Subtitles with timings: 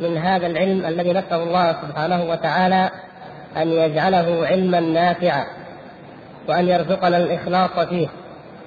[0.00, 2.90] من هذا العلم الذي نسأل الله سبحانه وتعالى
[3.56, 5.46] أن يجعله علما نافعا
[6.48, 8.08] وأن يرزقنا الإخلاص فيه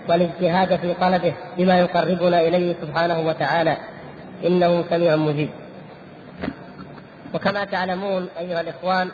[0.09, 3.78] والاجتهاد في طلبه بما يقربنا إليه سبحانه وتعالى.
[4.46, 5.49] إنه سميع مجيب.
[7.34, 9.09] وكما تعلمون أيها الإخوان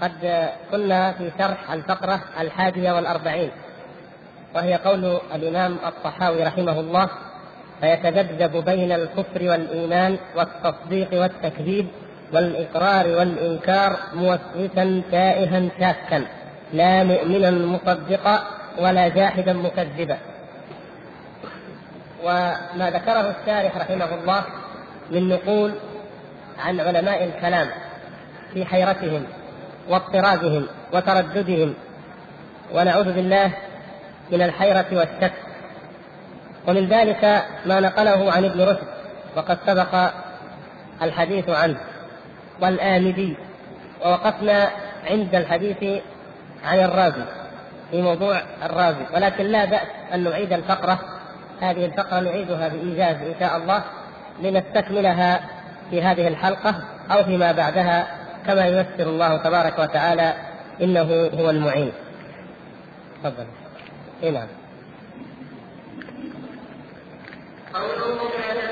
[0.00, 3.50] قد كنا في شرح الفقرة الحادية والأربعين
[4.54, 7.08] وهي قول الإمام الطحاوي رحمه الله
[7.82, 11.86] فيتذبذب بين الكفر والإيمان والتصديق والتكذيب
[12.32, 16.24] والإقرار والإنكار موسوسا تائها شاكا.
[16.72, 18.42] لا مؤمنا مصدقا
[18.78, 20.18] ولا جاحدا مكذبا.
[22.24, 24.44] وما ذكره الشارح رحمه الله
[25.10, 25.74] من نقول
[26.58, 27.68] عن علماء الكلام
[28.54, 29.24] في حيرتهم
[29.88, 31.74] واضطرابهم وترددهم.
[32.74, 33.52] ونعوذ بالله
[34.32, 35.32] من الحيرة والشك.
[36.68, 38.86] ومن ذلك ما نقله عن ابن رشد
[39.36, 40.10] وقد سبق
[41.02, 41.76] الحديث عنه
[42.60, 43.36] والآمدي
[44.04, 44.70] ووقفنا
[45.10, 46.02] عند الحديث
[46.64, 47.24] عن الرازي
[47.90, 50.98] في موضوع الرازي ولكن لا بأس أن نعيد الفقرة
[51.60, 53.82] هذه الفقرة نعيدها بإيجاز إن شاء الله
[54.42, 55.40] لنستكملها
[55.90, 56.74] في هذه الحلقة
[57.10, 58.06] أو فيما بعدها
[58.46, 60.34] كما ييسر الله تبارك وتعالى
[60.82, 61.92] إنه هو المعين.
[63.24, 63.46] تفضل.
[64.22, 64.46] إيه نعم.
[67.72, 68.71] طرفي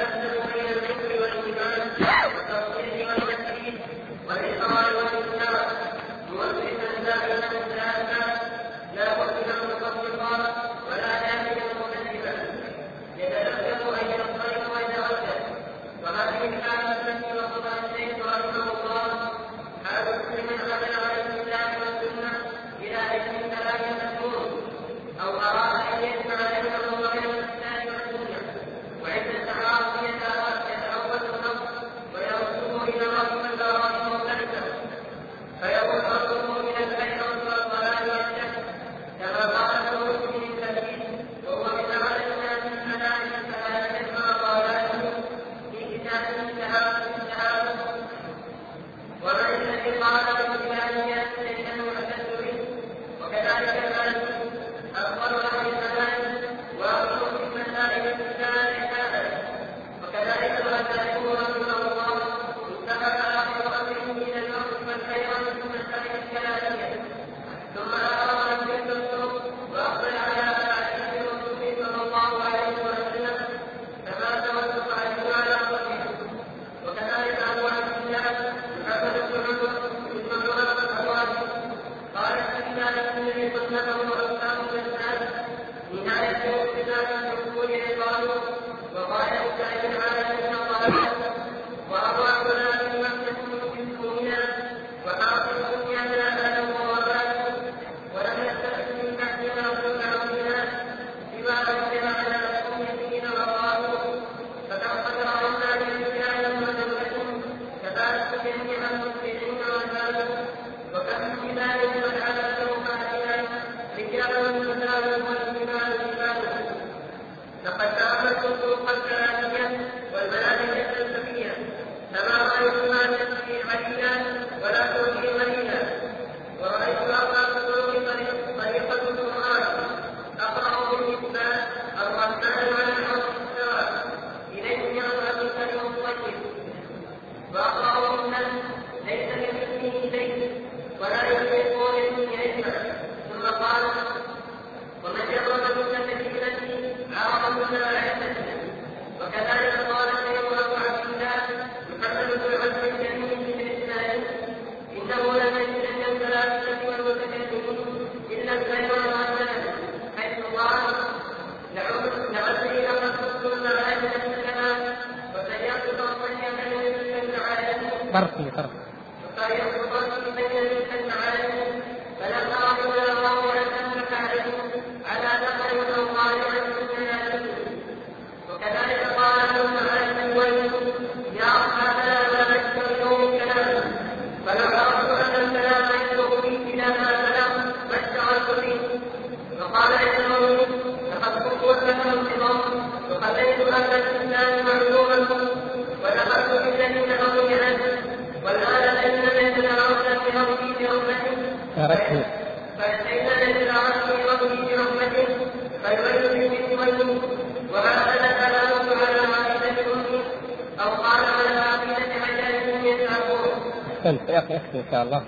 [214.90, 215.22] شاء الله.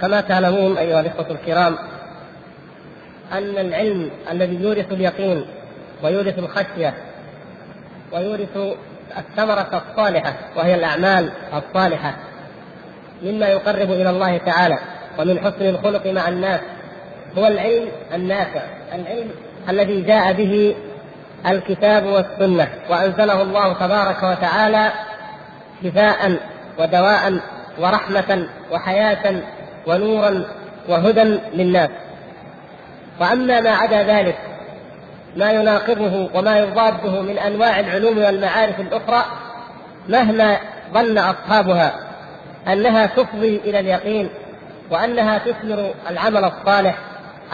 [0.00, 1.76] كما تعلمون أيها الإخوة الكرام
[3.32, 5.44] أن العلم الذي يورث اليقين
[6.02, 6.94] ويورث الخشية
[8.12, 8.56] ويورث
[9.18, 12.16] الثمرة الصالحة وهي الأعمال الصالحة
[13.22, 14.78] مما يقرب إلى الله تعالى
[15.18, 16.60] ومن حسن الخلق مع الناس
[17.38, 19.30] هو العلم النافع العلم
[19.68, 20.76] الذي جاء به
[21.46, 24.92] الكتاب والسنة وأنزله الله تبارك وتعالى
[25.84, 26.36] شفاء
[26.78, 27.40] ودواء
[27.78, 29.42] ورحمة وحياة
[29.86, 30.44] ونورا
[30.88, 31.22] وهدى
[31.52, 31.90] للناس.
[33.20, 34.38] وأما ما عدا ذلك
[35.36, 39.24] ما يناقضه وما يضاده من أنواع العلوم والمعارف الأخرى
[40.08, 40.56] مهما
[40.94, 41.94] ظن أصحابها
[42.68, 44.30] أنها تفضي إلى اليقين
[44.90, 46.98] وأنها تثمر العمل الصالح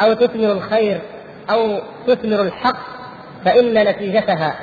[0.03, 1.01] أو تثمر الخير
[1.51, 2.77] أو تثمر الحق
[3.45, 4.55] فإن نتيجتها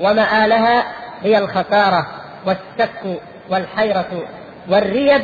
[0.00, 0.84] ومآلها
[1.22, 2.06] هي الخسارة.
[2.46, 3.20] والشك
[3.50, 4.22] والحيرة
[4.68, 5.22] والريب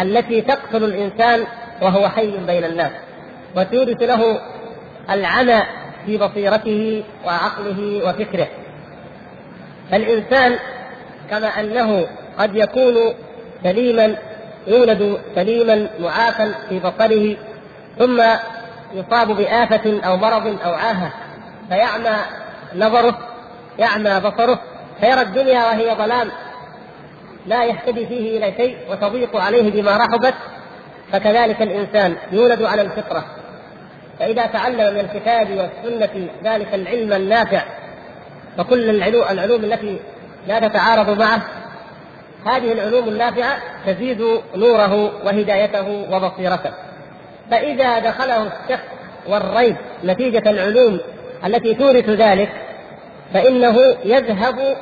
[0.00, 1.44] التي تقتل الإنسان
[1.82, 2.92] وهو حي بين الناس.
[3.56, 4.40] وتورث له
[5.10, 5.62] العمى
[6.06, 8.48] في بصيرته وعقله وفكره.
[9.90, 10.58] فالإنسان
[11.30, 12.06] كما أنه
[12.38, 13.14] قد يكون
[13.62, 14.16] سليما
[14.66, 17.36] يولد سليما معافى في بصره
[17.98, 18.22] ثم
[18.94, 21.12] يصاب بآفة أو مرض أو عاهة
[21.68, 22.16] فيعمى
[22.74, 23.18] نظره
[23.78, 24.60] يعمى بصره
[25.00, 26.30] فيرى الدنيا وهي ظلام.
[27.46, 30.34] لا يهتدي فيه إلى شيء وتضيق عليه بما رحبت
[31.12, 33.24] فكذلك الإنسان يولد على الفطرة.
[34.18, 37.62] فإذا تعلم من الكتاب والسنة ذلك العلم النافع
[38.58, 40.00] فكل العلوم التي
[40.48, 41.42] لا تتعارض معه
[42.46, 46.70] هذه العلوم النافعة تزيد نوره وهدايته وبصيرته.
[47.50, 48.80] فإذا دخله الشك
[49.28, 51.00] والريب نتيجة العلوم
[51.46, 52.52] التي تورث ذلك
[53.34, 54.76] فإنه يذهب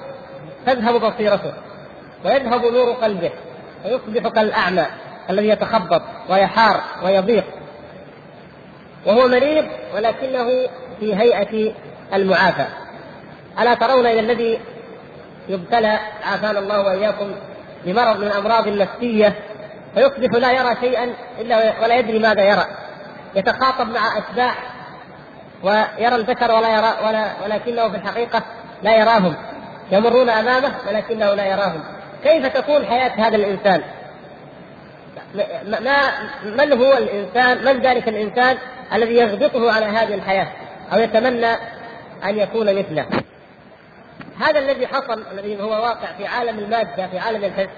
[0.66, 1.52] تذهب بصيرته.
[2.24, 3.30] ويذهب نور قلبه
[3.84, 4.86] ويصبح كالأعمى
[5.30, 7.44] الذي يتخبط ويحار ويضيق.
[9.06, 10.46] وهو مريض ولكنه
[11.00, 11.74] في هيئة
[12.14, 12.66] المعافى.
[13.60, 14.60] ألا ترون إلى الذي
[15.48, 17.32] يبتلى؟ عافانا الله وإياكم
[17.84, 19.34] بمرض من الأمراض النفسية
[19.94, 22.66] فيصبح لا يرى شيئا إلا ولا يدري ماذا يرى.
[23.34, 24.54] يتخاطب مع أتباع
[25.62, 28.42] ويرى البشر ولا يرى ولا ولكنه في الحقيقة
[28.82, 29.34] لا يراهم.
[29.92, 31.82] يمرون أمامه ولكنه لا يراهم.
[32.24, 33.82] كيف تكون حياة هذا الإنسان؟
[35.64, 36.10] ما
[36.44, 38.58] من هو الإنسان؟ من ذلك الإنسان
[38.92, 40.48] الذي يغبطه على هذه الحياة
[40.92, 41.52] أو يتمنى
[42.24, 43.06] أن يكون مثله؟
[44.40, 47.68] هذا الذي حصل الذي هو واقع في عالم المادة في عالم الحس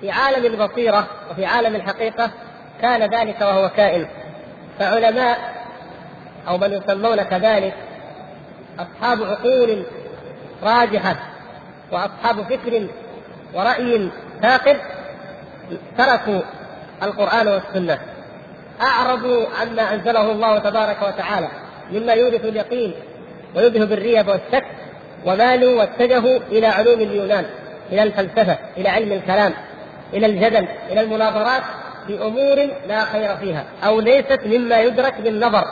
[0.00, 2.30] في عالم البصيرة وفي عالم الحقيقة
[2.82, 4.06] كان ذلك وهو كائن.
[4.78, 5.54] فعلماء
[6.48, 7.74] أو من يسمون كذلك
[8.78, 9.84] أصحاب عقول
[10.62, 11.16] راجحة
[11.92, 12.86] وأصحاب فكر
[13.54, 14.10] ورأي
[14.42, 14.76] ثاقب
[15.98, 16.40] تركوا
[17.02, 17.98] القرآن والسنة.
[18.82, 21.48] أعرضوا عما أنزله الله تبارك وتعالى
[21.92, 22.94] مما يورث اليقين
[23.56, 24.64] ويذهب الريب والشك
[25.26, 27.46] ومالوا واتجهوا إلى علوم اليونان
[27.92, 29.52] إلى الفلسفة إلى علم الكلام
[30.12, 31.62] إلى الجدل إلى المناظرات
[32.06, 35.64] في أمور لا خير فيها أو ليست مما يدرك بالنظر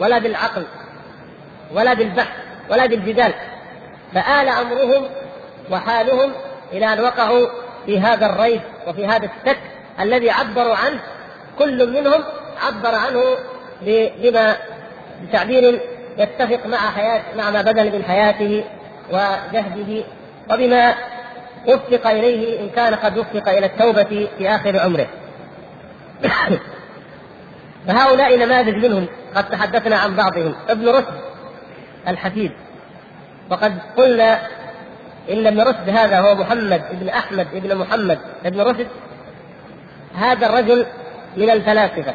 [0.00, 0.66] ولا بالعقل
[1.74, 2.36] ولا بالبحث
[2.70, 3.34] ولا بالجدال.
[4.14, 5.04] فآل أمرهم
[5.70, 6.32] وحالهم
[6.72, 7.46] إلى أن وقعوا
[7.86, 9.58] في هذا الريب وفي هذا الشك
[10.00, 11.00] الذي عبروا عنه.
[11.58, 12.24] كل منهم
[12.62, 13.22] عبر عنه
[14.22, 14.56] بما
[15.22, 15.80] بتعبير
[16.18, 18.64] يتفق مع حياة مع ما بذل من حياته
[19.10, 20.04] وجهده
[20.50, 20.94] وبما
[21.66, 25.06] وفق إليه إن كان قد وفق إلى التوبة في آخر عمره.
[27.86, 30.54] فهؤلاء نماذج منهم قد تحدثنا عن بعضهم.
[30.68, 31.20] ابن رشد
[32.08, 32.52] الحفيد.
[33.50, 34.40] وقد قلنا
[35.30, 38.86] إن ابن رشد هذا هو محمد ابن أحمد ابن محمد ابن رشد
[40.14, 40.86] هذا الرجل
[41.36, 42.14] من الفلاسفة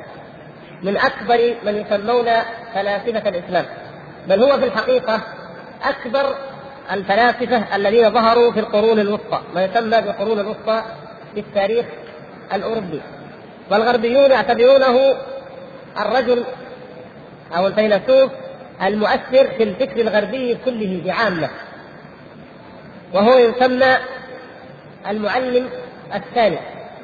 [0.84, 2.26] من أكبر من يسمون
[2.74, 3.66] فلاسفة الإسلام
[4.28, 5.22] بل هو في الحقيقة
[5.84, 6.36] أكبر
[6.92, 10.84] الفلاسفة الذين ظهروا في القرون الوسطى ما يسمى بالقرون الوسطى
[11.34, 11.86] في التاريخ
[12.54, 13.02] الأوروبي
[13.72, 15.16] والغربيون يعتبرونه
[16.00, 16.44] الرجل
[17.58, 18.32] أو الفيلسوف
[18.84, 21.50] المؤثر في الفكر الغربي كله بعامة.
[23.14, 23.98] وهو يسمى
[25.10, 25.70] المعلم
[26.16, 26.58] الثاني.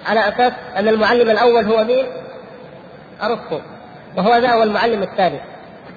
[0.06, 2.06] على أساس أن المعلم الأول هو مين؟
[3.24, 3.60] أرسطو.
[4.18, 5.40] وهو ذا هو المعلم الثاني.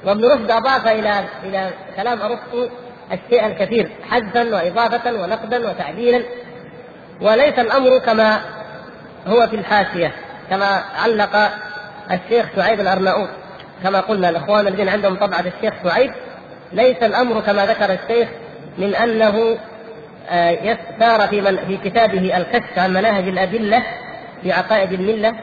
[0.05, 2.69] وابن رشد أضاف إلى إلى كلام أرسطو
[3.13, 6.23] الشيء الكثير حذفا وإضافة ونقدا وتعديلا.
[7.21, 8.41] وليس الأمر كما
[9.27, 10.13] هو في الحاشية
[10.51, 11.51] كما علق
[12.11, 13.29] الشيخ شعيب الأرناؤوط.
[13.83, 16.13] كما قلنا الإخوان الذين عندهم طبعة الشيخ شعيب
[16.73, 18.29] ليس الأمر كما ذكر الشيخ
[18.79, 19.59] من أنه
[21.01, 23.83] سار في من في كتابه الكشف عن مناهج الأدلة
[24.43, 25.35] في عقائد الملة.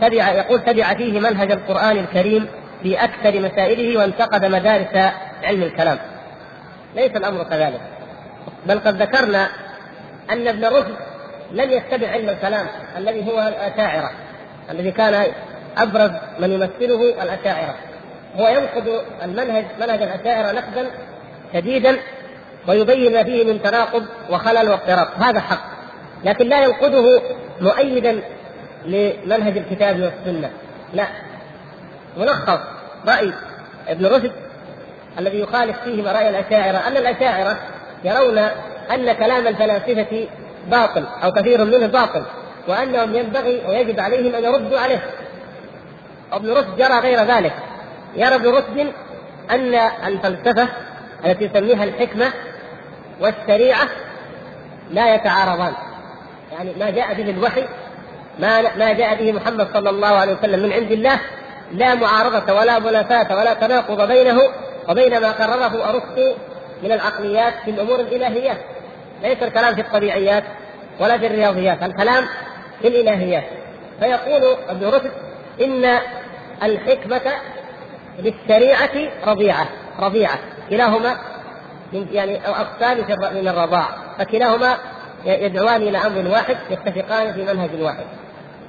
[0.00, 2.46] تبع يقول تبع فيه منهج القرآن الكريم
[2.82, 5.12] في أكثر مسائله وانتقد مدارس
[5.44, 5.98] علم الكلام.
[6.96, 7.80] ليس الأمر كذلك.
[8.66, 9.48] بل قد ذكرنا
[10.30, 10.96] أن ابن رشد
[11.52, 14.10] لم يتبع علم الكلام الذي هو الأشاعرة
[14.70, 15.26] الذي كان
[15.78, 17.74] أبرز من يمثله الأشاعرة.
[18.36, 20.90] هو ينقد المنهج منهج الأشاعرة نقدا
[21.54, 21.98] شديدا
[22.68, 25.62] ويبين ما فيه من تناقض وخلل واضطراب هذا حق.
[26.24, 27.22] لكن لا ينقده
[27.60, 28.22] مؤيدا
[28.84, 30.50] لمنهج الكتاب والسنة.
[30.94, 31.06] لا.
[32.16, 32.58] ملخص.
[33.08, 33.32] رأي.
[33.88, 34.32] ابن رشد
[35.18, 36.88] الذي يخالف فيه رأي الأشاعرة.
[36.88, 37.58] أن الأشاعرة
[38.04, 38.38] يرون
[38.90, 40.28] أن كلام الفلاسفة
[40.66, 42.22] باطل أو كثير منه باطل
[42.68, 45.02] وأنهم ينبغي ويجب عليهم أن يردوا عليه.
[46.32, 47.52] ابن رشد يرى غير ذلك.
[48.16, 48.92] يرى ابن رشد
[49.50, 49.74] أن
[50.06, 50.68] الفلسفة
[51.24, 52.32] التي يسميها الحكمة
[53.20, 53.88] والشريعة
[54.90, 55.72] لا يتعارضان.
[56.52, 57.64] يعني ما جاء به الوحي
[58.38, 61.20] ما ما جاء به محمد صلى الله عليه وسلم من عند الله
[61.72, 64.40] لا معارضة ولا منافاة ولا تناقض بينه
[64.88, 66.34] وبين ما قرره أرسطو
[66.82, 68.58] من العقليات في الأمور الإلهيات
[69.22, 70.44] ليس الكلام في الطبيعيات
[71.00, 72.24] ولا في الرياضيات الكلام
[72.82, 73.44] في الإلهيات.
[74.00, 75.12] فيقول ابن رشد
[75.60, 75.98] إن
[76.62, 77.32] الحكمة
[78.18, 79.68] بالشريعة رضيعة
[80.00, 80.38] رضيعة.
[80.70, 81.16] كلاهما
[81.92, 82.98] يعني أو أقسام
[83.34, 83.88] من الرضاع.
[84.18, 84.76] فكلاهما
[85.24, 88.04] يدعوان إلى أمر واحد يتفقان في منهج واحد.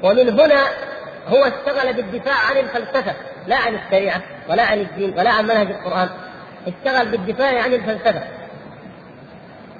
[0.03, 0.62] ومن هنا
[1.27, 3.13] هو اشتغل بالدفاع عن الفلسفة
[3.48, 6.10] لا عن الشريعة ولا عن الدين ولا عن منهج القرآن.
[6.68, 8.22] اشتغل بالدفاع عن الفلسفة.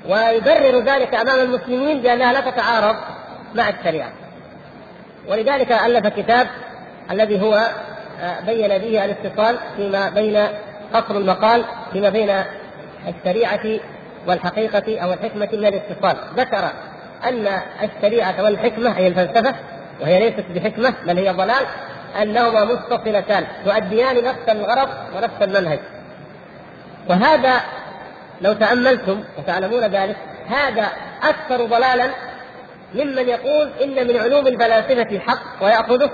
[0.10, 2.96] ويبرر ذلك أمام المسلمين بأنها لا تتعارض
[3.56, 4.12] مع الشريعة.
[5.28, 6.48] ولذلك ألف كتاب
[7.12, 7.68] الذي هو
[8.22, 10.48] آه، بين به الاتصال فيما بين
[10.94, 12.44] قصر المقال فيما بين
[13.08, 13.80] الشريعة
[14.28, 16.18] والحقيقة أو الحكمة من الاتصال.
[16.38, 16.70] ذكر
[17.24, 17.48] أن
[17.84, 19.56] الشريعة والحكمة أي الفلسفة
[20.02, 21.66] وهي ليست بحكمة بل هي ضلال
[22.22, 25.80] أنهما متصلتان تؤديان نفس الغرض ونفس المنهج.
[27.10, 27.62] وهذا
[28.42, 30.16] لو تأملتم وتعلمون ذلك
[30.48, 30.88] هذا
[31.24, 32.10] أكثر ضلالا
[32.96, 36.10] ممن يقول إن من علوم الفلاسفة حق ويأخذه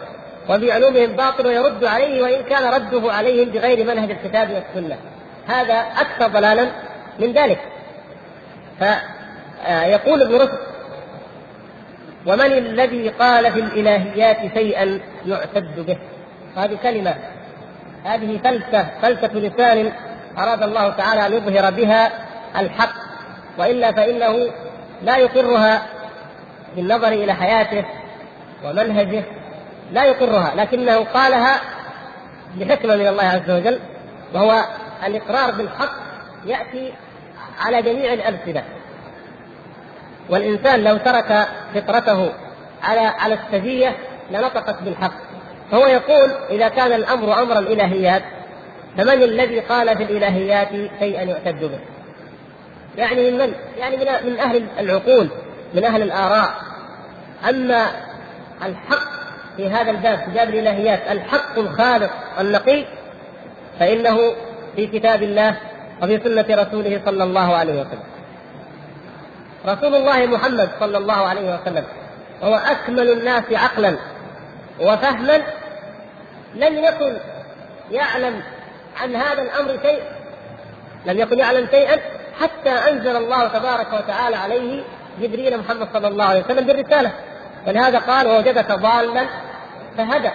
[0.49, 4.97] وفي علومهم باطل ويرد عليه وإن كان رده عليهم بغير منهج الكتاب والسنة.
[5.49, 6.69] هذا أكثر ضلالا
[7.19, 7.59] من ذلك.
[8.79, 10.59] فيقول ابن رشد
[12.25, 15.97] ومن الذي قال في الإلهيات شيئا يعتد به؟
[16.55, 17.15] هذه كلمة
[18.05, 19.91] هذه فلسفة فلسفة لسان
[20.37, 22.11] أراد الله تعالى أن يظهر بها
[22.59, 23.09] الحق.
[23.57, 24.51] وإلا فإنه
[25.01, 25.81] لا يقرها
[26.75, 27.85] بالنظر إلى حياته
[28.65, 29.23] ومنهجه
[29.91, 31.59] لا يقرها لكنه قالها
[32.55, 33.79] بحكمة من الله عز وجل
[34.33, 34.65] وهو
[35.05, 35.91] الإقرار بالحق
[36.45, 36.93] يأتي
[37.59, 38.63] على جميع الألسنة.
[40.29, 42.33] والإنسان لو ترك فطرته
[42.83, 43.95] على على السجية
[44.31, 45.13] لنطقت بالحق.
[45.71, 48.23] فهو يقول إذا كان الأمر أمر الإلهيات
[48.97, 51.79] فمن الذي قال في الإلهيات شيئا يعتد به؟
[52.97, 55.29] يعني من من؟ يعني من, من أهل العقول
[55.73, 56.53] من أهل الآراء.
[57.49, 57.85] أما
[58.65, 59.09] الحق
[59.57, 62.85] في هذا الباب في باب الإلهيات الحق الخالق النقي
[63.79, 64.33] فإنه
[64.79, 65.57] في كتاب الله
[66.03, 68.03] وفي سنة رسوله صلى الله عليه وسلم.
[69.67, 71.83] رسول الله محمد صلى الله عليه وسلم
[72.43, 73.97] هو أكمل الناس عقلا
[74.81, 75.37] وفهما
[76.55, 77.17] لم يكن
[77.91, 78.41] يعلم
[79.01, 80.01] عن هذا الأمر شيء
[81.05, 81.99] لم يكن يعلم شيئا
[82.41, 84.83] حتى أنزل الله تبارك وتعالى عليه
[85.21, 87.11] جبريل محمد صلى الله عليه وسلم بالرسالة.
[87.67, 89.25] ولهذا قال ووجدك ضالا
[89.97, 90.31] فهدى.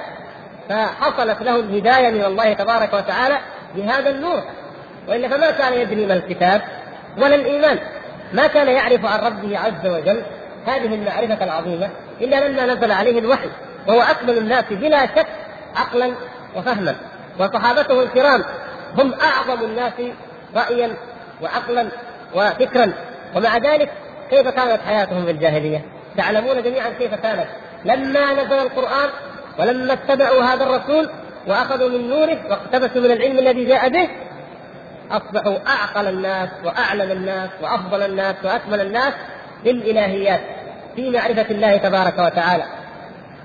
[0.68, 3.38] فحصلت له الهداية من الله تبارك وتعالى
[3.76, 4.42] بهذا النور
[5.08, 6.62] وإلا فما كان يدري ما الكتاب
[7.18, 7.78] ولا الإيمان.
[8.32, 10.22] ما كان يعرف عن ربه عز وجل
[10.66, 11.90] هذه المعرفة العظيمة
[12.20, 13.48] إلا لما نزل عليه الوحي
[13.88, 15.26] وهو أكمل الناس بلا شك
[15.76, 16.12] عقلا
[16.56, 16.94] وفهما.
[17.38, 18.44] وصحابته الكرام
[18.98, 19.92] هم أعظم الناس
[20.56, 20.90] رايا
[21.42, 21.88] وعقلا
[22.34, 22.92] وفكرا.
[23.36, 23.90] ومع ذلك
[24.30, 25.84] كيف كانت حياتهم في الجاهلية؟
[26.16, 27.46] تعلمون جميعا كيف كانت.
[27.84, 29.10] لما نزل القرآن
[29.58, 31.10] ولما اتبعوا هذا الرسول
[31.46, 34.08] وأخذوا من نوره واقتبسوا من العلم الذي جاء به
[35.10, 39.14] أصبحوا أعقل الناس وأعلم الناس وأفضل الناس وأكمل الناس
[39.64, 40.40] بالالهيات
[40.96, 42.64] في معرفة الله تبارك وتعالى.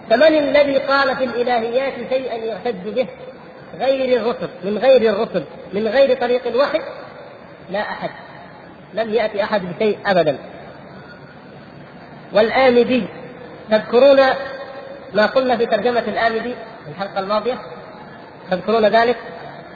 [0.10, 3.08] فمن الذي قال في الإلهيات شيئا يعتد به؟
[3.80, 6.82] غير الرسل من غير الرسل من غير طريق الوحي؟
[7.70, 8.10] لا أحد.
[8.94, 10.38] لم يأتي أحد بشيء ابدا.
[12.34, 13.04] والآمدي
[13.72, 14.20] تذكرون
[15.14, 17.60] ما قلنا في ترجمة الآمدي في الحلقة الماضية؟
[18.52, 19.18] تذكرون ذلك؟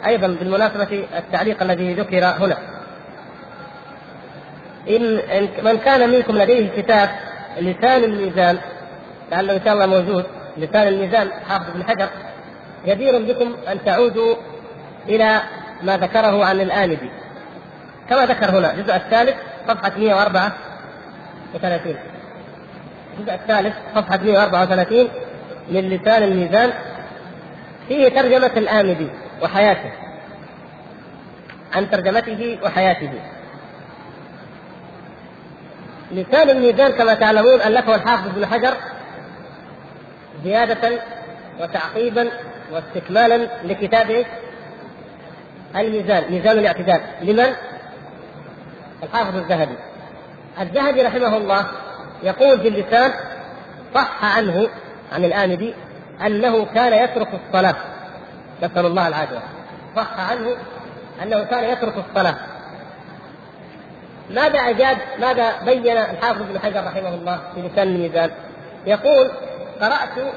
[0.05, 2.57] أيضا بالمناسبة التعليق الذي ذكر هنا.
[4.89, 5.21] إن
[5.63, 7.09] من كان منكم لديه كتاب
[7.59, 8.57] لسان الميزان
[9.31, 10.25] لعله إن شاء الله موجود
[10.57, 12.09] لسان الميزان حافظ بن حجر
[12.87, 14.35] جدير بكم أن تعودوا
[15.09, 15.41] إلى
[15.83, 17.09] ما ذكره عن الآمدي
[18.09, 19.35] كما ذكر هنا الجزء الثالث
[19.67, 21.95] صفحة 134
[23.19, 25.07] الجزء الثالث صفحة 134
[25.69, 26.73] من لسان الميزان
[27.87, 29.07] فيه ترجمة الآمدي
[29.41, 29.91] وحياته.
[31.73, 33.11] عن ترجمته وحياته.
[36.11, 38.73] لسان الميزان كما تعلمون ألفه الحافظ ابن حجر
[40.43, 40.99] زيادة
[41.59, 42.29] وتعقيبا
[42.71, 44.25] واستكمالا لكتابه
[45.75, 47.53] الميزان ميزان الاعتدال لمن؟
[49.03, 49.75] الحافظ الذهبي.
[50.59, 51.67] الذهبي رحمه الله
[52.23, 53.11] يقول في اللسان
[53.95, 54.67] صح عنه
[55.11, 55.73] عن الآمدي
[56.21, 57.75] أنه كان يترك الصلاة.
[58.63, 59.39] نسأل الله العافية.
[59.95, 60.55] صح عنه
[61.23, 62.35] أنه كان يترك الصلاة.
[64.29, 68.31] ماذا أجاب ماذا بين الحافظ ابن حجر رحمه الله في لسان الميزان؟
[68.85, 69.31] يقول
[69.81, 70.33] قرأت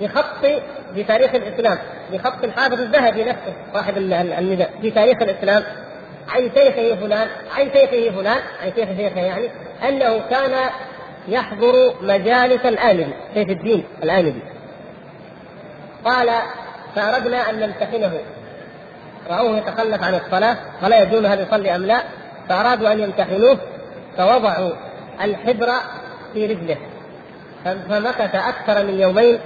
[0.00, 0.46] بخط
[0.94, 1.78] في تاريخ الإسلام
[2.12, 5.62] بخط الحافظ الذهبي نفسه صاحب الميزان في تاريخ الإسلام
[6.28, 7.28] عن شيخه فلان
[7.58, 9.50] عن شيخه فلان عن شيخ شيخه يعني
[9.88, 10.70] أنه كان
[11.28, 14.42] يحضر مجالس الآمدي سيف الدين الآمدي
[16.04, 16.30] قال
[16.96, 18.12] فأردنا أن نمتحنه
[19.30, 22.02] رأوه يتخلف عن الصلاة ولا يدون هل يصلي أم لا.
[22.48, 23.58] فأرادوا أن يمتحنوه
[24.16, 24.72] فوضعوا
[25.22, 25.68] الحبر
[26.32, 26.76] في رجله.
[27.64, 29.38] فمكث أكثر من يومين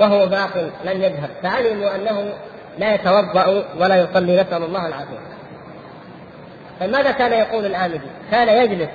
[0.00, 1.30] وهو باق لم يذهب.
[1.42, 2.32] فعلموا أنه
[2.78, 5.18] لا يتوضأ ولا يصلي نسأل الله العافية.
[6.80, 8.90] فماذا كان يقول الآمدي؟ كان يجلس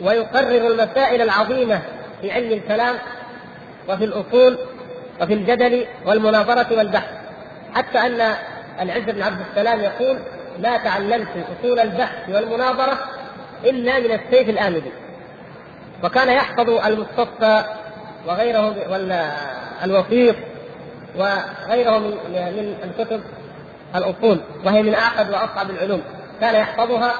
[0.00, 1.80] ويقرر المسائل العظيمة
[2.20, 2.96] في علم الكلام
[3.88, 4.58] وفي الأصول
[5.20, 7.10] وفي الجدل والمناظرة والبحث.
[7.74, 8.34] حتى أن
[8.80, 10.18] العز بن عبد السلام يقول
[10.58, 12.98] ما تعلمت أصول البحث والمناظرة
[13.64, 14.92] إلا من السيف الامدي
[16.04, 17.64] وكان يحفظ المستصفى
[18.26, 18.74] وغيره
[19.82, 20.36] والوثيق
[21.16, 23.20] وغيره من الكتب
[23.94, 26.02] الأصول وهي من اعقد وأصعب العلوم.
[26.40, 27.12] كان يحفظها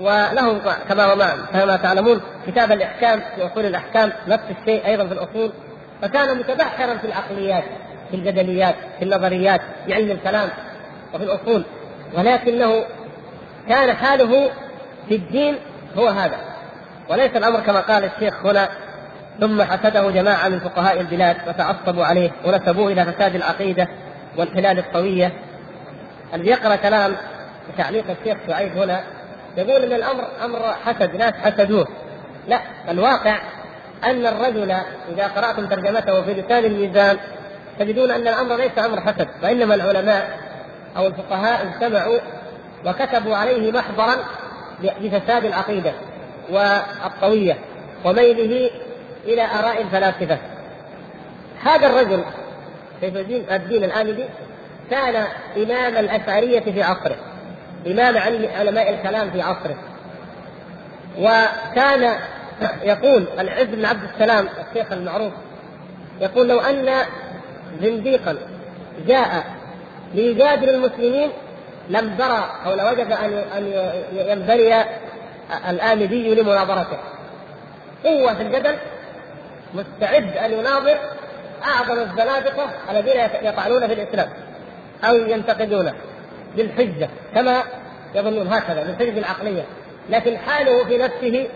[0.00, 0.58] وله
[0.88, 5.52] كما كما تعلمون كتاب الإحكام في اصول الأحكام نفس الشيء أيضا في الأصول.
[6.02, 7.64] فكان متبحرا في العقليات
[8.10, 10.48] في الجدليات في النظريات في علم الكلام
[11.14, 11.64] وفي الأصول.
[12.14, 12.84] ولكنه
[13.68, 14.50] كان حاله
[15.08, 15.56] في الدين
[15.96, 16.36] هو هذا.
[17.10, 18.68] وليس الأمر كما قال الشيخ هنا
[19.40, 23.88] ثم حسده جماعة من فقهاء البلاد وتعصبوا عليه ونسبوه إلى فساد العقيدة
[24.36, 25.32] والحلال الطويه
[26.34, 27.16] اللي يقرأ كلام
[27.78, 29.00] تعليق الشيخ سعيد هنا؟
[29.56, 31.88] يقول إن الأمر أمر حسد ناس حسدوه.
[32.48, 33.38] لا الواقع
[34.04, 34.70] أن الرجل
[35.12, 37.18] إذا قرأتم ترجمته في لسان الميزان
[37.78, 40.38] تجدون أن الأمر ليس أمر حسد وإنما العلماء
[40.96, 42.18] أو الفقهاء اجتمعوا
[42.86, 44.16] وكتبوا عليه محضرا
[45.00, 45.92] بفساد العقيدة
[46.50, 47.58] والطويه
[48.04, 48.70] وميله
[49.24, 50.38] إلى آراء الفلاسفة.
[51.64, 52.24] هذا الرجل
[53.00, 54.24] سيف الدين الدين الآمدي
[54.90, 55.24] كان
[55.56, 57.16] إمام الأشعرية في عصره
[57.86, 58.18] إمام
[58.58, 59.76] علماء الكلام في عصره
[61.18, 62.14] وكان
[62.82, 65.32] يقول العز بن عبد السلام الشيخ المعروف
[66.20, 66.90] يقول لو أن
[67.82, 68.36] زنديقا
[69.06, 69.44] جاء
[70.14, 71.30] ليجادل المسلمين
[71.88, 74.84] لم درى أو لوجد أن أن ينبري
[75.68, 76.98] الآمدي لمناظرته.
[78.04, 78.76] قوة في الجدل
[79.74, 80.98] مستعد أن يناظر
[81.64, 84.28] أعظم الزنادقة الذين يطعنون في الإسلام
[85.04, 85.94] أو ينتقدونه
[86.56, 87.62] بالحجة كما
[88.14, 89.64] يظنون هكذا بالحجة العقلية
[90.10, 91.48] لكن حاله في نفسه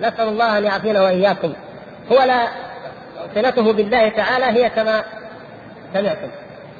[0.00, 1.52] نسأل الله أن يعافينا وإياكم.
[2.12, 2.48] هو لا
[3.34, 5.04] صلته بالله تعالى هي كما
[5.94, 6.28] سمعتم.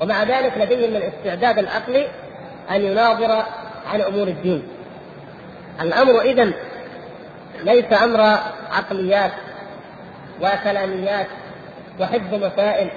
[0.01, 2.09] ومع ذلك لديه من الاستعداد العقلي
[2.71, 3.45] أن يناظر
[3.93, 4.69] عن أمور الدين.
[5.81, 6.53] الأمر اذا
[7.65, 8.21] ليس أمر
[8.71, 9.33] عقليات
[10.43, 11.27] وكلاميات.
[12.01, 12.91] وحفظ مسائل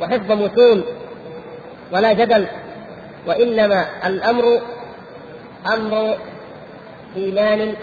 [0.00, 0.84] وحفظ متون
[1.92, 2.46] ولا جدل.
[3.26, 4.60] وإنما الأمر
[5.74, 6.18] أمر
[7.16, 7.74] إيمان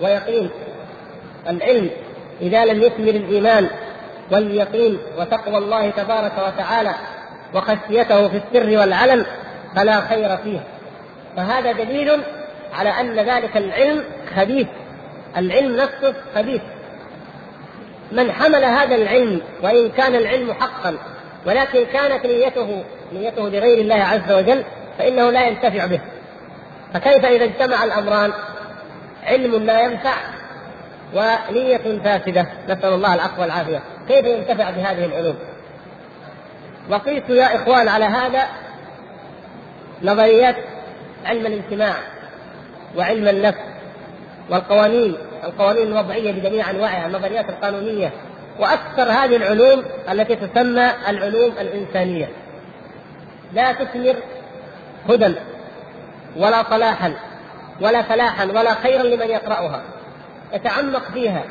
[0.00, 0.50] ويقين.
[1.48, 1.90] العلم
[2.40, 3.70] إذا لم يثمر الإيمان
[4.30, 6.94] واليقين وتقوى الله تبارك وتعالى
[7.54, 9.26] وخشيته في السر والعلن
[9.76, 10.60] فلا خير فيه
[11.36, 12.20] فهذا دليل
[12.74, 14.04] على أن ذلك العلم
[14.36, 14.66] خبيث
[15.36, 16.60] العلم نفسه خبيث.
[18.12, 20.96] من حمل هذا العلم وإن كان العلم حقا
[21.46, 24.64] ولكن كانت نيته نيته لغير الله عز وجل
[24.98, 26.00] فإنه لا ينتفع به.
[26.94, 28.32] فكيف إذا اجتمع الأمران؟
[29.24, 30.14] علم لا ينفع.
[31.14, 32.46] ونية فاسدة.
[32.68, 33.82] نسأل الله العفو والعافية.
[34.08, 35.36] كيف ينتفع بهذه العلوم؟
[36.90, 38.42] وقيسوا يا إخوان على هذا.
[40.02, 40.56] نظريات
[41.24, 41.94] علم الاجتماع
[42.96, 43.58] وعلم النفس
[44.50, 45.16] والقوانين.
[45.44, 48.12] القوانين الوضعية بجميع أنواعها النظريات القانونية.
[48.58, 52.28] وأكثر هذه العلوم التي تسمى العلوم الإنسانية.
[53.54, 54.16] لا تثمر
[55.08, 55.34] هدى
[56.36, 57.14] ولا صلاحا
[57.80, 59.82] ولا فلاحا ولا خيرا لمن يقرأها.
[60.52, 61.42] يتعمق فيها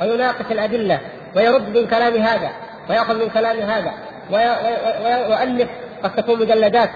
[0.00, 1.00] ويناقش الأدلة
[1.36, 2.50] ويرد من كلام هذا
[2.90, 3.92] ويأخذ من كلام هذا
[4.30, 5.68] ويؤلف
[6.02, 6.90] قد تكون مجلدات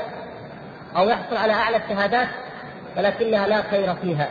[0.97, 2.29] أو يحصل على أعلى الشهادات
[2.97, 4.29] ولكنها لا خير فيها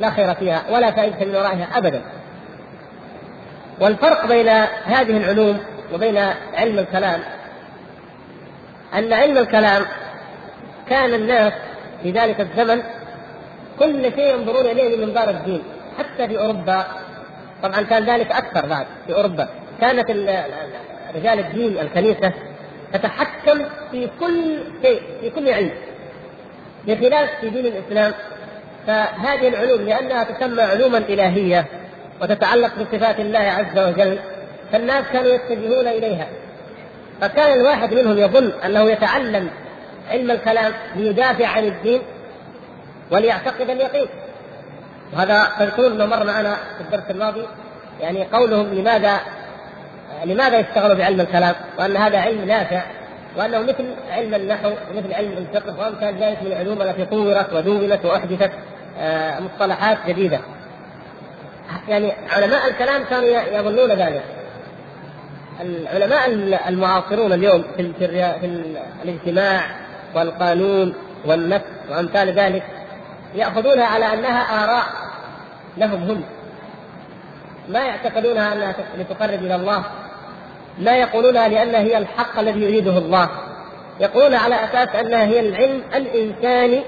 [0.00, 2.02] لا خير فيها ولا فائدة من ورائها أبدا.
[3.80, 4.48] والفرق بين
[4.84, 5.60] هذه العلوم
[5.94, 6.18] وبين
[6.54, 7.20] علم الكلام
[8.94, 9.82] أن علم الكلام
[10.88, 11.52] كان الناس
[12.02, 12.82] في ذلك الزمن
[13.78, 15.62] كل شيء ينظرون إليه من منظار الدين.
[15.98, 16.86] حتى في أوروبا.
[17.62, 19.48] طبعا كان ذلك أكثر بعد في أوروبا.
[19.80, 20.10] كانت
[21.14, 22.32] رجال الدين الكنيسه
[22.92, 25.70] تتحكم في كل شيء في كل علم
[26.86, 28.12] بخلاف في دين الإسلام.
[28.86, 31.66] فهذه العلوم لأنها تسمى علوما إلهية
[32.22, 34.18] وتتعلق بصفات الله عز وجل
[34.72, 36.26] فالناس كانوا يتجهون إليها.
[37.20, 39.50] فكان الواحد منهم يظن أنه يتعلم
[40.10, 42.02] علم الكلام ليدافع عن الدين
[43.10, 44.06] وليعتقد اليقين.
[45.12, 47.46] وهذا تذكرون انه مر معنا في الدرس الماضي
[48.00, 49.20] يعني قولهم لماذا
[50.24, 52.82] لماذا يشتغلوا بعلم الكلام وأن هذا علم نافع
[53.36, 58.50] وأنه مثل علم النحو ومثل علم الفقه وامثال ذلك من العلوم التي طورت ودونت وأحدثت
[58.98, 60.40] آه، مصطلحات جديدة.
[61.88, 64.22] يعني علماء الكلام كانوا يظنون ذلك.
[65.60, 66.28] العلماء
[66.68, 68.70] المعاصرون اليوم في, في
[69.04, 69.60] الاجتماع
[70.14, 70.94] والقانون
[71.24, 72.62] والنفس وأمثال ذلك
[73.34, 74.84] يأخذونها على أنها آراء
[75.76, 76.24] لهم هم.
[77.68, 79.84] ما يعتقدونها انها لتقرب إلى الله.
[80.78, 83.28] لا يقولونها لانها هي الحق الذي يريده الله.
[84.00, 86.82] يقولون على أساس أنها هي العلم الإنساني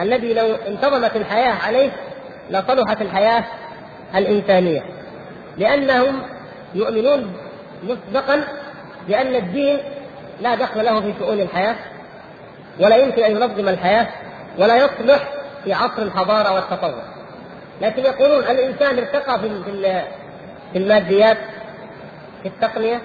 [0.00, 1.90] الذي لو انتظمت الحياة عليه
[2.50, 3.44] لصلحت الحياة
[4.14, 4.82] الإنسانية.
[5.58, 6.22] لأنهم
[6.74, 7.32] يؤمنون
[7.82, 8.44] مسبقا
[9.08, 9.78] بأن الدين
[10.40, 11.76] لا دخل له في شؤون الحياة
[12.80, 14.06] ولا يمكن أن ينظم الحياة
[14.58, 15.28] ولا يصلح
[15.64, 17.02] في عصر الحضارة والتطور.
[17.80, 19.50] لكن يقولون الإنسان ارتقى في
[20.72, 21.38] في الماديات
[22.42, 23.00] في التقنية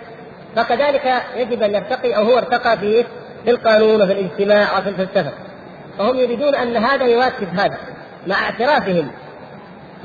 [0.55, 3.05] فكذلك يجب أن يرتقي أو هو ارتقى في
[3.43, 5.31] في القانون وفي الاجتماع وفي الفلسفة.
[5.97, 7.77] فهم يريدون أن هذا يواكب هذا
[8.27, 9.11] مع اعترافهم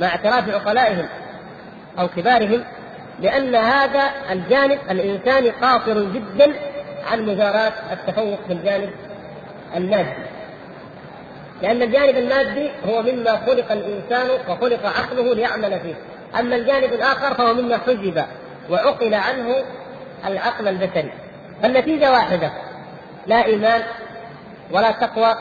[0.00, 1.06] مع اعتراف عقلائهم
[1.98, 2.64] أو كبارهم
[3.20, 6.52] لأن هذا الجانب الإنساني قاصر جدا
[7.10, 8.90] عن مجاراه التفوق في الجانب
[9.76, 10.12] المادي
[11.62, 15.94] لأن الجانب المادي هو مما خلق الإنسان وخلق عقله ليعمل فيه.
[16.40, 18.24] أما الجانب الآخر فهو مما حجب
[18.70, 19.54] وعقل عنه
[20.26, 21.12] العقل البشري.
[21.62, 22.52] فالنتيجة واحدة.
[23.26, 23.82] لا إيمان
[24.70, 25.34] ولا تقوى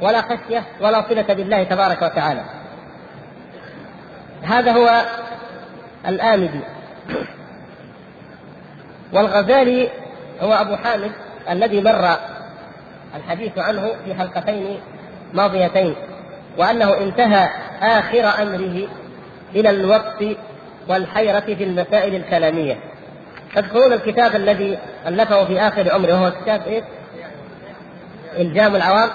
[0.00, 2.44] ولا خشية ولا صلة بالله تبارك وتعالى.
[4.42, 5.04] هذا هو
[6.08, 6.60] الآمدي
[9.12, 9.88] والغزالي
[10.40, 11.12] هو أبو حامد
[11.50, 12.16] الذي مر
[13.16, 14.80] الحديث عنه في حلقتين
[15.34, 15.94] ماضيتين
[16.58, 17.48] وأنه انتهى
[17.82, 18.88] آخر أمره
[19.54, 20.24] إلى الوقت
[20.88, 22.76] والحيرة في المسائل الكلامية.
[23.54, 26.82] تذكرون الكتاب الذي ألفه في آخر عمره وهو كتاب إيه؟
[28.38, 29.08] إلجام العوام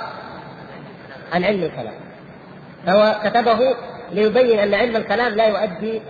[1.34, 1.94] عن علم الكلام.
[2.86, 3.76] فهو كتبه
[4.12, 6.02] ليبين أن علم الكلام لا يؤدي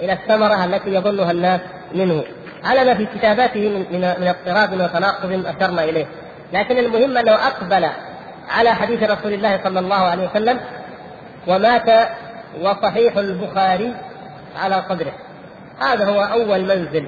[0.00, 1.60] إلى الثمرة التي يظنها الناس
[1.94, 2.24] منه.
[2.64, 6.06] على ما في كتاباته من من اضطراب وتناقض أشرنا إليه.
[6.52, 7.88] لكن المهم أنه أقبل
[8.52, 10.60] على حديث رسول الله صلى الله عليه وسلم
[11.46, 12.08] ومات
[12.60, 13.94] وصحيح البخاري
[14.56, 15.12] على صدره.
[15.80, 17.06] هذا هو أول منزل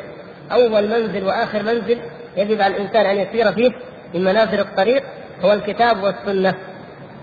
[0.53, 1.99] أول منزل وآخر منزل
[2.37, 3.71] يجب على الإنسان أن يسير فيه
[4.15, 5.05] من منازل الطريق
[5.45, 6.55] هو الكتاب والسنة.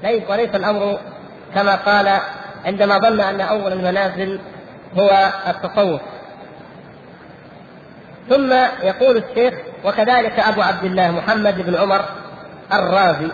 [0.04, 1.00] ليس وليس الأمر
[1.56, 2.20] كما قال
[2.66, 4.40] عندما ظن أن أول المنازل
[5.00, 6.02] هو التصوف.
[8.30, 8.54] ثم
[8.84, 9.54] يقول الشيخ
[9.86, 12.06] وكذلك أبو عبد الله محمد بن عمر
[12.74, 13.32] الرازي.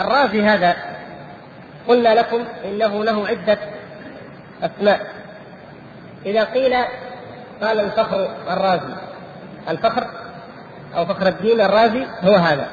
[0.00, 0.76] الرازي هذا
[1.88, 3.58] قلنا لكم إنه له عدة
[4.62, 5.06] أسماء.
[6.26, 6.74] إذا قيل
[7.62, 8.94] قال الفخر الرازي
[9.68, 10.06] الفخر
[10.96, 12.66] أو فخر الدين الرازي هو هذا.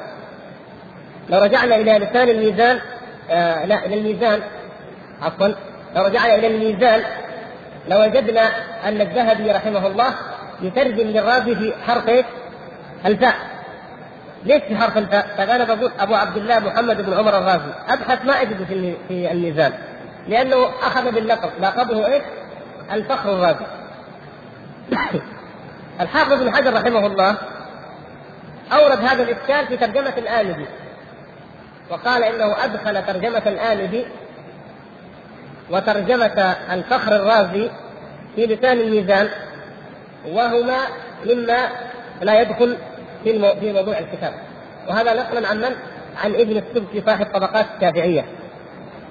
[1.28, 2.80] لو رجعنا إلى لسان الميزان
[3.30, 4.42] آه لا إلى الميزان
[5.22, 5.48] عفوا
[5.96, 7.02] لو رجعنا إلى الميزان
[7.88, 8.50] لوجدنا
[8.84, 10.14] أن الذهبي رحمه الله
[10.62, 12.24] يترجم للرازي في حرف
[13.06, 13.34] الفاء.
[14.44, 18.24] ليش في حرف الفاء؟ طيب أنا بقول أبو عبد الله محمد بن عمر الرازي أبحث
[18.24, 19.72] ما اجده في في الميزان
[20.28, 22.22] لأنه أخذ باللقب لقبه إيش؟
[22.92, 23.66] الفخر الرازي
[26.00, 27.36] الحافظ بن حجر رحمه الله
[28.72, 30.66] أورد هذا الاشكال في ترجمة الآلبي
[31.90, 34.06] وقال إنه أدخل ترجمة الآلبي
[35.70, 37.70] وترجمة الفخر الرازي
[38.36, 39.28] في لسان الميزان
[40.28, 40.78] وهما
[41.26, 41.68] مما
[42.22, 42.76] لا يدخل
[43.24, 44.32] في في موضوع الكتاب.
[44.88, 45.76] وهذا نقلا عن من؟
[46.24, 48.24] عن ابن السبكي صاحب طبقات الشافعية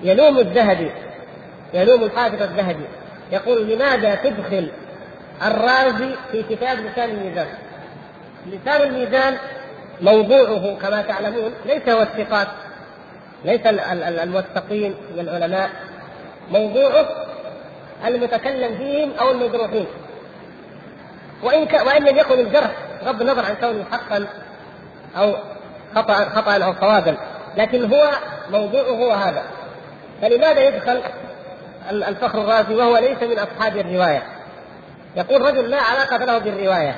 [0.03, 0.91] يلوم الذهبي
[1.73, 2.85] يلوم الحافظ الذهبي.
[3.31, 4.71] يقول لماذا تدخل
[5.45, 7.47] الرازي في كتاب لسان الميزان؟
[8.47, 9.37] لسان الميزان
[10.01, 12.47] موضوعه كما تعلمون ليس هو الثقات
[13.45, 13.61] ليس
[14.23, 15.69] الموثقين من العلماء.
[16.51, 17.09] موضوعه
[18.05, 19.85] المتكلم فيهم أو المجروحين.
[21.43, 21.73] وإن ك...
[21.73, 24.27] وإن لم يكن الجرح بغض النظر عن كونه حقا
[25.17, 25.35] أو
[25.95, 27.17] خطا خطأ أو صوابا
[27.57, 28.09] لكن هو
[28.51, 29.43] موضوعه هو هذا.
[30.21, 31.01] فلماذا يدخل
[31.89, 34.23] الفخر الرازي وهو ليس من أصحاب الرواية؟
[35.15, 36.95] يقول رجل لا علاقة له بالرواية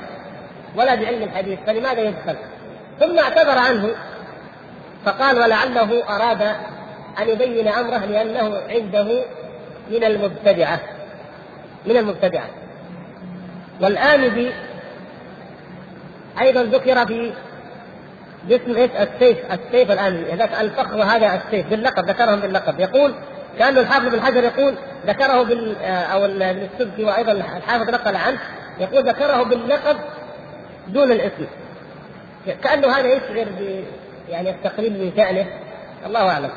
[0.75, 2.35] ولا بعلم الحديث فلماذا يدخل؟
[2.99, 3.89] ثم اعتذر عنه
[5.05, 6.41] فقال ولعله أراد
[7.19, 9.23] أن يبين أمره لأنه عنده
[9.89, 10.79] من المبتدعة
[11.85, 12.47] من المبتدعة.
[13.81, 14.51] والآن
[16.39, 17.33] أيضا ذكر في
[18.43, 20.25] باسم إيش؟ السيف، السيف الآن.
[20.31, 22.79] هذاك الفخر هذا السيف باللقب ذكرهم باللقب.
[22.79, 23.13] يقول
[23.59, 24.75] كأن الحافظ بن حجر يقول
[25.07, 28.39] ذكره بال أو ابن السبكي وأيضا الحافظ نقل عنه
[28.79, 29.97] يقول ذكره باللقب
[30.87, 31.45] دون الاسم.
[32.63, 33.83] كأنه هذا يشعر ب
[34.29, 35.45] يعني التقليل من شأنه.
[36.05, 36.49] الله أعلم.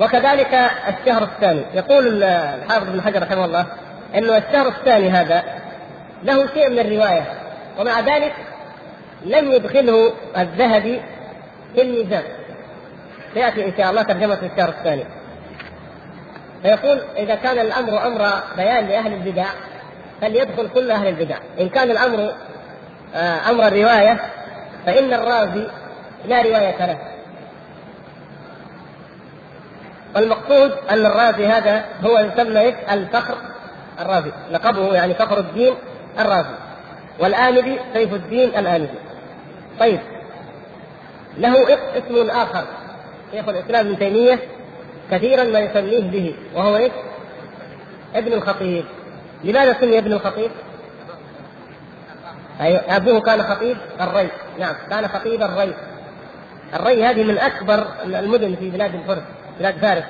[0.00, 0.54] وكذلك
[0.88, 1.62] الشهر الثاني.
[1.74, 3.66] يقول الحافظ بن حجر رحمه الله
[4.14, 5.42] إنه الشهر الثاني هذا
[6.22, 7.43] له شيء من الرواية.
[7.78, 8.34] ومع ذلك
[9.24, 11.02] لم يدخله الذهبي
[11.74, 12.24] في الميزان.
[13.34, 15.04] سيأتي إن شاء الله ترجمة الشهر الثاني.
[16.62, 19.46] فيقول إذا كان الأمر أمر بيان لأهل البدع
[20.20, 21.36] فليدخل كل أهل البدع.
[21.60, 22.32] إن كان الأمر
[23.14, 24.20] آه، أمر الرواية
[24.86, 25.66] فإن الرازي
[26.26, 26.98] لا رواية له.
[30.16, 33.36] والمقصود أن الرازي هذا هو يسمى الفخر
[34.00, 34.30] الرازي.
[34.50, 35.74] لقبه يعني فخر الدين
[36.18, 36.63] الرازي.
[37.18, 38.98] والآمدي سيف الدين الآمدي
[39.80, 40.00] طيب.
[41.38, 42.64] له اسم آخر.
[43.32, 44.38] شيخ الإسلام ابن تيمية
[45.10, 46.92] كثيرا ما يسميه به وهو إيش؟
[48.14, 48.84] ابن الخطيب.
[49.44, 50.50] لماذا سمي ابن الخطيب؟
[52.60, 54.28] أي أبوه كان خطيب الري.
[54.58, 55.74] نعم كان خطيب الري.
[56.74, 59.22] الري هذه من أكبر المدن في بلاد الفرس
[59.58, 60.04] بلاد فارس.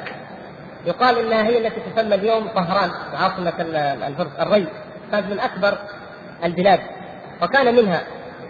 [0.87, 3.53] يقال إنها هي التي تسمى اليوم طهران عاصمة
[4.07, 4.67] الفرس الري.
[5.12, 5.79] كانت من أكبر
[6.44, 6.80] البلاد
[7.42, 8.02] وكان منها.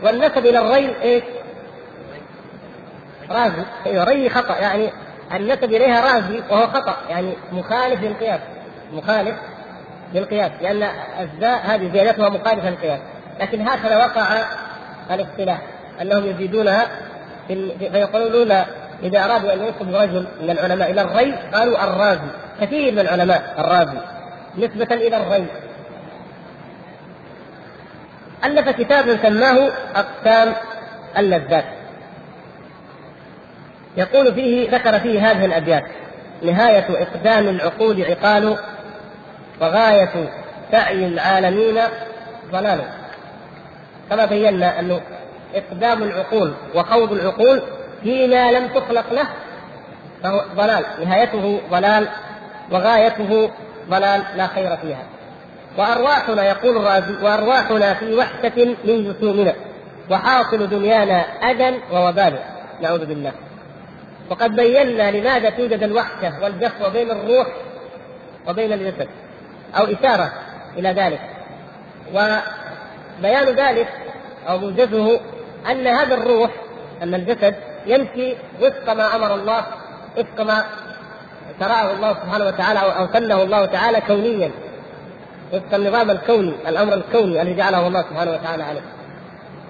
[0.03, 1.23] والنسب إلى الري إيش؟
[3.31, 3.63] رازي.
[3.87, 4.57] أيوه ري خطأ.
[4.59, 4.91] يعني
[5.35, 6.97] النسب إليها رازي وهو خطأ.
[7.09, 8.41] يعني مخالف للقياس.
[8.93, 9.35] مخالف
[10.15, 10.53] للقياس.
[10.63, 10.89] لأن
[11.21, 13.01] الزاء هذه زيادتها مخالفه للقياس
[13.41, 14.45] لكن هكذا وقع
[15.11, 15.59] الاختلاف.
[16.03, 16.87] أنهم يزيدونها
[17.49, 18.53] في فيقولون
[19.03, 22.31] إذا أرادوا أن ينسبوا رجل من العلماء إلى الري قالوا الرازي.
[22.61, 23.99] كثير من العلماء الرازي.
[24.59, 25.47] نسبة إلى الري
[28.45, 30.55] ألف كتابا سماه أقسام
[31.19, 31.65] اللذات.
[33.97, 35.85] يقول فيه ذكر فيه هذه الأبيات
[36.43, 38.57] نهاية إقدام العقول عقال
[39.61, 40.29] وغاية
[40.73, 41.81] سعي العالمين
[42.53, 42.81] ضلال.
[44.11, 45.01] كما بينا أنه
[45.55, 47.63] إقدام العقول وخوض العقول
[48.03, 49.27] فيما لم تخلق له
[50.23, 50.85] فهو ضلال.
[51.01, 52.09] نهايته ضلال
[52.71, 53.51] وغايته
[53.91, 55.03] ضلال لا خير فيها.
[55.79, 59.55] وأرواحنا يقول الرازي وأرواحنا في وحدة من جسومنا
[60.11, 62.39] وحاصل دنيانا أذى ووبال.
[62.83, 63.33] نعوذ بالله.
[64.31, 67.47] وقد بينا لماذا توجد الوحدة والجفوة بين الروح
[68.49, 69.09] وبين الجسد.
[69.77, 70.33] أو إشارة
[70.77, 71.21] إلى ذلك.
[72.15, 73.89] وبيان ذلك
[74.49, 75.21] أو موجزه
[75.71, 76.51] أن هذا الروح
[77.03, 77.55] أن الجسد
[77.87, 79.65] يمشي وفق ما أمر الله
[80.19, 80.65] وفق ما
[81.61, 84.51] شرعه الله سبحانه وتعالى أو سنه الله تعالى كونيا.
[85.53, 88.83] وفق النظام الكوني الأمر الكوني الذي جعله الله سبحانه وتعالى عليه.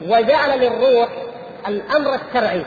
[0.03, 1.09] وجعل للروح
[1.69, 2.65] الأمر الشرعي.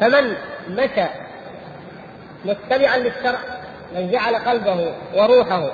[0.00, 0.36] فمن
[0.68, 1.06] مشى
[2.44, 3.38] متبعا للشرع
[3.94, 5.70] من جعل قلبه وروحه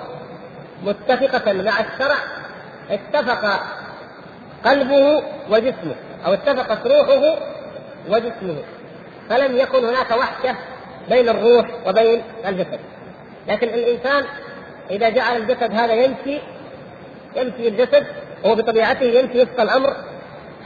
[0.83, 2.17] متفقة مع الشرع
[2.91, 3.61] اتفق
[4.65, 5.95] قلبه وجسمه
[6.27, 7.37] أو اتفقت روحه
[8.09, 8.57] وجسمه.
[9.29, 10.57] فلم يكن هناك وحشة
[11.09, 12.81] بين الروح وبين الجسد.
[13.49, 14.25] لكن الإنسان
[14.91, 16.39] إذا جعل الجسد هذا يمشي
[17.37, 18.07] يمشي الجسد
[18.45, 19.97] وهو بطبيعته يمشي وفق الأمر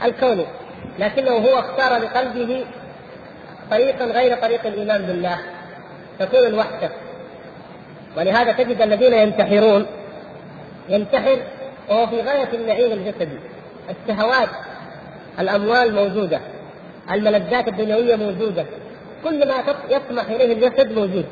[0.03, 0.45] الكوني.
[0.99, 2.65] لكنه هو اختار لقلبه
[3.71, 5.39] طريقا غير طريق الإيمان بالله
[6.19, 6.89] تكون الوحدة
[8.17, 9.85] ولهذا تجد الذين ينتحرون
[10.89, 11.39] ينتحر
[11.89, 13.39] وهو في غاية النعيم الجسدي.
[13.89, 14.49] الشهوات
[15.39, 16.39] الأموال موجودة
[17.11, 18.65] الملذات الدنيوية موجودة.
[19.23, 19.55] كل ما
[19.89, 21.25] يطمح إليه الجسد موجود.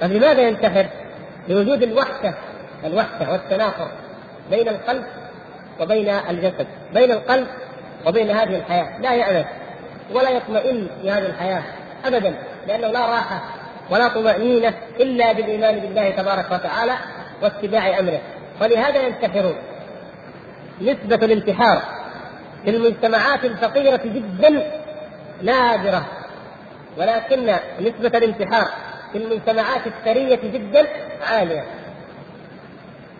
[0.00, 0.86] فلماذا ينتحر؟
[1.48, 2.34] لوجود الوحدة
[2.84, 3.88] الوحدة والتناقض
[4.50, 5.04] بين القلب
[5.80, 7.46] وبين الجسد بين القلب
[8.06, 9.00] وبين هذه الحياة.
[9.00, 9.46] لا يأنس
[10.12, 11.62] ولا يطمئن في هذه الحياة
[12.04, 12.34] أبدا
[12.66, 13.40] لأنه لا راحة
[13.90, 16.94] ولا طمأنينة إلا بالإيمان بالله تبارك وتعالى
[17.42, 18.20] واتباع أمره.
[18.60, 19.56] ولهذا ينتحرون.
[20.80, 21.82] نسبة الانتحار
[22.64, 24.70] في المجتمعات الفقيرة جدا
[25.42, 26.06] نادرة.
[26.98, 28.68] ولكن نسبة الانتحار
[29.12, 30.86] في المجتمعات الثرية جدا
[31.30, 31.64] عالية.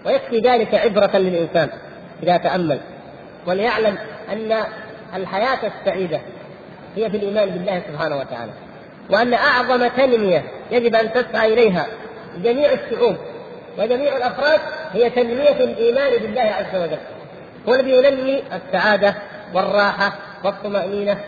[0.07, 1.69] ويكفي ذلك عبرة للإنسان
[2.23, 2.81] إذا تأمل.
[3.47, 3.99] وليعلم
[4.33, 4.57] أن
[5.15, 6.21] الحياة السعيدة
[6.97, 8.53] هي في الإيمان بالله سبحانه وتعالى.
[9.11, 11.87] وأن أعظم تنمية يجب أن تسعى إليها
[12.43, 13.17] جميع الشعوب
[13.79, 14.61] وجميع الأفراد
[14.93, 16.99] هي تنمية الإيمان بالله عز وجل.
[17.69, 19.15] هو الذي ينمي السعادة
[19.55, 20.13] والراحة
[20.45, 21.19] والطمأنينة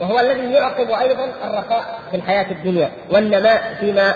[0.00, 4.14] وهو الذي يعقب أيضا الرخاء في الحياة الدنيا والنماء فيما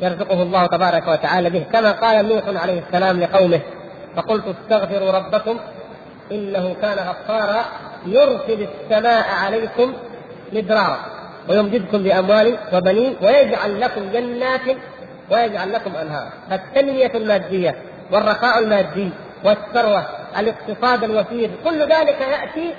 [0.00, 1.64] يرزقه الله تبارك وتعالى به.
[1.72, 3.60] كما قال نوح عليه السلام لقومه
[4.16, 5.58] فقلت استغفروا ربكم
[6.32, 7.64] إنه كان غفارا
[8.06, 9.94] يرسل السماء عليكم
[10.52, 10.98] مدرارا
[11.48, 14.76] ويمددكم بأموال وبنين ويجعل لكم جنات
[15.30, 17.74] ويجعل لكم انهارا فالتنمية المادية
[18.12, 19.10] والرخاء المادي
[19.44, 20.06] والثروة
[20.38, 22.74] الاقتصاد الوفير كل ذلك يأتي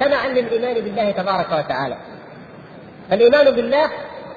[0.00, 1.96] تبعا للايمان بالله تبارك وتعالى.
[3.10, 3.90] فالايمان بالله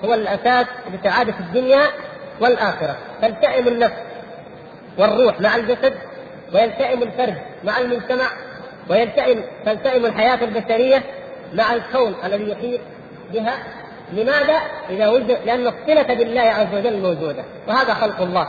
[0.06, 1.82] هو الأساس لسعادة الدنيا
[2.42, 2.98] والآخرة.
[3.22, 3.96] تلتئم النفس
[4.98, 5.94] والروح مع الجسد
[6.54, 8.26] ويلتئم الفرد مع المجتمع
[8.90, 11.04] ويلتئم تلتئم الحياة البشرية
[11.54, 12.80] مع الكون الذي يحيط
[13.34, 13.54] بها.
[14.14, 17.44] لماذا؟ إذا وجد لأن الصلة بالله عز وجل موجودة.
[17.68, 18.48] وهذا خلق الله.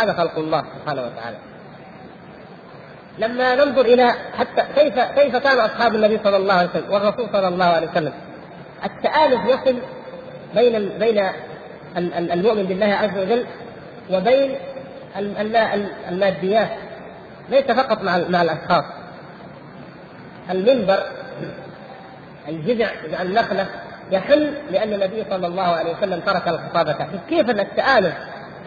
[0.00, 1.36] هذا خلق الله سبحانه وتعالى.
[3.18, 7.48] لما ننظر إلى حتى كيف كيف كان أصحاب النبي صلى الله عليه وسلم والرسول صلى
[7.48, 8.12] الله عليه وسلم.
[8.84, 9.76] التآلف يصل
[10.54, 11.28] بين بين
[11.96, 13.46] المؤمن بالله عز وجل
[14.10, 14.54] وبين
[16.08, 16.70] الماديات
[17.50, 18.84] ليس فقط مع مع الأشخاص.
[20.50, 21.02] المنبر
[22.48, 23.66] الجذع النخلة
[24.10, 26.96] يحل لأن النبي صلى الله عليه وسلم ترك الخطابة.
[27.28, 28.14] كيف التآلف؟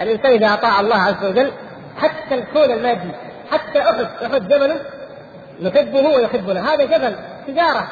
[0.02, 1.52] الإنسان إذا أطاع الله عز وجل
[1.98, 3.12] حتى الكون المادي.
[3.52, 4.80] حتى أحد أحد جبل
[5.62, 7.16] نحبه ويحبنا هذا جبل
[7.48, 7.88] تجارة.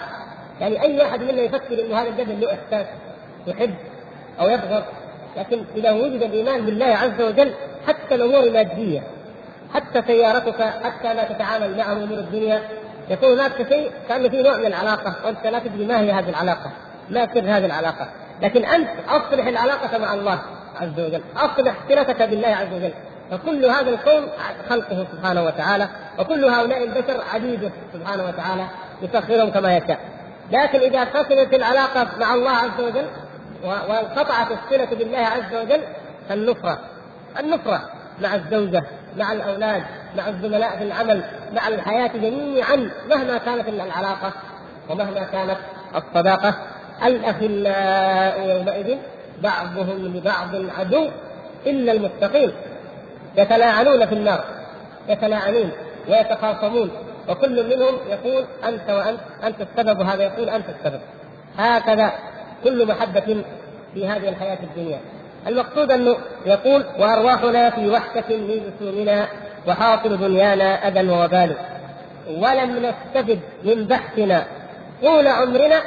[0.61, 2.85] يعني أي أحد منا يفكر إن هذا الجبل له إحساس
[3.47, 3.73] يحب
[4.39, 4.83] أو يبغض.
[5.37, 7.53] لكن إذا وجد الإيمان بالله عز وجل
[7.87, 9.03] حتى الأمور المادية
[9.73, 12.61] حتى سيارتك حتى لا تتعامل معه أمور الدنيا
[13.09, 15.15] يكون هناك شيء كأن في نوع من العلاقة.
[15.25, 16.71] وأنت لا تدري ما هي هذه العلاقة
[17.09, 18.07] ما سر هذه العلاقة.
[18.41, 20.39] لكن أنت أصلح العلاقة مع الله
[20.81, 21.21] عز وجل.
[21.37, 22.93] أصلح صلتك بالله عز وجل.
[23.31, 24.27] فكل هذا الكون
[24.69, 28.67] خلقه سبحانه وتعالى وكل هؤلاء البشر عبيده سبحانه وتعالى
[29.01, 29.99] يسخرهم كما يشاء.
[30.51, 33.05] لكن إذا فصلت العلاقة مع الله عز وجل
[33.63, 35.81] وانقطعت الصلة بالله عز وجل
[36.29, 36.79] فالنفرة
[37.39, 37.89] النفرة
[38.21, 38.83] مع الزوجة
[39.17, 39.83] مع الأولاد
[40.17, 44.31] مع الزملاء في العمل مع الحياة جميعا مهما كانت العلاقة
[44.89, 45.57] ومهما كانت
[45.95, 46.55] الصداقة
[47.05, 48.97] الأخلاء يومئذ
[49.43, 51.09] بعضهم لبعض عدو
[51.65, 52.51] إلا المتقين.
[53.37, 54.43] يتلاعنون في النار
[55.09, 55.71] يتلاعنون
[56.09, 56.91] ويتخاصمون
[57.29, 60.99] وكل منهم يقول أنت وأنت أنت السبب وهذا يقول أنت السبب.
[61.57, 62.11] هكذا
[62.63, 63.43] كل محبة
[63.93, 64.99] في هذه الحياة الدنيا.
[65.47, 69.27] المقصود أنه يقول وارواحنا في وحشة من جسومنا
[69.67, 71.55] وحاصل دنيانا أذى ووبال.
[72.27, 74.45] ولم نستفد من بحثنا
[75.01, 75.81] طول عمرنا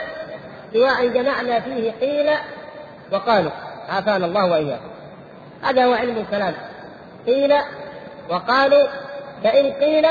[0.72, 2.30] سوى أن جمعنا فيه قيل
[3.12, 3.50] وقالوا
[3.88, 4.90] عافانا الله وإياكم.
[5.62, 6.54] هذا هو علم الكلام.
[7.26, 7.54] قيل
[8.28, 8.88] وقالوا
[9.44, 10.06] فان قيل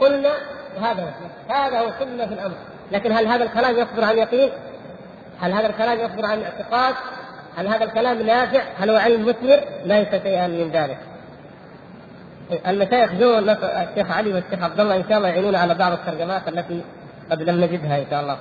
[0.00, 0.32] قلنا
[0.76, 2.54] وهذا هو هذا هو في الأمر
[2.92, 4.50] لكن هل هذا الكلام يصدر عن يقين؟
[5.40, 6.94] هل هذا الكلام يصدر عن اعتقاد؟
[7.56, 10.98] هل هذا الكلام نافع؟ هل هو علم مثمر؟ ليس شيئا من ذلك.
[12.66, 16.82] المشايخ جو الشيخ علي والشيخ عبد الله إن شاء الله يعينون على بعض الترجمات التي
[17.30, 18.38] قد لم نجدها إن شاء الله.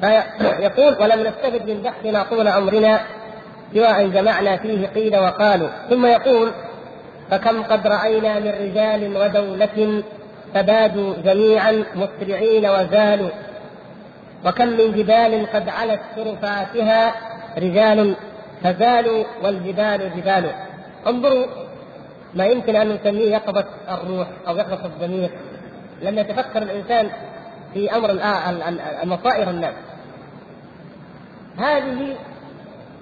[0.00, 3.00] فيقول ولم نستفد من بحثنا طول عمرنا
[3.74, 6.52] سوى أن جمعنا فيه قيل وقالوا ثم يقول
[7.30, 10.02] فكم قد رأينا من رجال ودولة
[10.54, 13.30] فبادوا جميعا مسرعين وزالوا.
[14.46, 17.14] وكم من جبال قد علت شرفاتها
[17.58, 18.14] رجال
[18.62, 20.50] فزالوا والجبال جبال.
[21.06, 21.46] انظروا
[22.34, 25.30] ما يمكن أن نسميه يقظة الروح أو يقظة الضمير.
[26.02, 27.10] لما يتفكر الإنسان
[27.74, 28.14] في أمر
[29.04, 29.74] مصائر الناس.
[31.58, 32.16] هذه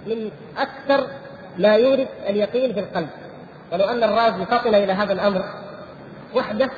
[0.06, 1.06] من أكثر
[1.58, 3.08] ما يورد اليقين في القلب.
[3.72, 5.44] ولو أن الرازي فطن إلى هذا الأمر
[6.34, 6.70] وحده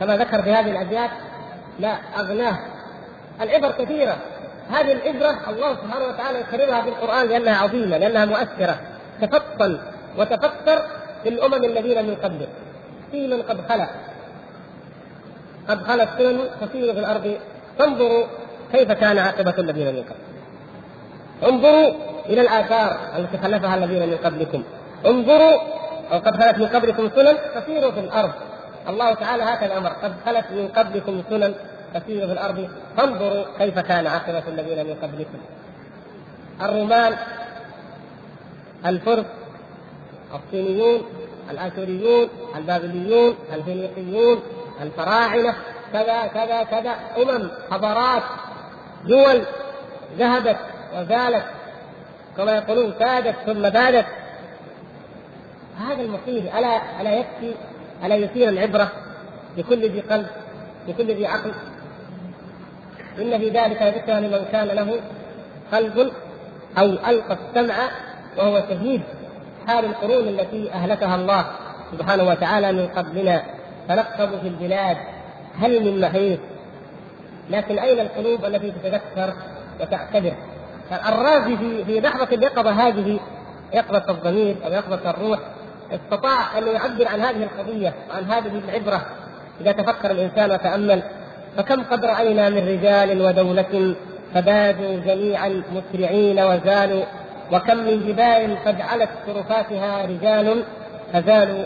[0.00, 1.10] كما ذكر في هذه الابيات
[1.78, 2.58] لا أغناه.
[3.40, 4.16] العبر كثيرة.
[4.70, 8.78] هذه العبرة الله سبحانه وتعالى يكررها في القرآن لأنها عظيمة لأنها مؤثرة.
[9.20, 9.80] تفطن
[10.18, 10.82] وتفكر
[11.22, 12.48] في الأمم الذين من قبلك.
[13.10, 13.88] في من قد خلق
[15.68, 17.38] قد خلت سنن تسير في الأرض.
[17.78, 18.24] فانظروا
[18.72, 20.20] كيف كان عاقبة الذين من قبل
[21.52, 21.92] انظروا
[22.26, 24.62] إلى الآثار التي خلفها الذين من قبلكم.
[25.06, 25.60] انظروا
[26.12, 28.32] أو قد خلت من قبلكم سنن تسيروا في الأرض.
[28.88, 31.54] الله تعالى هكذا أمر قد خلت من قبلكم سنن
[31.94, 32.68] تسير في الأرض.
[32.96, 35.38] فانظروا كيف كان عاقبة الذين من قبلكم.
[36.62, 37.16] الرومان
[38.86, 39.24] الفرس
[40.34, 41.02] الصينيون
[41.50, 44.42] الآشوريون البابليون الفينيقيون
[44.82, 45.54] الفراعنة
[45.92, 46.94] كذا كذا كذا.
[47.22, 48.22] أمم حضارات
[49.04, 49.42] دول
[50.18, 50.56] ذهبت
[50.94, 51.44] وزالت
[52.36, 54.06] كما يقولون كادت ثم بادت
[55.80, 57.54] هذا المصير ألا ألا يكفي
[58.04, 58.90] ألا يثير العبرة
[59.56, 60.26] لكل ذي قلب
[60.88, 61.52] لكل ذي عقل؟
[63.18, 65.00] إن في ذلك ذكرى لمن كان له
[65.72, 66.12] قلب
[66.78, 67.74] أو ألقى السمع
[68.38, 69.02] وهو شهيد.
[69.66, 71.46] حال القرون التي أهلكها الله
[71.92, 73.42] سبحانه وتعالى من قبلنا
[73.88, 74.96] تنقبوا في البلاد
[75.60, 76.38] هل من محيط؟
[77.50, 79.34] لكن أين القلوب التي تتذكر
[79.80, 80.32] وتعتبر؟
[81.08, 83.20] الرازي في في لحظة اليقظة هذه
[83.74, 85.38] يقظة الضمير أو يقظة الروح
[85.92, 89.06] استطاع أن يعبر عن هذه القضية وعن هذه العبرة
[89.60, 91.02] إذا تفكر الإنسان وتأمل
[91.56, 93.94] فكم قد رأينا من رجال ودولة
[94.34, 97.04] فبادوا جميعا مسرعين وزالوا
[97.52, 100.64] وكم من جبال قد علت شرفاتها رجال
[101.12, 101.64] فزالوا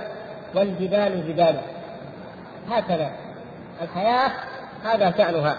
[0.54, 1.56] والجبال جبال
[2.70, 3.10] هكذا
[3.82, 4.30] الحياة
[4.84, 5.56] هذا شأنها.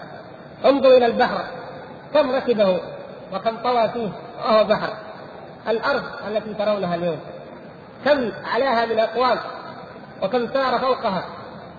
[0.64, 1.44] انظروا إلى البحر
[2.14, 2.80] كم ركبه
[3.34, 4.08] وكم طوى فيه
[4.38, 4.88] وهو بحر.
[5.68, 7.18] الأرض التي ترونها اليوم.
[8.06, 9.38] كم علاها من أقوام
[10.22, 11.24] وكم سار فوقها.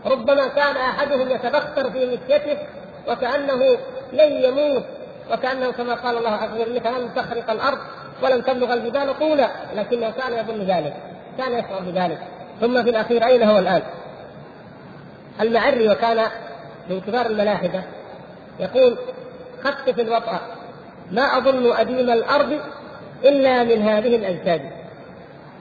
[0.06, 2.58] ربما كان أحدهم يتبختر في مشيته
[3.08, 3.78] وكأنه
[4.14, 4.84] لن يموت
[5.32, 7.78] وكأنه كما قال الله عز وجل لن تخرق الأرض
[8.24, 10.94] ولن تبلغ الجبال طولا لكنه كان يظن ذلك
[11.38, 12.20] كان يشعر بذلك.
[12.62, 13.82] ثم في الأخير أين هو الآن؟
[15.42, 16.26] المعري وكان
[16.90, 17.84] من كبار الملاحدة
[18.60, 18.98] يقول
[19.64, 20.40] خفف الوطأ
[21.12, 22.60] ما أظن أديم الأرض
[23.26, 24.77] إلا من هذه الأجساد.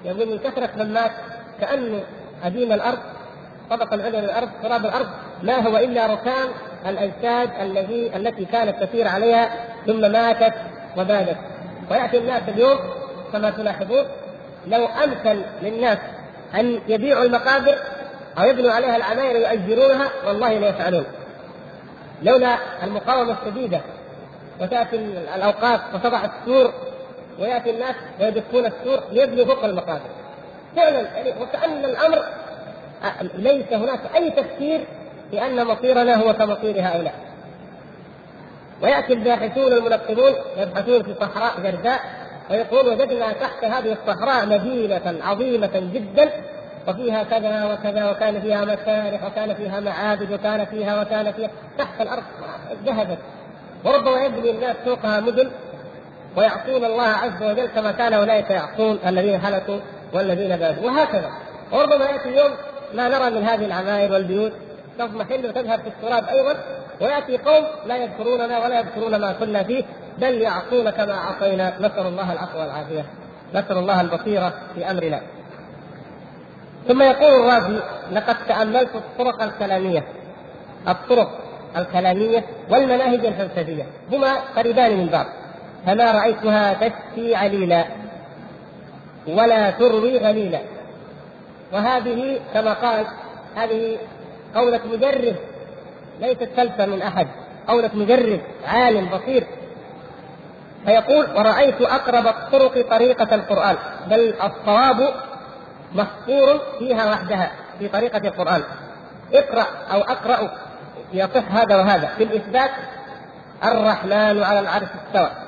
[0.04, 1.12] يقول من كثرة من مات
[1.60, 2.00] كأن
[2.44, 2.98] أديم الأرض
[3.70, 5.06] طبقا العليا للأرض تراب الأرض
[5.42, 6.48] ما هو إلا ركام
[6.86, 9.50] الأجساد الذي التي كانت تسير عليها
[9.86, 10.54] ثم ماتت
[10.96, 11.36] وبادت.
[11.90, 12.78] ويأتي الناس اليوم
[13.32, 14.04] كما تلاحظون
[14.66, 15.98] لو أمكن للناس
[16.54, 17.78] أن يبيعوا المقابر
[18.38, 21.04] أو يبنوا عليها العماير ويؤجرونها والله لا يفعلون.
[22.22, 23.80] لولا المقاومة الشديدة
[24.60, 24.96] وتأتي
[25.36, 26.72] الأوقات وتضع السور
[27.40, 30.10] ويأتي الناس ويدفون السور ليبنوا فوق المقابر.
[30.76, 32.24] فعلا يعني وكأن الأمر
[33.34, 34.84] ليس هناك أي تفكير
[35.30, 37.14] في أن مصيرنا هو كمصير هؤلاء.
[38.82, 42.00] ويأتي الباحثون المنقبون يبحثون في صحراء جرداء
[42.50, 46.30] ويقول وجدنا تحت هذه الصحراء مدينة عظيمة جدا
[46.88, 52.22] وفيها كذا وكذا وكان فيها مسارح وكان فيها معابد وكان فيها وكان فيها تحت الأرض
[52.86, 53.18] ذهبت.
[53.84, 55.50] وربما يبني الناس فوقها مدن
[56.36, 59.78] ويعصون الله عز وجل كما كان أولئك يعصون الذين هلكوا
[60.12, 61.30] والذين بادوا وهكذا.
[61.72, 62.50] وربما يأتي يوم
[62.94, 64.52] ما نرى من هذه العماير والبيوت.
[64.98, 66.56] تضمحل وتذهب في التراب أيضا
[67.00, 69.84] ويأتي قوم لا يذكروننا ولا يذكرون ما كنا فيه
[70.18, 71.74] بل يعصون كما عصينا.
[71.78, 73.04] نسأل الله العفو والعافية.
[73.54, 75.20] نسأل الله البصيرة في أمرنا.
[76.88, 77.80] ثم يقول الرازي
[78.12, 80.04] لقد تأملت الطرق الكلامية.
[80.88, 81.28] الطرق
[81.76, 83.86] الكلامية والمناهج الفلسفية.
[84.12, 85.26] هما قريبان من بعض.
[85.86, 87.84] فما رأيتها تشفي عليلا
[89.28, 90.60] ولا تروي غليلا.
[91.72, 93.06] وهذه كما قال
[93.56, 93.98] هذه
[94.54, 95.36] قولة مجرب
[96.20, 97.26] ليست فلسفة من أحد
[97.68, 99.46] قولة مجرب عالم بصير.
[100.86, 103.76] فيقول ورأيت أقرب الطرق طريقة القرآن
[104.10, 105.14] بل الصواب
[105.94, 108.62] محصور فيها وحدها في طريقة القرآن.
[109.34, 110.50] اقرأ أو أقرأ
[111.12, 112.06] يصح هذا وهذا.
[112.16, 112.70] في الإثبات
[113.64, 115.45] الرحمن على العرش استوى.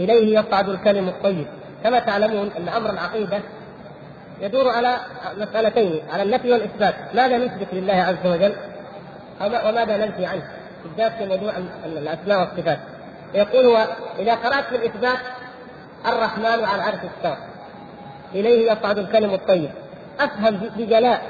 [0.00, 1.46] إليه يصعد الكلم الطيب.
[1.84, 3.40] كما تعلمون أن أمر العقيدة
[4.40, 4.96] يدور على
[5.36, 6.94] مسألتين على النفي والإثبات.
[7.14, 8.52] ماذا نثبت لله عز وجل؟
[9.40, 10.42] وماذا ننفي عنه؟
[10.84, 11.52] بالذات في موضوع
[11.86, 12.78] الأسماء والصفات.
[13.34, 13.86] يقول هو
[14.18, 15.18] إذا قرأت في الإثبات
[16.06, 17.36] الرحمن على العرش استوى
[18.34, 19.70] إليه يصعد الكلم الطيب.
[20.20, 21.22] أفهم بجلاء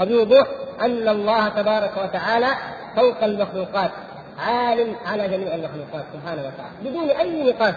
[0.00, 0.46] وبوضوح
[0.80, 2.48] أن الله تبارك وتعالى
[2.96, 3.90] فوق المخلوقات.
[4.38, 6.90] عالم على جميع المخلوقات سبحانه وتعالى.
[6.90, 7.74] بدون أي نقاش.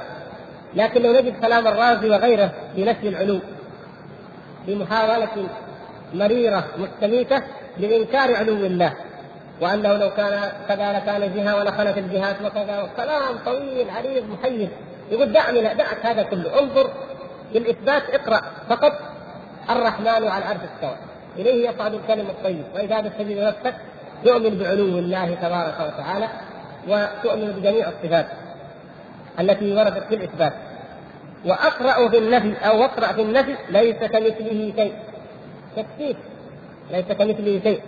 [0.75, 3.39] لكن لو نجد كلام الرازي وغيره في نفي العلو
[4.65, 5.47] في محاولة
[6.13, 7.43] مريرة مستميتة
[7.77, 8.93] لإنكار علو الله
[9.61, 14.69] وأنه لو كان كذا لكان جهة ولخلت الجهات وكذا كلام طويل عريض محير
[15.11, 16.59] يقول دعني لا دعك هذا كله.
[16.59, 16.89] انظر
[17.53, 18.93] بالاثبات اقرأ فقط
[19.69, 20.95] الرحمن على العرش استوى.
[21.37, 22.63] إليه يصعد الكلم الطيب.
[22.75, 23.75] وإذا تجد نفسك
[24.23, 26.27] تؤمن بعلو الله تبارك وتعالى.
[26.89, 28.27] وتؤمن بجميع الصفات
[29.39, 30.53] التي وردت في الإثبات.
[31.45, 34.93] وأقرأ في النفي أو اقرا في النفي ليس كمثله شيء.
[35.75, 36.17] تكتيك
[36.91, 37.81] ليس كمثله شيء.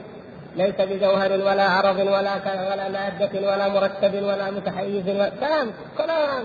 [0.56, 2.36] ليس بجوهر ولا عرض ولا
[2.72, 6.44] ولا مادة ولا مركب ولا متحيز ولا كلام كلام.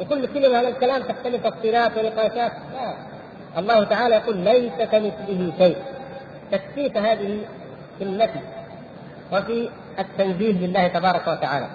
[0.00, 2.52] وكل كلمة من الكلام تختلف تفصيلات ونقاشات.
[2.74, 2.94] لا.
[3.58, 5.76] الله تعالى يقول ليس كمثله شيء.
[6.52, 7.38] تكفيك هذه
[7.98, 8.40] في النفي
[9.32, 9.68] وفي
[9.98, 11.66] التنزيل بالله تبارك وتعالى.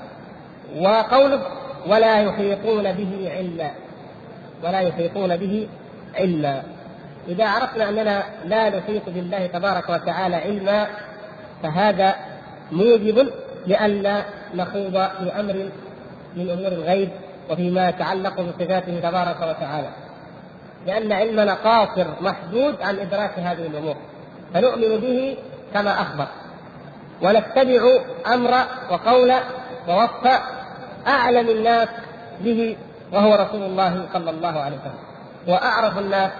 [0.77, 1.41] وقوله
[1.87, 3.71] ولا يحيطون به علما.
[4.63, 5.67] ولا يحيطون به
[6.15, 6.63] علما.
[7.27, 10.87] إذا عرفنا أننا لا نحيط بالله تبارك وتعالى علما
[11.63, 12.15] فهذا
[12.71, 13.27] موجب
[13.67, 14.23] لئلا
[14.55, 15.69] نخوض في أمر
[16.35, 17.09] من أمور الغيب
[17.49, 19.89] وفيما يتعلق بصفاته تبارك وتعالى.
[20.87, 23.95] لأن علمنا قاصر محدود عن إدراك هذه الأمور.
[24.53, 25.37] فنؤمن به
[25.73, 26.27] كما أخبر.
[27.21, 27.99] ونتبع
[28.33, 28.51] أمر
[28.91, 29.33] وقول
[29.87, 30.41] ووصف
[31.07, 31.87] أعلم الناس
[32.39, 32.77] به
[33.13, 35.03] وهو رسول الله صلى الله عليه وسلم.
[35.47, 36.31] وأعرف الناس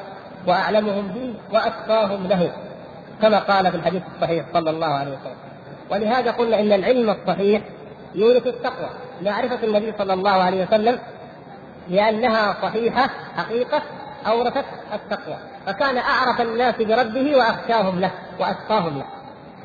[0.48, 2.52] وأعلمهم به وأتقاهم له
[3.22, 5.36] كما قال في الحديث الصحيح صلى الله عليه وسلم.
[5.92, 7.62] ولهذا قلنا إن العلم الصحيح
[8.16, 8.90] يورث التقوى.
[9.22, 11.00] معرفة النبي صلى الله عليه وسلم
[11.90, 13.82] لأنها صحيحة حقيقة
[14.28, 15.38] أورثت التقوى.
[15.66, 19.06] فكان أعرف الناس بربه وأخشاهم له وأتقاهم له.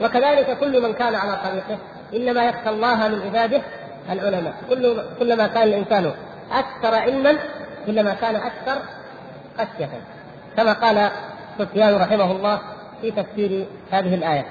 [0.01, 1.79] وكذلك كل من كان على طريقه
[2.15, 3.63] إنما يخشى الله من عباده
[4.11, 4.55] العلماء.
[4.69, 6.13] كل كلما كان الإنسان
[6.53, 7.39] أكثر علما
[7.87, 8.83] كلما كان أكثر
[9.59, 9.89] خشية.
[10.57, 11.11] كما قال
[11.59, 12.61] سفيان رحمه الله
[13.01, 14.47] في تفسير هذه الآية.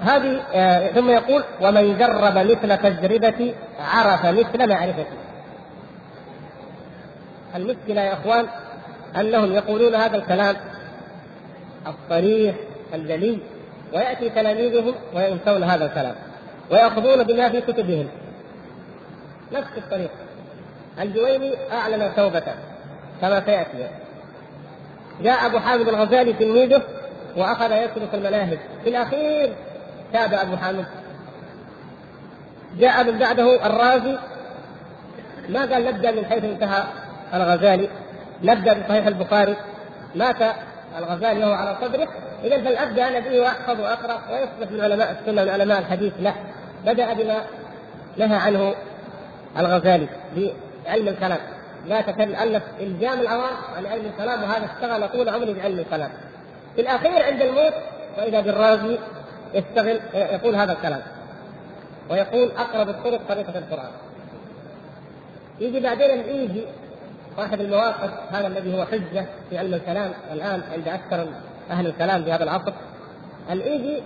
[0.00, 5.16] هذه آه ثم يقول ومن جرب مثل تجربتي عرف مثل معرفتي.
[7.56, 8.46] المشكلة يا إخوان
[9.20, 10.56] أنهم يقولون هذا الكلام
[11.86, 12.54] الصريح
[12.94, 13.38] الجلي
[13.92, 16.14] ويأتي تلاميذهم وينسون هذا الكلام.
[16.70, 18.08] ويأخذون بما في كتبهم.
[19.52, 20.14] نفس الطريقة.
[21.00, 22.54] الجويني أعلن توبته.
[23.20, 23.88] كما سيأتي.
[25.22, 26.82] جاء أبو حامد الغزالي تلميذه
[27.36, 28.58] وأخذ يترك المناهج.
[28.84, 29.52] في الأخير
[30.12, 30.86] تاب أبو حامد.
[32.78, 34.18] جاء من بعده الرازي.
[35.48, 36.84] ما قال نبدأ من حيث انتهى
[37.34, 37.88] الغزالي.
[38.42, 39.56] نبدأ بصحيح البخاري.
[40.14, 40.36] مات
[40.98, 42.08] الغزالي وهو على صدره.
[42.44, 46.34] إذا فلأبدأ أنا به وأحفظ وأقرأ ويصبح من علماء السنة من علماء الحديث لا
[46.86, 47.42] بدأ بما
[48.16, 48.74] نهى عنه
[49.58, 51.38] الغزالي بعلم الكلام.
[51.86, 56.10] لا تكلف الجام العوام عن علم الكلام وهذا اشتغل طول عمره بعلم الكلام.
[56.74, 57.74] في الأخير عند الموت
[58.18, 58.98] وإذا بالرازي
[59.54, 61.02] يشتغل يقول هذا الكلام.
[62.10, 63.90] ويقول أقرب الطرق طريقة القرآن.
[65.60, 66.64] يجي بعدين الايجي
[67.36, 71.28] صاحب المواقف هذا الذي هو حجة في علم الكلام الآن عند أكثر
[71.70, 72.72] أهل الكلام في هذا العصر.
[73.50, 74.02] الايجي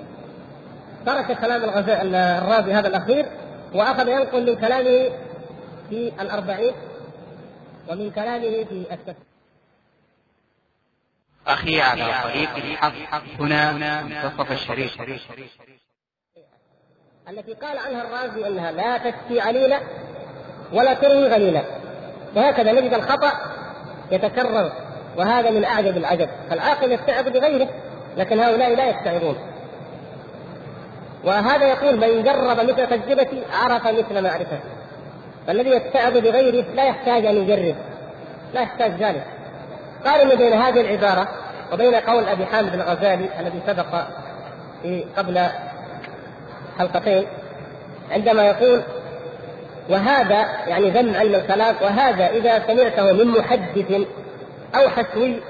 [1.06, 3.26] ترك كلام الرازي هذا الأخير
[3.74, 5.10] وأخذ ينقل من كلامه
[5.90, 6.74] في الأربعين
[7.88, 9.14] ومن كلامه في التفسير
[11.46, 15.00] أخي على طريق الحق هنا منتصف الشريف.
[17.28, 19.80] التي قال عنها الرازي أنها لا تكفي عليلة
[20.72, 21.64] ولا تروي غليلة
[22.36, 23.32] وهكذا نجد الخطأ
[24.10, 24.72] يتكرر.
[25.16, 26.28] وهذا من أعجب العجب.
[26.50, 27.68] فالعاقل يستعظ بغيره
[28.16, 29.36] لكن هؤلاء لا يستعظون
[31.24, 34.58] وهذا يقول من جرب مثل تجربتي عرف مثل معرفته
[35.46, 37.74] فالذي يتعظ بغيره لا يحتاج أن يجرب
[38.54, 39.24] لا يحتاج ذلك.
[40.04, 41.28] قارن بين هذه العبارة
[41.72, 44.04] وبين قول أبي حامد الغزالي الذي سبق
[44.82, 45.46] في قبل
[46.78, 47.26] حلقتين
[48.10, 48.82] عندما يقول
[49.90, 54.06] وهذا يعني ذم علم الكلام وهذا إذا سمعته من محدث
[54.74, 55.40] أو حسوي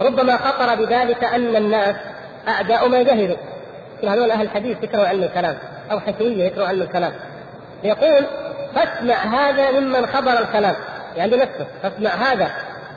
[0.00, 1.96] ربما خطر بذلك أن الناس
[2.48, 3.36] أعداء ما جهلوا.
[4.04, 5.56] هذول أهل الحديث يكرهوا علم الكلام
[5.90, 7.12] أو حسويه يكرهوا علم الكلام.
[7.84, 8.24] يقول
[8.74, 10.74] فاسمع هذا ممن خبر الكلام.
[11.16, 12.50] يعني نفسه فاسمع هذا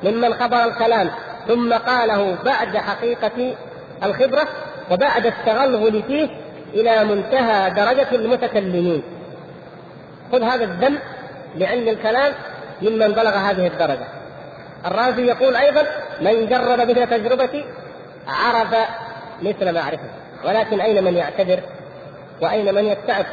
[0.03, 1.09] ممن خبر الكلام.
[1.47, 3.55] ثم قاله بعد حقيقة
[4.03, 4.47] الخبرة
[4.91, 6.29] وبعد التغلغل فيه
[6.73, 9.03] إلى منتهى درجة المتكلمين.
[10.31, 10.97] خذ هذا الدم
[11.55, 12.33] لعلم الكلام
[12.81, 14.20] ممن بلغ هذه الدرجة.
[14.85, 15.85] الرازي يقول أيضا
[16.21, 17.65] من جرب مثل تجربتي
[18.27, 18.75] عرف
[19.41, 20.09] مثل معرفة
[20.45, 21.59] ولكن أين من يعتذر؟
[22.41, 23.25] وأين من يتعب؟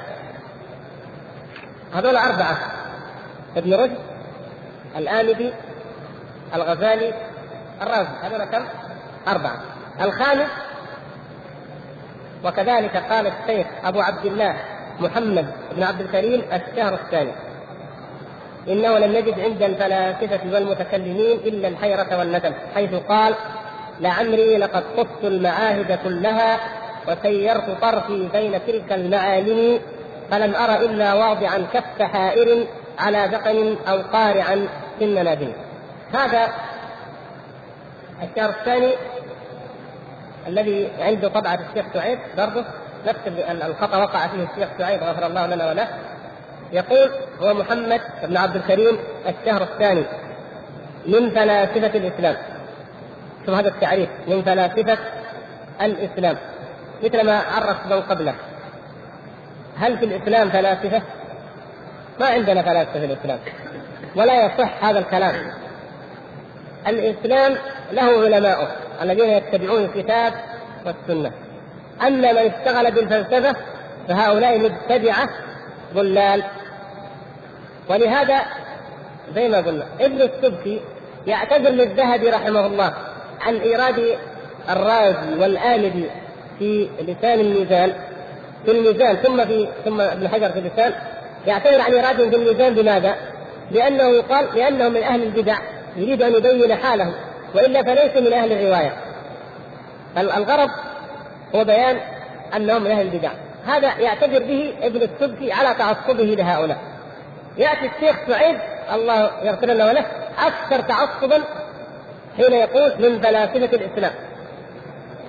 [1.94, 2.58] هذول أربعة.
[3.56, 3.98] ابن رشد
[4.96, 5.52] الآمدي
[6.54, 7.14] الغزالي
[7.82, 8.08] الرازي.
[8.22, 8.64] هذول كم؟
[9.28, 9.60] أربعة.
[10.00, 10.50] الخامس
[12.44, 14.56] وكذلك قال الشيخ أبو عبد الله
[15.00, 17.32] محمد بن عبد الكريم الشهر الثاني.
[18.68, 23.34] إنه لم يجد عند الفلاسفة والمتكلمين إلا الحيرة والندم حيث قال
[24.00, 26.58] لعمري لقد قدت المعاهد كلها
[27.08, 29.80] وسيرت طرفي بين تلك المعالم
[30.30, 32.66] فلم أر إلا واضعا كف حائر
[32.98, 35.52] على ذقن أو قارعا في النادين
[36.14, 36.48] هذا
[38.22, 38.92] الشهر الثاني
[40.48, 42.64] الذي عنده طبعة الشيخ سعيد برضه
[43.06, 43.18] نفس
[43.50, 45.88] الخطأ وقع فيه الشيخ سعيد غفر الله لنا وله.
[46.72, 47.10] يقول
[47.40, 48.98] هو محمد بن عبد الكريم
[49.28, 50.04] الشهر الثاني
[51.06, 52.36] من فلاسفة الإسلام.
[53.46, 54.98] شوف هذا التعريف من فلاسفة
[55.82, 56.36] الإسلام.
[57.04, 58.34] مثل ما عرف من قبله.
[59.78, 61.02] هل في الإسلام فلاسفة؟
[62.20, 63.38] ما عندنا فلاسفة في الإسلام.
[64.16, 65.34] ولا يصح هذا الكلام.
[66.86, 67.56] الإسلام
[67.92, 68.68] له علماؤه
[69.02, 70.32] الذين يتبعون الكتاب
[70.86, 71.32] والسنة.
[72.02, 73.56] أما من اشتغل بالفلسفة
[74.08, 75.28] فهؤلاء مبتدعة
[75.94, 76.42] ضلال.
[77.88, 78.40] ولهذا
[79.34, 80.80] زي ما قلنا ابن السبكي
[81.26, 82.94] يعتذر للذهبي رحمه الله
[83.40, 84.18] عن إيراد
[84.70, 86.04] الرازي والآمدي
[86.58, 87.92] في لسان الميزان
[88.64, 90.92] في الميزان ثم في ثم ابن حجر في اللسان
[91.46, 93.14] يعتذر عن ايرادهم في الميزان بماذا؟
[93.70, 95.58] لأنه يقال لانهم من أهل البدع
[95.96, 97.12] يريد أن يبين حالهم
[97.54, 98.92] وإلا فليس من أهل الرواية.
[100.18, 100.70] الغرض
[101.54, 101.96] هو بيان
[102.56, 103.30] أنهم من أهل البدع.
[103.66, 106.78] هذا يعتذر به ابن السبكي على تعصبه لهؤلاء.
[107.58, 108.56] يأتي الشيخ سعيد
[108.92, 110.06] الله يغفر له وله
[110.38, 111.42] أكثر تعصبا
[112.36, 114.12] حين يقول من فلاسفة الإسلام.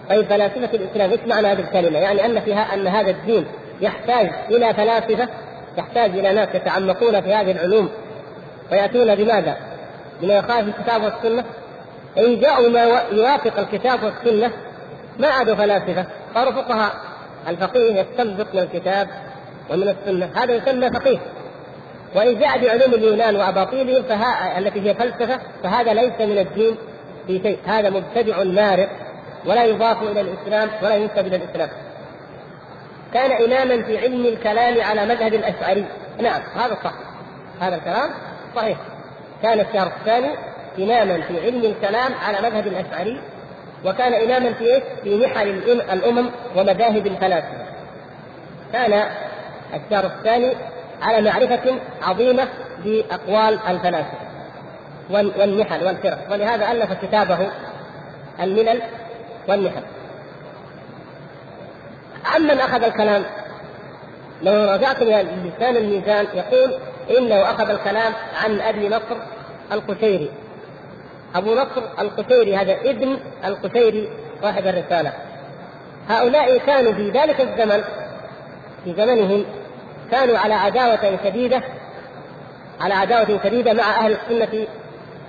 [0.10, 3.46] طيب فلاسفة الإسلام إيش معنى هذه الكلمة؟ يعني أن فيها أن هذا الدين
[3.82, 5.28] يحتاج إلى فلاسفة
[5.78, 7.90] يحتاج إلى ناس يتعمقون في هذه العلوم.
[8.72, 9.58] وياتون بماذا؟
[10.22, 11.44] بما يخالف الكتاب والسنة.
[12.18, 14.52] إن جاءوا ما يوافق الكتاب والسنة
[15.20, 16.06] ما عادوا فلاسفة.
[16.34, 16.92] صاروا فقهاء
[17.48, 19.08] الفقيه يستنبط من الكتاب
[19.70, 20.30] ومن السنة.
[20.36, 21.20] هذا يسمى فقيه.
[22.16, 26.76] وإن جاء بعلوم اليونان وأباطيلهم فها التي هي فلسفة فهذا ليس من الدين
[27.28, 27.60] في شيء.
[27.66, 28.90] هذا مبتدع مارق
[29.46, 31.70] ولا يضاف إلى الإسلام ولا ينسب إلى الإسلام.
[33.14, 35.86] كان إماما في علم الكلام على مذهب الأشعري.
[36.22, 36.94] نعم هذا صح.
[37.62, 38.10] هذا الكلام
[38.56, 38.78] صحيح.
[39.44, 40.30] كان الشهر الثاني
[40.80, 43.22] إماما في علم الكلام على مذهب الأشعري
[43.86, 45.48] وكان إماما في إيش؟ في محل
[45.92, 47.66] الأمم ومذاهب الفلاسفة.
[48.74, 49.04] كان
[49.74, 50.52] الشهر الثاني
[51.02, 52.48] على معرفة عظيمة
[52.84, 54.18] بأقوال الفلاسفة
[55.10, 56.32] والنحل والفرق.
[56.32, 57.38] ولهذا ألف كتابه
[58.40, 58.82] الملل
[59.48, 59.84] والنحل
[62.26, 63.24] عمن أخذ الكلام؟
[64.44, 66.74] لو رجعتم إلى لسان الميزان يقول
[67.18, 69.18] إنه أخذ الكلام عن أبي نصر
[69.72, 70.30] القشيري.
[71.36, 74.10] أبو نصر القشيري هذا ابن القشيري
[74.42, 75.14] صاحب الرسالة.
[76.10, 77.84] هؤلاء كانوا في ذلك الزمن
[78.84, 79.46] في زمنهم
[80.12, 81.62] كانوا على عداوة شديدة
[82.82, 84.68] على عداوة شديدة مع أهل السنة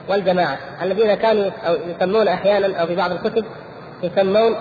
[0.08, 3.44] والجماعة الذين كانوا أو يسمون أحيانا أو في بعض الكتب
[4.02, 4.56] يسمون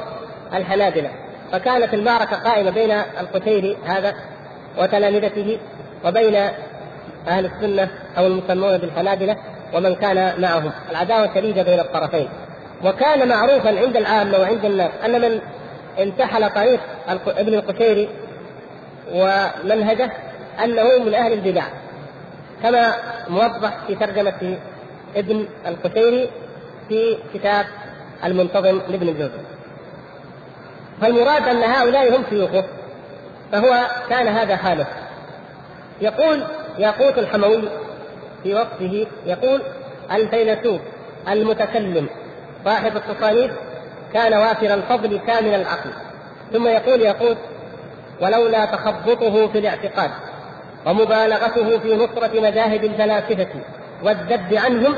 [0.54, 1.10] الحنابلة.
[1.52, 4.16] فكانت المعركة قائمة بين القتيري هذا
[4.78, 5.60] وتلامذته
[6.06, 6.36] وبين
[7.28, 9.36] أهل السنة أو المسمون بالحنابلة
[9.74, 10.72] ومن كان معهم.
[10.92, 12.30] العداوة شديدة بين الطرفين.
[12.84, 15.40] وكان معروفا عند العامة وعند الناس أن من
[16.00, 16.80] انتحل طريق
[17.28, 18.10] ابن القشيري
[19.14, 20.12] ومنهجه
[20.64, 21.64] أنه من أهل البدع
[22.64, 22.94] كما
[23.30, 24.58] موضح في ترجمة
[25.16, 26.30] ابن القشيري
[26.90, 27.66] في كتاب
[28.24, 29.42] المنتظم لابن الجوزي.
[31.02, 32.64] فالمراد أن هؤلاء هم شيوخه
[33.52, 34.86] فهو كان هذا حاله.
[36.02, 36.44] يقول
[36.78, 37.62] ياقوت الحموي
[38.44, 39.62] في وصفه يقول
[40.12, 40.82] الفيلسوف
[41.28, 42.10] المتكلم
[42.66, 43.52] صاحب التصانيف
[44.14, 45.90] كان وافر الفضل كامل العقل.
[46.54, 47.38] ثم يقول ياقوت
[48.22, 50.12] ولولا تخبطه في الاعتقاد
[50.86, 53.48] ومبالغته في نصرة مذاهب الفلاسفة
[54.04, 54.96] والذب عنهم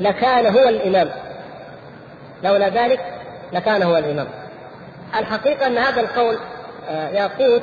[0.00, 1.10] لكان هو الإمام.
[2.44, 3.00] لولا ذلك
[3.52, 4.26] لكان هو الإمام.
[5.18, 6.38] الحقيقة أن هذا القول
[6.88, 7.62] آه، ياقوت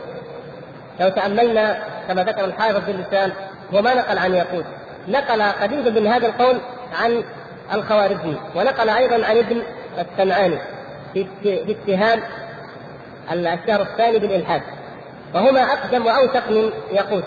[0.99, 3.31] لو تأملنا كما ذكر الحافظ في اللسان
[3.73, 4.65] هو ما نقل عن ياقوت.
[5.07, 6.57] نقل قريبا من هذا القول
[7.01, 7.23] عن
[7.73, 9.61] الخوارزمي ونقل أيضا عن ابن
[9.99, 10.57] السمعاني
[11.13, 12.19] في اتهام
[13.31, 14.61] الشهر الثاني بالإلحاد.
[15.33, 17.23] وهما أقدم وأوثق من يقوت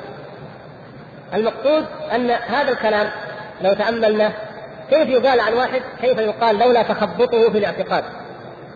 [1.35, 1.85] المقصود
[2.15, 3.11] أن هذا الكلام
[3.63, 4.33] لو تأملناه
[4.91, 8.05] كيف يقال عن واحد؟ كيف يقال لولا تخبطه في الاعتقاد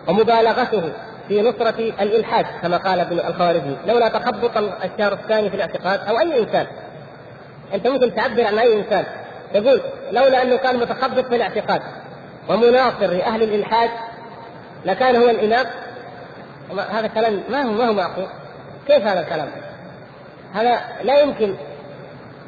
[0.07, 0.91] ومبالغته
[1.27, 6.39] في نصرة الإلحاد كما قال ابن الخوارزمي لولا تخبط الشهر الثاني في الاعتقاد أو أي
[6.39, 6.67] إنسان.
[7.73, 9.05] أنت ممكن تعبر عن أي إنسان.
[9.53, 11.81] تقول لولا أنه كان متخبط في الاعتقاد
[12.49, 13.89] ومناصر لأهل الإلحاد
[14.85, 15.65] لكان هو الإمام
[16.91, 18.27] هذا كلام ما هو ما هو معقول؟
[18.89, 19.47] كيف هذا الكلام؟
[20.53, 21.55] هذا لا يمكن.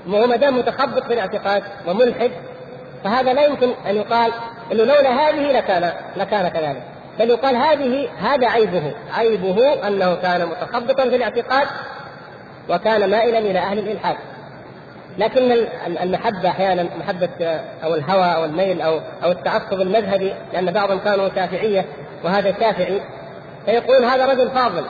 [0.07, 2.31] هو ما دام متخبط في الاعتقاد وملحد
[3.03, 4.31] فهذا لا يمكن أن يقال
[4.71, 6.83] إنه لولا هذه لكان لكان كذلك.
[7.19, 8.93] بل يقال هذه هذا عيبه.
[9.13, 11.67] عيبه أنه كان متخبطا في الاعتقاد
[12.69, 14.15] وكان مائلا إلى أهل الإلحاد.
[15.17, 15.67] لكن
[16.01, 21.85] المحبة أحيانا محبة أو الهوى أو الميل أو أو التعصب المذهبي لأن بعضهم كانوا شافعية
[22.23, 23.01] وهذا شافعي
[23.65, 24.83] فيقول هذا رجل فاضل.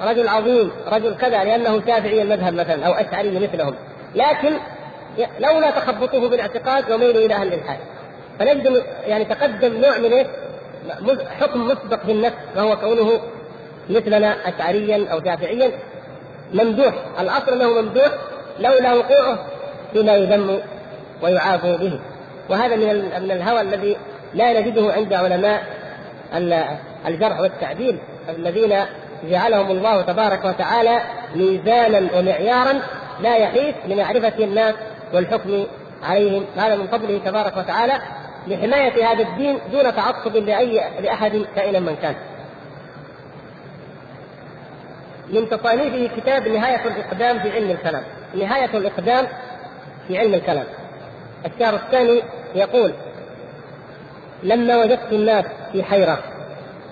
[0.00, 3.74] رجل عظيم رجل كذا لأنه شافعي المذهب مثلا أو أشعري مثلهم
[4.14, 4.52] لكن
[5.38, 7.78] لولا تخبطه بالاعتقاد وميله إلى أهل الالحاد
[8.38, 10.26] فنجد يعني تقدم نوع من؟
[11.40, 13.20] حكم مسبق في النفس وهو كونه
[13.90, 15.70] مثلنا اشعريا أو شافعيا
[16.54, 18.12] ممدوح الأصل أنه ممدوح
[18.58, 19.38] لولا وقوعه
[19.92, 20.60] فيما يذم
[21.22, 21.98] ويعاب به.
[22.48, 23.96] وهذا من من الهوى الذي
[24.34, 25.62] لا نجده عند علماء
[27.06, 27.98] الجرح والتعديل.
[28.28, 28.74] الذين
[29.30, 31.00] جعلهم الله تبارك وتعالى
[31.34, 32.80] ميزانا ومعيارا
[33.20, 34.74] لا يحيف لمعرفة الناس
[35.12, 35.64] والحكم
[36.02, 37.98] عليهم هذا من فضله تبارك وتعالى
[38.46, 42.14] لحماية هذا الدين دون تعصب لأي لأحد كائنا من كان.
[45.28, 48.02] من تصانيفه كتاب نهاية الإقدام في علم الكلام.
[48.34, 49.26] نهاية الإقدام
[50.08, 50.66] في علم الكلام.
[51.46, 52.22] الشهر الثاني
[52.54, 52.92] يقول:
[54.42, 56.18] لما وجدت الناس في حيرة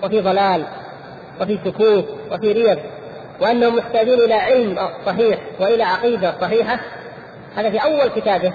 [0.03, 0.65] وفي ضلال
[1.41, 2.79] وفي سكوت وفي ريب
[3.41, 6.79] وأنهم محتاجون إلى علم صحيح وإلى عقيدة صحيحة.
[7.55, 8.53] هذا في أول كتابه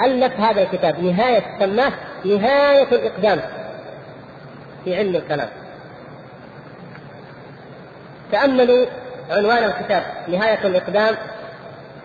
[0.00, 1.92] الف هذا الكتاب نهاية سماه
[2.24, 3.40] نهاية الإقدام
[4.84, 5.48] في علم الكلام.
[8.32, 8.86] تأملوا
[9.30, 11.16] عنوان الكتاب نهاية الإقدام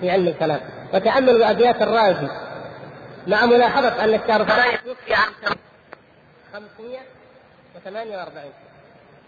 [0.01, 0.59] في علم الكلام.
[0.93, 2.27] وتأملوا ابيات الرازي
[3.27, 5.33] مع ملاحظة أن الشارفاني توفي عام
[6.53, 8.51] 548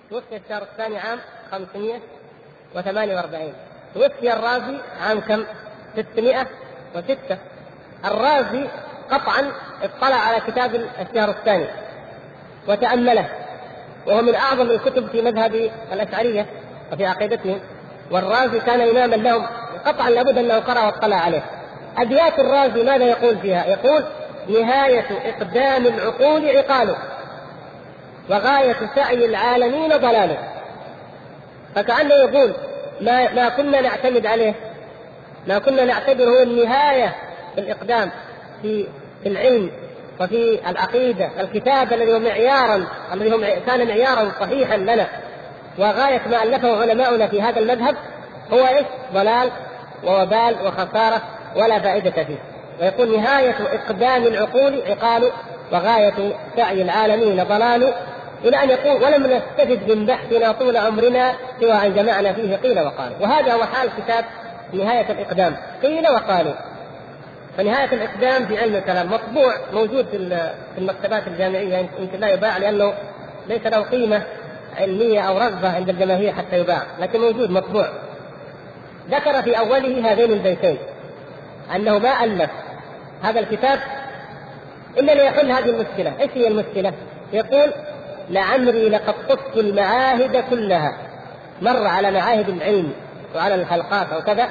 [0.10, 1.20] توفي الشهر الثاني عام
[1.52, 3.54] 548
[3.94, 5.46] توفي الرازي عام كم؟
[5.96, 7.38] 606
[8.06, 8.68] الرازي
[9.12, 9.52] قطعا
[9.84, 11.68] اطلع على كتاب الشهر الثاني
[12.68, 13.30] وتأمله
[14.08, 16.46] وهو من أعظم الكتب في مذهب الأشعرية
[16.94, 17.60] وفي عقيدتهم
[18.12, 19.46] والرازي كان إماما لهم
[19.86, 21.44] قطعا لابد أنه قرأ واطلع عليه.
[21.98, 24.04] أبيات الرازي ماذا يقول فيها؟ يقول
[24.50, 26.96] نهاية إقدام العقول عقاله.
[28.30, 30.38] وغاية سعي العالمين ضلاله.
[31.76, 32.54] فكأنه يقول
[33.02, 34.54] ما ما كنا نعتمد عليه.
[35.48, 37.16] ما كنا نعتبره النهاية
[37.56, 38.12] في الإقدام
[38.62, 38.86] في
[39.24, 39.72] في العلم
[40.22, 45.08] وفي العقيدة الكتاب الذي هو معيارا الذي هو كان معيارا صحيحا لنا.
[45.78, 47.96] وغاية ما ألفه علماؤنا في هذا المذهب
[48.54, 49.52] هو إيش؟ ضلال
[50.04, 51.22] ووبال وخسارة
[51.56, 52.38] ولا فائدة فيه.
[52.82, 55.32] ويقول نهاية إقدام العقول عقال
[55.72, 57.94] وغاية سعي العالمين ضلال
[58.46, 63.18] إلى أن يقول ولم نستفد من بحثنا طول عمرنا سوى أن جمعنا فيه قيل وقالوا.
[63.22, 64.26] وهذا هو حال كتاب
[64.74, 65.56] نهاية الإقدام.
[65.84, 66.54] قيل وقالوا.
[67.58, 72.94] فنهاية الإقدام في علم الكلام مطبوع موجود في المكتبات الجامعية يمكن لا يباع لأنه
[73.48, 74.24] ليس له قيمة
[74.78, 77.90] علمية أو رغبة عند الجماهير حتى يباع لكن موجود مطبوع.
[79.10, 80.78] ذكر في أوله هذين البيتين
[81.76, 82.52] أنه ما ألف
[83.24, 83.80] هذا الكتاب
[84.98, 86.14] إلا ليحل هذه المشكلة.
[86.20, 86.94] إيش هي المشكلة؟
[87.34, 87.72] يقول
[88.30, 90.98] لعمري لقد طفت المعاهد كلها.
[91.62, 92.94] مر على معاهد العلم
[93.36, 94.50] وعلى الحلقات أو كذا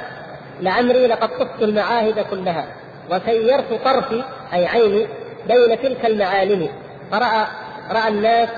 [0.61, 2.65] لعمري لقد طفت المعاهد كلها.
[3.11, 5.07] وسيرت طرفي أي عيني
[5.49, 6.69] بين تلك المعالم.
[7.13, 7.47] فرأى
[7.91, 8.49] رأى الناس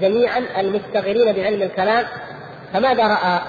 [0.00, 2.04] جميعا المشتغلين بعلم الكلام.
[2.72, 3.40] فماذا رأى؟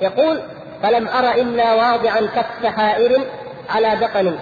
[0.00, 0.40] يقول
[0.82, 3.20] فلم ارى إلا واضعا كف حائر
[3.70, 4.38] على دقن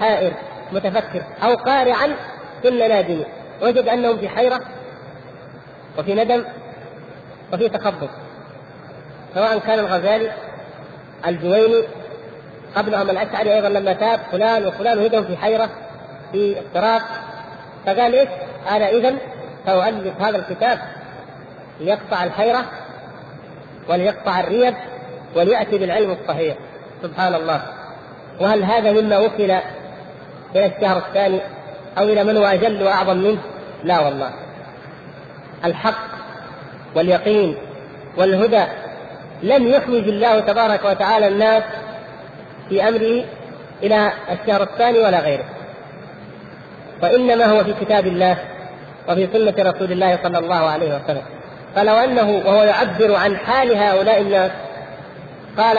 [0.00, 0.32] حائر
[0.72, 2.16] متفكر أو قارعا
[2.62, 3.20] في النادم
[3.62, 4.60] وجد أنهم في حيرة
[5.98, 6.44] وفي ندم
[7.52, 8.08] وفي تخبط
[9.34, 10.32] سواء كان الغزالي
[11.26, 11.82] الجويني
[12.76, 15.70] قبلهم الأشعري أيضا لما تاب فلان وفلان وجدهم في حيرة
[16.32, 17.02] في اضطراب
[17.86, 18.28] فقال إيش؟
[18.68, 19.14] قال اذا
[19.66, 20.78] سأؤلف هذا الكتاب
[21.80, 22.64] ليقطع الحيرة
[23.88, 24.74] وليقطع الريب
[25.36, 26.56] وليأتي بالعلم الصحيح
[27.02, 27.62] سبحان الله
[28.40, 29.50] وهل هذا مما وكل
[30.56, 31.40] إلى الشهر الثاني
[31.98, 33.38] أو إلى من هو أجل وأعظم منه؟
[33.84, 34.30] لا والله
[35.64, 36.06] الحق
[36.94, 37.56] واليقين
[38.16, 38.64] والهدى
[39.42, 41.62] لم يحوج الله تبارك وتعالى الناس
[42.68, 43.24] في أمره
[43.82, 45.44] إلى الشهر الثاني ولا غيره.
[47.02, 48.36] وإنما هو في كتاب الله
[49.08, 51.22] وفي سنة رسول الله صلى الله عليه وسلم.
[51.76, 54.50] فلو أنه وهو يعبر عن حال هؤلاء الناس
[55.58, 55.78] قال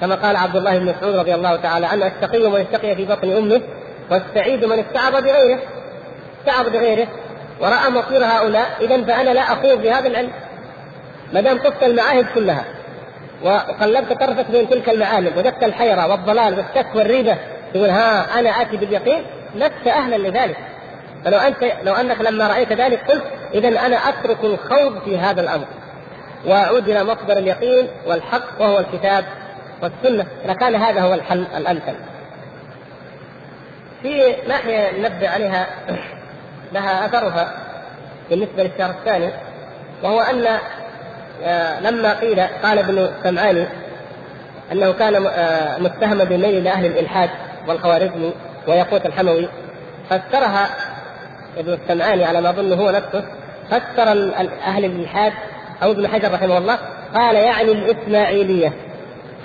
[0.00, 3.36] كما قال عبد الله بن مسعود رضي الله تعالى عنه التقي من اشتقي في بطن
[3.36, 3.60] أمه
[4.10, 5.58] والسعيد من استعظ بغيره.
[6.40, 7.08] استعظ بغيره.
[7.60, 10.30] ورأى مصير هؤلاء إذا فأنا لا أخوض بهذا العلم.
[11.32, 12.64] ما دام طفت المعاهد كلها
[13.42, 17.36] وقلبت طرفك بين تلك المعالم وجدت الحيرة والضلال والشك والريبة
[17.74, 19.22] تقول ها أنا آتي باليقين
[19.54, 20.56] لست أهلا لذلك.
[21.24, 25.64] فلو أنت لو أنك لما رأيت ذلك قلت اذا أنا أترك الخوض في هذا الأمر.
[26.46, 29.24] وأعود إلى مصدر اليقين والحق وهو الكتاب
[29.82, 30.26] والسنة.
[30.46, 31.94] لكان هذا هو الحل الأمثل.
[34.02, 35.66] في ناحية ننبه عليها.
[36.72, 37.54] لها أثرها
[38.30, 39.30] بالنسبة للشهر الثاني
[40.02, 40.58] وهو أن
[41.44, 43.66] آه، لما قيل قال ابن سمعاني
[44.72, 47.30] أنه كان آه، متهما بالميل إلى أهل الإلحاد
[47.68, 48.32] والخوارزمي
[48.68, 49.48] ويقوت الحموي
[50.10, 50.68] فسرها
[51.58, 53.24] ابن السمعاني على ما اظن هو نفسه
[53.70, 54.08] فسر
[54.66, 55.32] أهل الإلحاد
[55.82, 56.78] أو ابن حجر رحمه الله
[57.14, 58.72] قال يعني الإسماعيلية.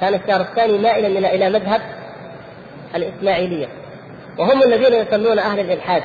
[0.02, 1.82] كان الشهر الثاني مائلا إلى إلى مذهب
[2.96, 3.68] الإسماعيلية.
[4.38, 6.04] وهم الذين يسمون أهل الإلحاد.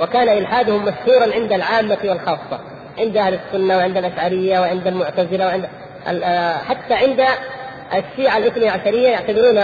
[0.00, 2.60] وكان إلحادهم مشهورا عند العامة والخاصة
[2.98, 5.68] عند أهل السنة وعند الأشعرية وعند المعتزلة وعند
[6.06, 7.24] آه، حتى عند
[7.94, 9.62] الشيعة الإثني عشرية يعتبرون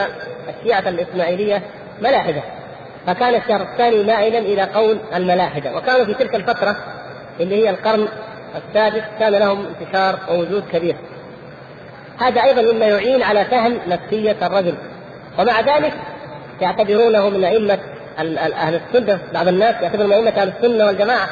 [0.48, 1.62] الشيعة الإسماعيلية
[2.02, 2.42] ملاحدة.
[3.06, 5.76] فكان الشهر الثاني مائلا إلى قول الملاحدة.
[5.76, 6.76] وكانوا في تلك الفترة
[7.40, 8.08] اللي هي القرن
[8.56, 10.96] السادس كان لهم انتشار ووجود كبير.
[12.18, 14.74] هذا أيضا مما يعين على فهم نفسية الرجل.
[15.38, 15.92] ومع ذلك
[16.60, 17.78] يعتبرونه من أئمة
[18.18, 21.28] أهل السنة بعض الناس يعتبرون ائمه أهل السنة والجماعة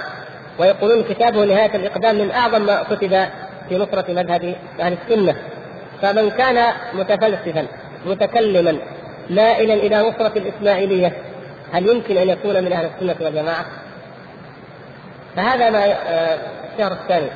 [0.59, 3.27] ويقولون كتابه نهايه الإقدام من أعظم ما كتب
[3.69, 5.37] في نصرة مذهب أهل السنة.
[6.03, 7.67] فمن كان متفلسفا
[8.07, 8.77] متكلما
[9.31, 11.13] مائلا إلى نصرة الإسماعيلية
[11.73, 13.65] هل يمكن أن يكون من أهل السنة والجماعة؟
[15.37, 16.39] فهذا ما آه،
[16.75, 17.29] الشهر الثاني.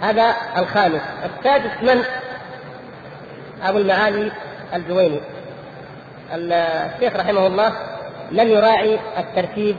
[0.00, 1.00] هذا الخامس.
[1.24, 2.02] السادس من؟
[3.62, 4.32] أبو المعالي
[4.74, 5.20] الجويني.
[6.32, 7.72] الشيخ رحمه الله
[8.30, 9.76] لم يراعي الترتيب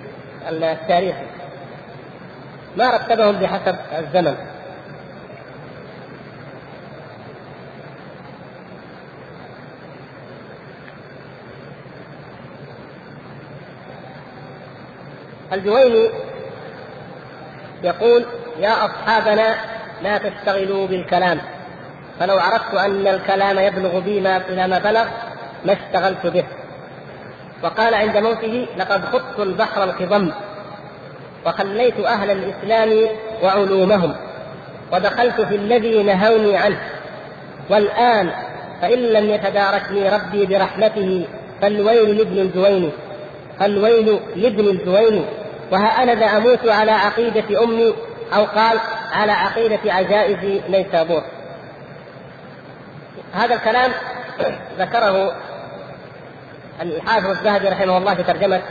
[0.49, 1.25] التاريخي.
[2.77, 4.35] ما رتبهم بحسب الزمن.
[15.53, 16.09] الجويني
[17.83, 18.25] يقول
[18.59, 19.55] يا أصحابنا
[20.01, 21.39] لا تشتغلوا بالكلام.
[22.19, 25.05] فلو عرفت أن الكلام يبلغ بي ما إلى ما بلغ
[25.65, 26.43] ما اشتغلت به.
[27.63, 30.31] وقال عند موته لقد خضت البحر الخضم
[31.45, 33.07] وخليت أهل الإسلام
[33.43, 34.15] وعلومهم
[34.93, 36.79] ودخلت في الذي نهوني عنه
[37.69, 38.31] والآن
[38.81, 41.25] فإن لم يتداركني ربي برحمته
[41.61, 42.89] فالويل لابن الجويني
[43.59, 45.25] فالويل لابن الجويني
[45.71, 47.93] وها أنا ذا أموت على عقيدة أمي
[48.35, 48.79] أو قال
[49.13, 51.23] على عقيدة عجائز نيسابور
[53.33, 53.91] هذا الكلام
[54.79, 55.33] ذكره
[56.81, 58.61] الحافظ الذهبي رحمه الله في ترجمة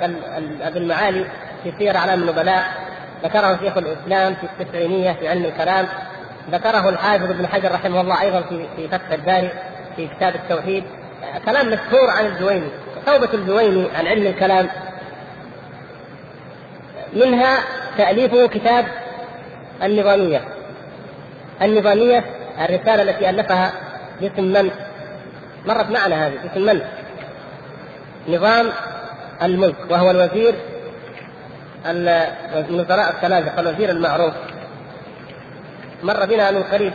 [0.63, 1.27] ابن المعالي
[1.63, 2.65] في سير أعلام النبلاء
[3.23, 5.87] ذكره شيخ الإسلام في التسعينية في علم الكلام
[6.51, 9.51] ذكره الحافظ ابن حجر رحمه الله أيضا في في فتح الباري
[9.97, 10.85] في كتاب التوحيد
[11.45, 12.69] كلام مشهور عن الجويني
[13.07, 14.69] توبة الجويني عن علم الكلام
[17.13, 17.59] منها
[17.99, 18.87] تأليفه كتاب
[19.83, 20.41] النظامية
[21.63, 22.25] النظامية
[22.61, 23.73] الرسالة التي ألفها
[24.21, 24.71] باسم من؟
[25.67, 26.81] مرت معنا هذه باسم من؟
[28.29, 28.73] نظام
[29.43, 30.55] الملك وهو الوزير
[31.87, 34.35] الوزراء الثلاثة الوزير المعروف.
[36.03, 36.93] مر بنا من قريب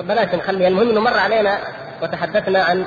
[0.00, 1.58] بلاش نخلي المهم إنه مر علينا
[2.02, 2.84] وتحدثنا عن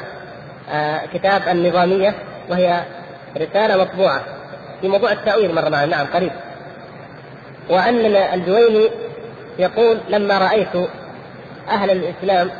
[0.72, 2.16] آه، كتاب النظامية
[2.50, 2.84] وهي
[3.38, 4.22] رسالة مطبوعة
[4.82, 5.86] في موضوع التأويل مر معنا.
[5.86, 6.32] نعم قريب
[7.70, 8.90] وأن الجويني
[9.60, 10.90] يقول لما رأيت
[11.70, 12.52] أهل الإسلام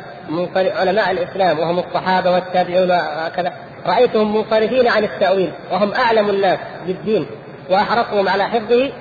[0.56, 2.90] علماء الإسلام وهم الصحابة والتابعون
[3.26, 3.52] وكذا
[3.86, 7.26] رأيتهم منصرفين عن التأويل وهم أعلم الناس بالدين
[7.70, 8.92] وأحرصهم على حفظه.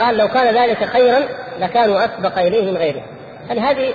[0.00, 1.20] قال لو كان ذلك خيرا
[1.60, 3.02] لكانوا أسبق إليه من غيره.
[3.48, 3.94] يعني هذه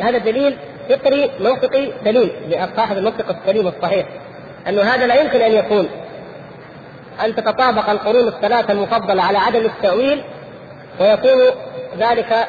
[0.00, 0.56] هذا دليل
[0.88, 4.06] فطري منطقي سليم لصاحب المنطق السليم الصحيح
[4.68, 5.88] أنه هذا لا يمكن أن يكون.
[7.24, 10.22] أن تتطابق القرون الثلاثة المفضلة على عدم التأويل
[11.00, 11.40] ويكون
[11.98, 12.46] ذلك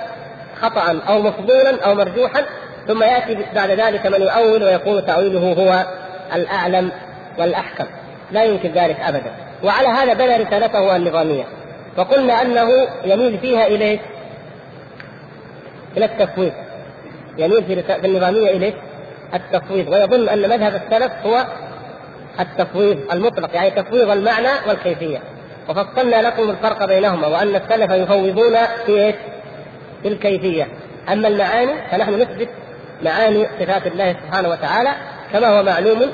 [0.61, 2.45] خطأ أو مفضولا أو مرجوحا
[2.87, 5.85] ثم يأتي بعد ذلك من يؤول ويكون تأويله هو
[6.35, 6.91] الأعلم
[7.37, 7.85] والأحكم.
[8.31, 9.31] لا يمكن ذلك أبدا.
[9.63, 11.43] وعلى هذا بنى رسالته النظامية.
[11.97, 13.99] وقلنا أنه يميل فيها إليه
[15.97, 16.53] إلى التفويض.
[17.37, 18.73] يميل في النظامية إليه
[19.33, 19.87] التفويض.
[19.87, 21.45] ويظن أن مذهب السلف هو
[22.39, 25.19] التفويض المطلق يعني تفويض المعنى والكيفية.
[25.69, 28.55] وفصلنا لكم الفرق بينهما وأن السلف يفوضون
[28.85, 29.13] في؟
[30.01, 30.67] في الكيفية.
[31.11, 32.49] أما المعاني فنحن نثبت
[33.01, 34.95] معاني صفات الله سبحانه وتعالى
[35.33, 36.11] كما هو معلوم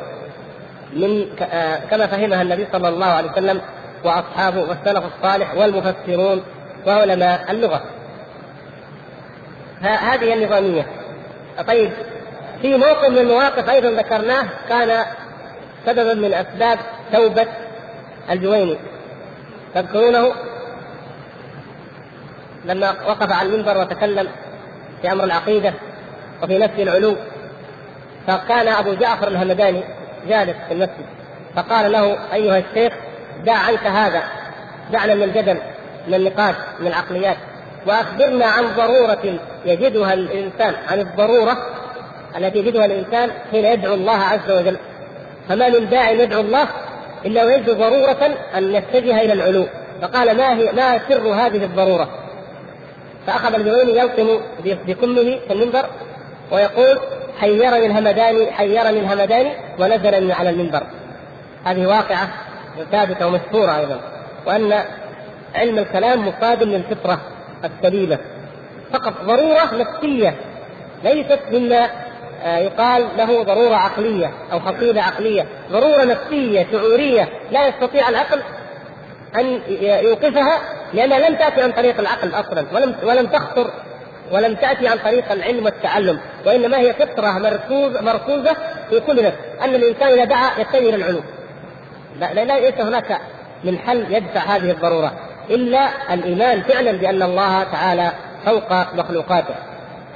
[0.93, 3.61] من آه، كما فهمها النبي صلى الله عليه وسلم
[4.03, 6.43] وأصحابه والسلف الصالح والمفسرون
[6.87, 7.83] وعلماء اللغة.
[9.81, 10.85] هذه النظامية.
[11.67, 11.91] طيب
[12.61, 15.05] في موقف من المواقف أيضا ذكرناه كان
[15.85, 16.79] سببا من أسباب
[17.13, 17.47] توبة
[18.29, 18.77] الجويني.
[19.75, 20.31] تذكرونه؟
[22.65, 24.27] لما وقف على المنبر وتكلم
[25.01, 25.73] في أمر العقيدة.
[26.43, 27.15] وفي نفي العلو
[28.27, 29.83] فكان أبو جعفر الهمداني
[30.27, 31.05] جالس في المسجد
[31.55, 32.93] فقال له أيها الشيخ
[33.45, 34.23] دع عنك هذا
[34.91, 35.57] دعنا من الجدل
[36.07, 37.37] من النقاش من العقليات
[37.87, 41.57] وأخبرنا عن ضرورة يجدها الإنسان عن الضرورة
[42.37, 44.77] التي يجدها الإنسان حين يدعو الله عز وجل.
[45.49, 46.67] فما من داع يدعو الله
[47.25, 49.65] إلا ويجد ضرورة أن يتجه إلى العلو.
[50.01, 52.09] فقال ما هي ما سر هذه الضرورة؟
[53.27, 55.85] فأخذ الجويني يلطم بكمه في المنبر
[56.51, 56.99] ويقول
[57.39, 60.83] حيرني الهمداني حيرني الهمداني ونزل من على المنبر.
[61.65, 62.29] هذه واقعة
[62.91, 63.99] ثابتة ومشهوره أيضا
[64.45, 64.83] وأن
[65.55, 67.19] علم الكلام مقابل للفطرة
[67.63, 68.17] السليمة.
[68.93, 70.35] فقط ضرورة نفسية
[71.03, 71.89] ليست مما
[72.43, 78.41] آه، يقال له ضرورة عقلية أو حصيله عقلية، ضرورة نفسية شعورية لا يستطيع العقل
[79.35, 80.61] أن يوقفها
[80.93, 83.71] لأنها لم تأتي عن طريق العقل أصلا ولم ولم تخطر
[84.31, 88.55] ولم تأتي عن طريق العلم والتعلم وإنما هي فطرة مركوز مركوزة
[88.89, 91.23] في كل نفس أن الإنسان إذا دعا يتجه إلى العلوم
[92.19, 93.17] لا, ليس هناك
[93.63, 95.13] من حل يدفع هذه الضرورة
[95.49, 98.11] إلا الإيمان فعلا بأن الله تعالى
[98.45, 99.55] فوق مخلوقاته.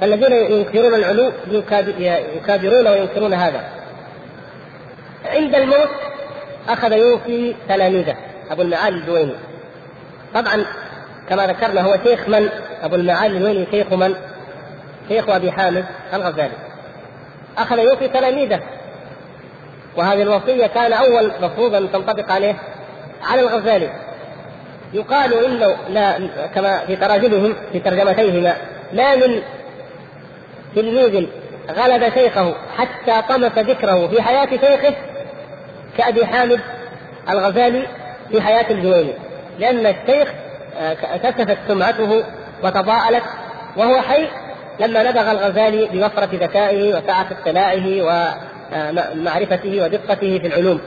[0.00, 1.32] فالذين ينكرون العلو
[2.36, 3.60] يكابرون وينكرون هذا.
[5.24, 5.88] عند الموت
[6.68, 8.16] أخذ يوفي تلاميذه
[8.50, 9.34] أبو المعالي الجويني.
[10.34, 10.64] طبعا
[11.28, 12.48] كما ذكرنا هو شيخ من؟
[12.82, 14.14] أبو المعالي الجويني شيخ من؟
[15.08, 16.52] شيخ أبي حامد الغزالي.
[17.58, 18.60] أخذ يوفي تلاميذه.
[19.96, 22.54] وهذه الوصية كان أول مفروض ان تنطبق عليه
[23.22, 23.90] على الغزالي.
[24.92, 26.18] يقال إنه لا
[26.54, 28.56] كما في تراجمهم في ترجمتيهما
[28.92, 29.42] لا من
[30.76, 31.26] تلميذ
[31.70, 34.94] غلب شيخه حتى طمس ذكره في حياة شيخه
[35.98, 36.60] كأبي حامد
[37.30, 37.86] الغزالي
[38.30, 39.12] في حياة الجويني.
[39.58, 40.28] لأن الشيخ
[40.78, 42.24] آه، كشفت سمعته
[42.62, 43.24] وتضاءلت
[43.76, 44.28] وهو حي
[44.80, 48.02] لما نبغ الغزالي بوفرة ذكائه وسعة اطلاعه
[48.72, 50.80] ومعرفته ودقته في العلوم.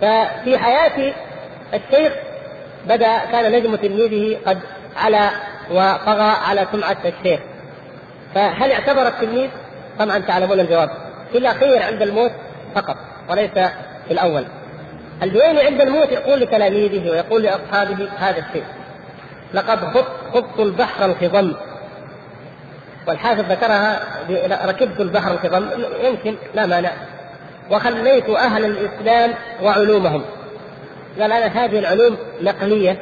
[0.00, 1.12] ففي حياة
[1.74, 2.12] الشيخ
[2.86, 4.58] بدأ كان نجم تلميذه قد
[4.96, 5.30] علا
[5.70, 7.40] وطغى على سمعة الشيخ.
[8.34, 9.48] فهل اعتبر التلميذ؟
[9.98, 10.90] طبعا تعلمون الجواب.
[11.32, 12.32] في الأخير عند الموت
[12.74, 12.96] فقط
[13.30, 13.50] وليس
[14.06, 14.44] في الأول.
[15.22, 18.64] الجويني عند الموت يقول لتلاميذه ويقول لأصحابه هذا الشيء.
[19.54, 19.78] لقد
[20.34, 21.52] خضت البحر الخضم
[23.06, 24.00] والحافظ ذكرها
[24.66, 25.66] ركبت البحر الخضم
[26.04, 26.90] يمكن لا مانع.
[27.70, 30.24] وخليت أهل الإسلام وعلومهم.
[31.20, 32.98] قال أنا هذه العلوم نقلية.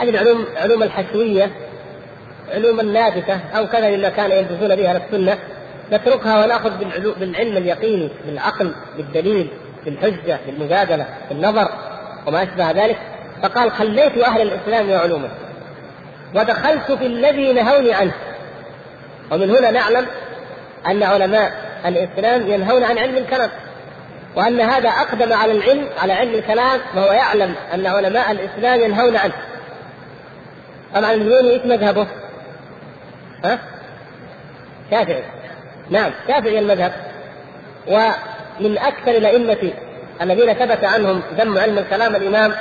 [0.00, 1.50] هذه العلوم علوم الحشوية
[2.52, 5.38] علوم النابتة أو كذا مما كان يلبسون بها السنة.
[5.92, 6.70] نتركها ونأخذ
[7.20, 9.50] بالعلم اليقيني بالعقل بالدليل
[9.84, 11.68] بالحجة بالمجادلة بالنظر
[12.26, 12.98] وما أشبه ذلك.
[13.42, 15.28] فقال خليت أهل الإسلام وعلومه
[16.34, 18.12] ودخلت في الذي نهوني عنه
[19.30, 20.06] ومن هنا نعلم
[20.86, 21.52] أن علماء
[21.86, 23.50] الإسلام ينهون عن علم الكلام
[24.36, 29.32] وأن هذا أقدم على العلم على علم الكلام وهو يعلم أن علماء الإسلام ينهون عنه.
[30.94, 32.06] طبعا الجويني إيش مذهبه؟
[33.44, 33.58] ها؟
[34.90, 35.22] شافعي.
[35.90, 36.92] نعم شافعي المذهب
[37.86, 39.72] ومن أكثر الأئمة
[40.22, 42.52] الذين ثبت عنهم ذم علم الكلام الإمام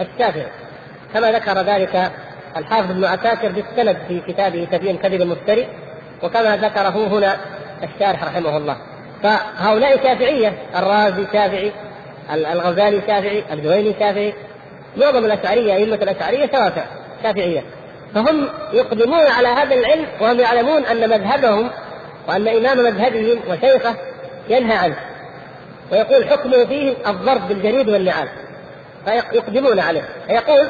[0.00, 0.46] الشافعي
[1.14, 2.12] كما ذكر ذلك
[2.56, 5.68] الحافظ ابن عساكر بالسند في كتابه تبيين كذب المفتري
[6.22, 7.36] وكما ذكره هنا
[7.82, 8.76] الشارح رحمه الله.
[9.22, 11.72] فهؤلاء شافعية الرازي شافعي
[12.32, 14.34] الغزالي شافعي الجويني شافعي
[14.96, 16.84] معظم الأشعرية أئمة الأشعرية توافع
[17.22, 17.62] شافعية
[18.14, 21.70] فهم يقدمون على هذا العلم وهم يعلمون أن مذهبهم
[22.28, 23.94] وأن إمام مذهبهم وشيخه
[24.48, 24.96] ينهى عنه.
[25.92, 28.28] ويقول حكمه فيه الضرب بالجريد والنعال.
[29.08, 30.08] فيقدمون عليه.
[30.26, 30.68] فيقول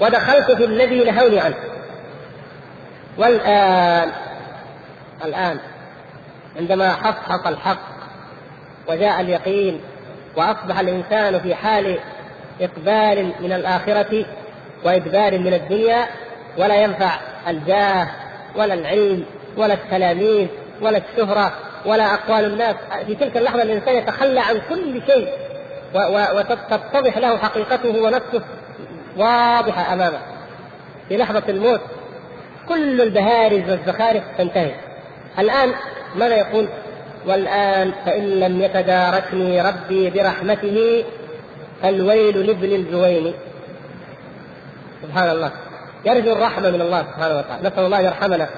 [0.00, 1.56] ودخلت في الذي نهوني عنه.
[3.18, 4.10] والآن
[5.24, 5.58] الآن
[6.56, 7.78] عندما حصحص الحق
[8.88, 9.80] وجاء اليقين
[10.36, 11.98] وأصبح الإنسان في حال
[12.60, 14.26] إقبال من الآخرة
[14.84, 16.06] وإدبار من الدنيا
[16.58, 18.08] ولا ينفع الجاه
[18.56, 19.24] ولا العلم
[19.56, 20.46] ولا التلاميذ
[20.80, 21.52] ولا الشهرة
[21.86, 22.76] ولا أقوال الناس.
[23.06, 25.28] في تلك اللحظة الإنسان يتخلى عن كل شيء.
[25.94, 28.42] وتتضح له حقيقته ونفسه
[29.16, 30.18] واضحة أمامه.
[31.08, 31.80] في لحظة الموت
[32.68, 34.74] كل البهارج والزخارف تنتهي.
[35.38, 35.72] الآن
[36.16, 36.68] ماذا يقول؟
[37.26, 41.04] والآن فإن لم يتداركني ربي برحمته
[41.82, 43.34] فالويل لابن الجويني
[45.02, 45.50] سبحان الله.
[46.04, 47.68] يرجو الرحمة من الله سبحانه وتعالى.
[47.68, 48.48] نسأل الله يرحمنا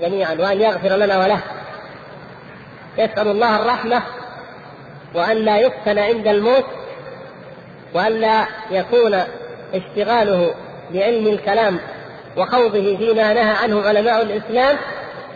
[0.00, 1.40] جميعا وأن يغفر لنا وله.
[2.98, 4.02] يسأل الله الرحمة
[5.14, 6.64] وأن لا يفتن عند الموت
[7.94, 9.22] وأن لا يكون
[9.74, 10.54] اشتغاله
[10.94, 11.78] بعلم الكلام
[12.36, 14.76] وخوضه فيما نهى عنه علماء الإسلام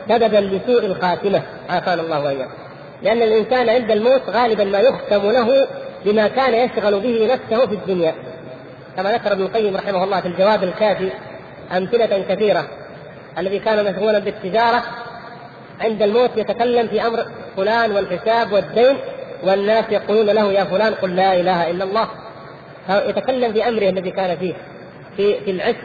[0.09, 1.43] سببا لسوء الخاتمة.
[1.71, 2.51] عافانا الله وإياكم.
[3.03, 5.69] لأن الإنسان عند الموت غالبا ما يختم له
[6.05, 8.15] بما كان يشغل به نفسه في الدنيا.
[8.97, 11.11] كما ذكر ابن القيم رحمه الله في الجواب الكافي
[11.77, 12.65] أمثلة كثيرة.
[13.39, 14.83] الذي كان مشغولا بالتجارة
[15.81, 18.97] عند الموت يتكلم في أمر فلان والحساب والدين
[19.47, 22.09] والناس يقولون له يا فلان قل لا إله إلا الله.
[22.89, 24.55] يتكلم في أمره الذي كان فيه.
[25.17, 25.79] في في العشق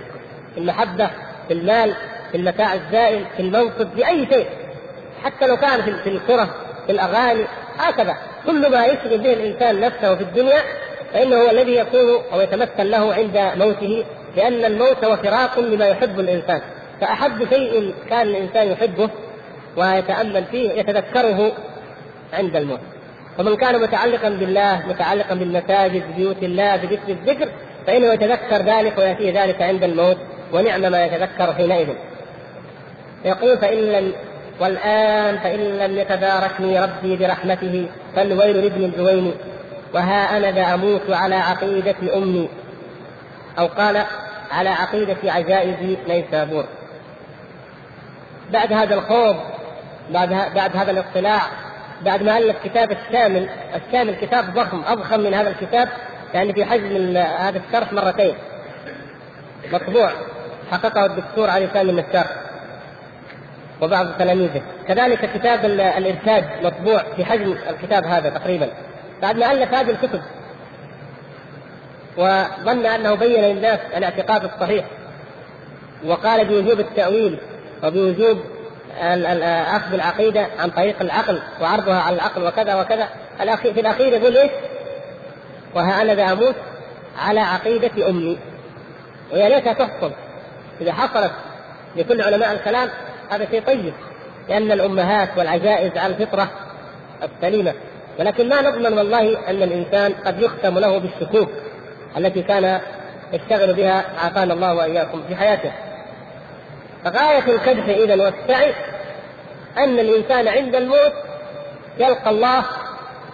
[0.54, 1.10] في المحبة
[1.48, 1.94] في المال
[2.32, 4.48] في المتاع الزائل في المنصب في أي شيء.
[5.24, 6.56] حتى لو كان في الكرة
[6.86, 7.46] في الأغاني
[7.78, 8.18] هكذا.
[8.46, 10.62] كل ما يشغل به الإنسان نفسه في الدنيا
[11.14, 14.06] فإنه هو الذي يكون أو يتمثل له عند موته
[14.38, 16.62] لأن الموت هو فراق لما يحب الإنسان.
[17.02, 19.10] فأحب شيء كان الإنسان يحبه
[19.78, 21.52] ويتأمل فيه يتذكره
[22.34, 22.80] عند الموت.
[23.40, 27.50] ومن كان متعلقا بالله متعلقا بالمساجد ببيوت الله بذكر الذكر
[27.88, 30.18] فإنه يتذكر ذلك ويأتيه ذلك عند الموت
[30.54, 31.88] ونعم ما يتذكر حينئذ.
[33.26, 34.14] يقول فإن لم
[34.60, 39.34] والآن فإن لم يتداركني ربي برحمته فالويل لابن الجويني
[39.94, 42.50] وها أنا ذا أموت على عقيدة أمي
[43.60, 44.04] أو قال
[44.52, 46.66] على عقيدة عجائز نيسابور
[48.52, 49.36] بعد هذا الخوض
[50.10, 51.42] بعد بعد هذا الاطلاع
[52.06, 55.90] بعد ما ألف كتاب الشامل الشامل كتاب ضخم أضخم من هذا الكتاب
[56.34, 58.36] يعني في حجم هذا الشرح مرتين.
[59.74, 60.12] مطبوع.
[60.72, 62.28] حققه الدكتور علي سامي النسار
[63.82, 64.62] وبعض تلاميذه.
[64.88, 68.70] كذلك كتاب الإرشاد مطبوع في حجم الكتاب هذا تقريبا.
[69.22, 70.22] بعد ما ألف هذه الكتب
[72.18, 74.86] وظن أنه بين للناس الاعتقاد الصحيح
[76.06, 77.40] وقال بوجوب التأويل
[77.84, 78.38] وبوجوب
[79.76, 83.10] أخذ العقيدة عن طريق العقل وعرضها على العقل وكذا وكذا.
[83.74, 84.52] في الأخير يقول إيش؟
[85.76, 86.56] وها أنا ذا أموت
[87.18, 88.38] على عقيدة أمي.
[89.34, 90.12] ويا ريتها تحصل
[90.82, 91.32] إذا حصلت
[91.96, 92.90] لكل علماء الكلام
[93.30, 93.94] هذا شيء طيب
[94.50, 96.50] لأن الأمهات والعجائز على الفطرة
[97.24, 97.74] السليمة.
[98.20, 101.50] ولكن ما نضمن والله أن الإنسان قد يختم له بالشكوك
[102.18, 102.82] التي كان
[103.34, 105.72] يشتغل بها عافانا الله وإياكم في حياته.
[107.08, 108.74] غاية الكدح إذا والسعي
[109.78, 111.14] أن الإنسان عند الموت
[111.98, 112.64] يلقى الله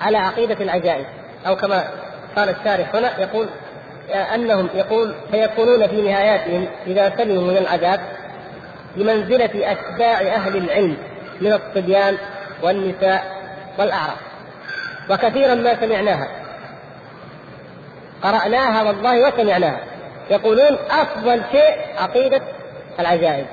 [0.01, 1.05] على عقيدة العجائز
[1.47, 1.84] أو كما
[2.36, 3.47] قال الشارح هنا يقول
[4.09, 7.99] أنهم يقول فيكونون في نهاياتهم إذا سلموا من العذاب
[8.95, 10.97] بمنزلة أتباع أهل العلم
[11.41, 12.18] من الصبيان
[12.63, 13.24] والنساء
[13.80, 14.18] والأعراف
[15.09, 16.28] وكثيرا ما سمعناها.
[18.24, 19.80] قرأناها والله وسمعناها.
[20.30, 22.41] يقولون أفضل شيء عقيدة
[23.00, 23.46] العجائب.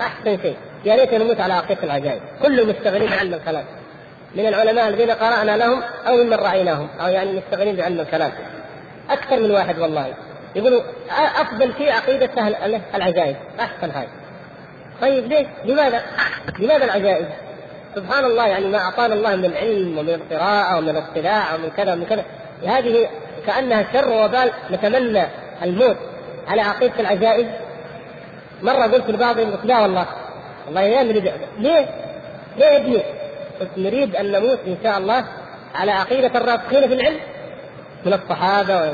[0.00, 2.20] احسن شيء يا ريت نموت على عقيده العجائب.
[2.42, 3.64] كل مشتغلين بعلم الكلام.
[4.34, 8.32] من العلماء الذين قرأنا لهم أو ممن رأيناهم أو يعني مشتغلين بعلم الكلام.
[9.10, 10.14] أكثر من واحد والله.
[10.56, 10.82] يقولوا
[11.40, 13.36] أفضل شيء عقيدة أهل العجائب.
[13.60, 14.06] أحسن هاي.
[15.00, 16.02] طيب ليش؟ لماذا؟
[16.58, 17.26] لماذا العجائب؟
[17.94, 22.04] سبحان الله يعني ما أعطانا الله من العلم ومن القراءه ومن الاطلاع ومن كذا ومن
[22.04, 22.24] كذا.
[22.66, 23.08] هذه
[23.46, 24.50] كأنها شر وبال.
[24.70, 25.26] نتمنى
[25.62, 25.96] الموت
[26.48, 27.46] على عقيدة العجائز
[28.64, 30.06] مرة قلت لبعضهم قلت لا والله
[30.66, 31.88] والله يا نريد ليه؟
[32.56, 33.02] ليه يا ابني؟
[33.60, 35.24] قلت نريد أن نموت إن شاء الله
[35.74, 37.20] على عقيدة الراسخين في العلم
[38.04, 38.92] من الصحابة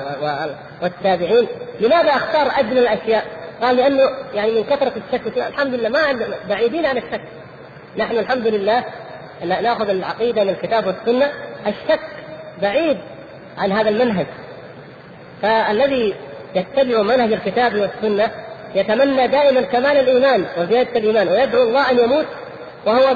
[0.82, 1.46] والتابعين
[1.80, 3.24] لماذا أختار أدنى الأشياء؟
[3.62, 7.22] قال لأنه يعني من كثرة الشك الحمد لله ما عندنا بعيدين عن الشك
[7.96, 8.84] نحن الحمد لله
[9.44, 11.30] نأخذ العقيدة من الكتاب والسنة
[11.66, 12.00] الشك
[12.62, 12.98] بعيد
[13.58, 14.26] عن هذا المنهج
[15.42, 16.14] فالذي
[16.54, 18.30] يتبع منهج الكتاب والسنة
[18.74, 22.26] يتمنى دائما كمال الإيمان وزيادة الإيمان ويدعو الله أن يموت
[22.86, 23.14] وهو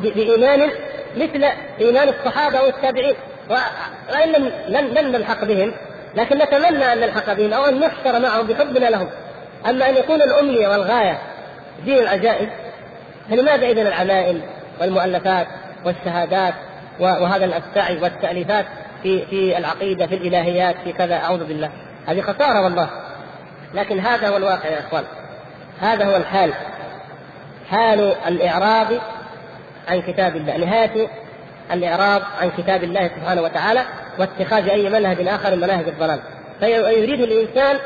[0.00, 0.70] بإيمان
[1.16, 1.44] مثل
[1.80, 3.14] إيمان الصحابة والتابعين.
[3.50, 4.32] وإن
[4.68, 5.72] لم لن نلحق بهم
[6.14, 9.08] لكن نتمنى أن نلحق بهم أو أن نحشر معهم بحبنا لهم.
[9.68, 11.18] أما أن يكون الامنيه والغاية
[11.84, 12.48] دين العجائز
[13.30, 14.42] فلماذا اذا العمائم
[14.80, 15.46] والمؤلفات
[15.84, 16.54] والشهادات
[17.00, 18.66] وهذا السعي والتأليفات
[19.02, 21.70] في في العقيدة في الإلهيات في كذا؟ أعوذ بالله.
[22.06, 22.88] هذه خسارة والله.
[23.74, 25.04] لكن هذا هو الواقع يا إخوان.
[25.80, 26.52] هذا هو الحال.
[27.70, 28.86] حال الإعراض
[29.88, 30.56] عن كتاب الله.
[30.56, 31.08] نهاية
[31.72, 33.84] الإعراض عن كتاب الله سبحانه وتعالى
[34.18, 36.20] واتخاذ أي منهج آخر من مناهج الضلال.
[36.60, 37.76] فيريد الإنسان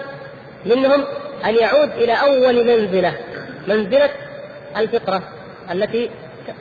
[0.67, 1.05] منهم
[1.45, 3.15] أن يعود إلى أول منزلة
[3.69, 4.11] منزلة
[4.77, 5.23] الفطرة
[5.71, 6.11] التي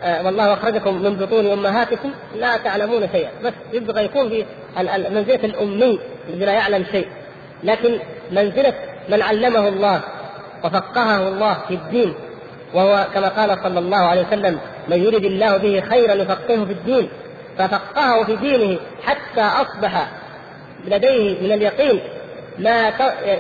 [0.04, 3.30] آه والله أخرجكم من بطون أمهاتكم لا تعلمون شيئا.
[3.44, 4.46] بس يبغى يكون في
[5.10, 6.00] منزلة الأمي
[6.30, 7.08] الذي لا يعلم شيء.
[7.64, 8.00] لكن
[8.32, 8.74] منزلة
[9.10, 10.02] من علمه الله
[10.64, 12.14] وفقهه الله في الدين
[12.74, 17.10] وهو كما قال صلى الله عليه وسلم من يرد الله به خيرا يفقهه في الدين
[17.58, 20.08] ففقهه في دينه حتى أصبح
[20.86, 22.00] لديه من اليقين
[22.60, 22.90] ما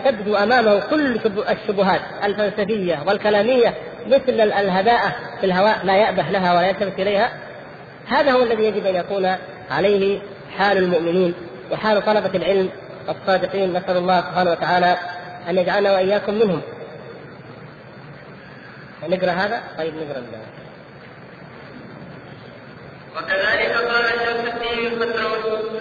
[0.06, 1.19] تبدو أمامه كل
[1.49, 3.73] الشبهات الفلسفية والكلامية
[4.07, 5.02] مثل الهباء
[5.39, 7.31] في الهواء لا يأبه لها ولا يلتفت إليها.
[8.07, 9.35] هذا هو الذي يجب أن يكون
[9.72, 10.19] عليه
[10.57, 11.34] حال المؤمنين
[11.72, 12.69] وحال طلبة العلم
[13.10, 13.73] الصادقين.
[13.73, 14.98] نسأل الله سبحانه وتعالى
[15.49, 16.61] أن يجعلنا وإياكم منهم.
[19.03, 20.24] نقرأ هذا؟ طيب نقرأ
[23.18, 25.03] وكذلك قال شمس الدين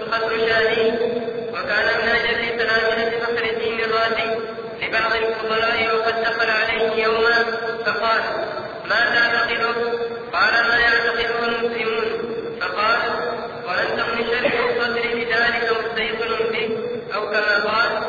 [0.00, 0.88] الخطرشاني
[1.52, 4.38] وكان من أجل تلامذه فخر الدين الرازي
[4.82, 7.44] لبعض الفضلاء وقد دخل عليه يوما
[7.86, 8.20] فقال
[8.88, 9.74] ما تعتقده؟
[10.32, 12.08] قال ما يعتقده المسلمون
[12.60, 13.00] فقال
[13.66, 16.78] وانت من شرح الصدر بذلك مستيقن به
[17.14, 18.02] أو كما قال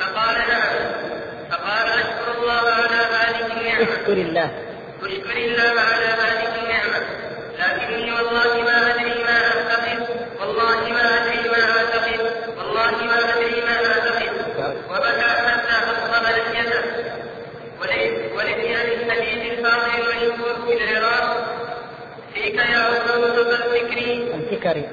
[0.00, 0.74] فقال نعم
[1.50, 4.50] فقال اشكر الله على هذه النعمه اشكر الله.
[5.02, 7.00] اشكر الله على هذه النعمة.
[7.58, 10.08] لكني والله ما أدري ما اعتقد
[10.40, 12.20] والله ما أدري ما أعتقد.
[12.58, 14.32] والله ما أدري ما أعتقد.
[14.90, 16.82] وبكى حتى أصغر لحيته
[18.36, 21.46] ولفي الحديث الفاضل المشهور في العراق
[22.34, 24.34] فيك يا عروة الفكري.
[24.34, 24.88] الفكري.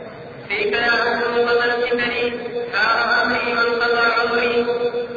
[0.50, 2.40] فيك يا عروة الفكري.
[2.74, 4.66] حار أمري وانقضى عمري.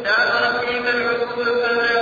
[0.04, 1.93] سافرت فيك العقول فما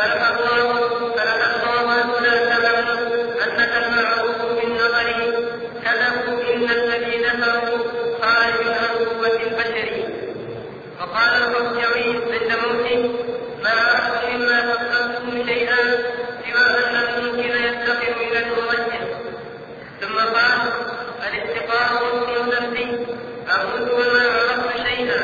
[0.00, 2.88] فلك الله فلك الله ان لا تعلم
[3.44, 5.08] انك المعروف بالنظر
[5.84, 7.78] كذبوا ان الذي ذكروا
[8.22, 9.90] خارج من عقوبة البشر
[11.00, 13.10] وقال الرجعي عند موته
[13.62, 15.76] ما عرفت مما فكرتم شيئا
[16.44, 19.04] سوى ان الممكن يفتقر إلى الممثل
[20.00, 20.60] ثم قال
[21.28, 23.06] الاستقامة حسن ذنبي
[23.54, 25.22] أموت وما عرفت شيئا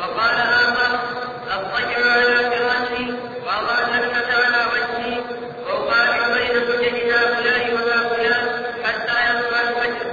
[0.00, 0.98] وقال آخر
[1.50, 3.06] أضطجع على فراشي
[3.46, 5.20] وأضع النكتة على وجهي
[5.66, 10.06] وأقارن بين حجج هؤلاء وهؤلاء حتى يطلع الفجر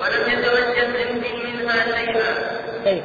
[0.00, 2.34] ولم يتوجه عندي منها شيئا
[2.84, 3.02] شيء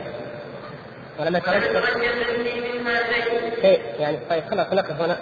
[2.79, 5.17] منها شيء شيء يعني طيب خلاص نقف هنا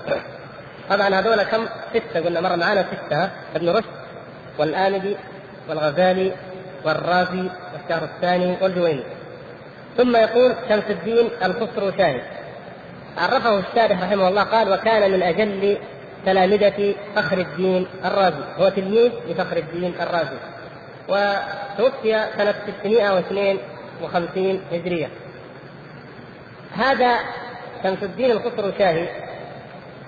[0.90, 3.85] طبعا هذول كم؟ ستة قلنا مرة معانا ستة ها؟ ابن رشد
[4.57, 5.15] والآمدي
[5.69, 6.31] والغزالي
[6.85, 9.03] والرازي والشهر الثاني والجويني.
[9.98, 12.22] ثم يقول شمس الدين الخسروشاني
[13.18, 15.77] عرفه الشارح رحمه الله قال وكان من أجل
[16.26, 18.44] تلامذة فخر الدين الرازي.
[18.60, 20.38] هو تلميذ لفخر الدين الرازي.
[21.10, 25.10] وتوفي سنة 652 هجرية.
[26.77, 27.19] هذا
[27.83, 29.07] شمس الدين الخسروشاهي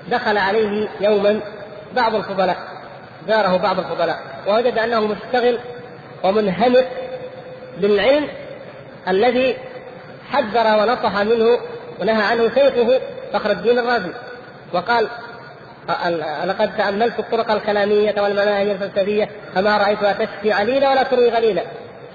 [0.08, 1.40] دخل عليه يوما
[1.96, 2.58] بعض الفضلاء
[3.28, 5.60] زاره بعض الفضلاء ووجد أنه مشتغل
[6.24, 6.88] ومنهمك
[7.78, 8.28] بالعلم
[9.08, 9.58] الذي
[10.32, 11.60] حذر ونصح منه
[12.02, 13.02] ونهى عنه شيخه
[13.34, 14.12] فخر الدين الرازي.
[14.74, 15.08] وقال
[16.46, 21.62] لقد تأملت الطرق الكلامية والمناهج الفلسفية فما رأيتها تشفي عليلا ولا تروي غليلا.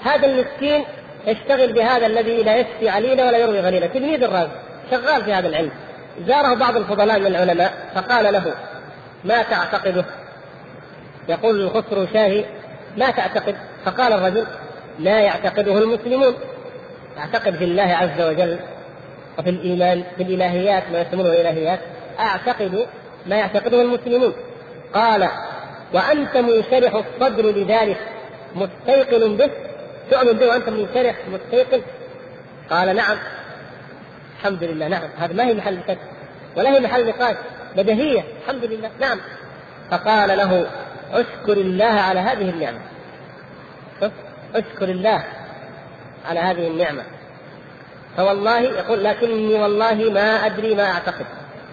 [0.02, 0.84] هذا المسكين
[1.26, 3.86] يشتغل بهذا الذي لا يشفي عليلا ولا يروي غليلا.
[3.86, 4.50] تلميذ الرازي
[4.90, 5.70] شغال في هذا العلم.
[6.26, 8.54] زاره بعض الفضلاء من العلماء فقال له
[9.24, 10.04] ما تعتقده
[11.28, 12.44] يقول الخسرو شاهي
[12.96, 14.46] ما تعتقد؟ فقال الرجل
[14.98, 16.34] لا يعتقده المسلمون.
[17.18, 18.58] أعتقد في الله عز وجل
[19.38, 21.80] وفي الإيمان في الإلهيات ما يسمونه الالهيات
[22.20, 22.86] أعتقد
[23.26, 24.32] ما يعتقده المسلمون.
[24.94, 25.28] قال
[25.94, 27.98] وأنت منشرح الصدر لذلك
[28.54, 29.50] مستيقن به
[30.10, 31.82] تؤمن به وأنت منشرح مستيقن
[32.70, 33.16] قال نعم.
[34.38, 35.08] الحمد لله نعم.
[35.18, 35.98] هذا ما هي محل شك
[36.56, 37.36] ولا هي محل نقاش
[37.76, 39.18] بديهية الحمد لله نعم.
[39.90, 40.66] فقال له
[41.12, 42.78] أشكر الله على هذه النعمة.
[44.54, 45.24] أشكر الله
[46.28, 47.02] على هذه النعمة.
[48.16, 51.26] فوالله يقول لكني والله ما أدري ما أعتقد.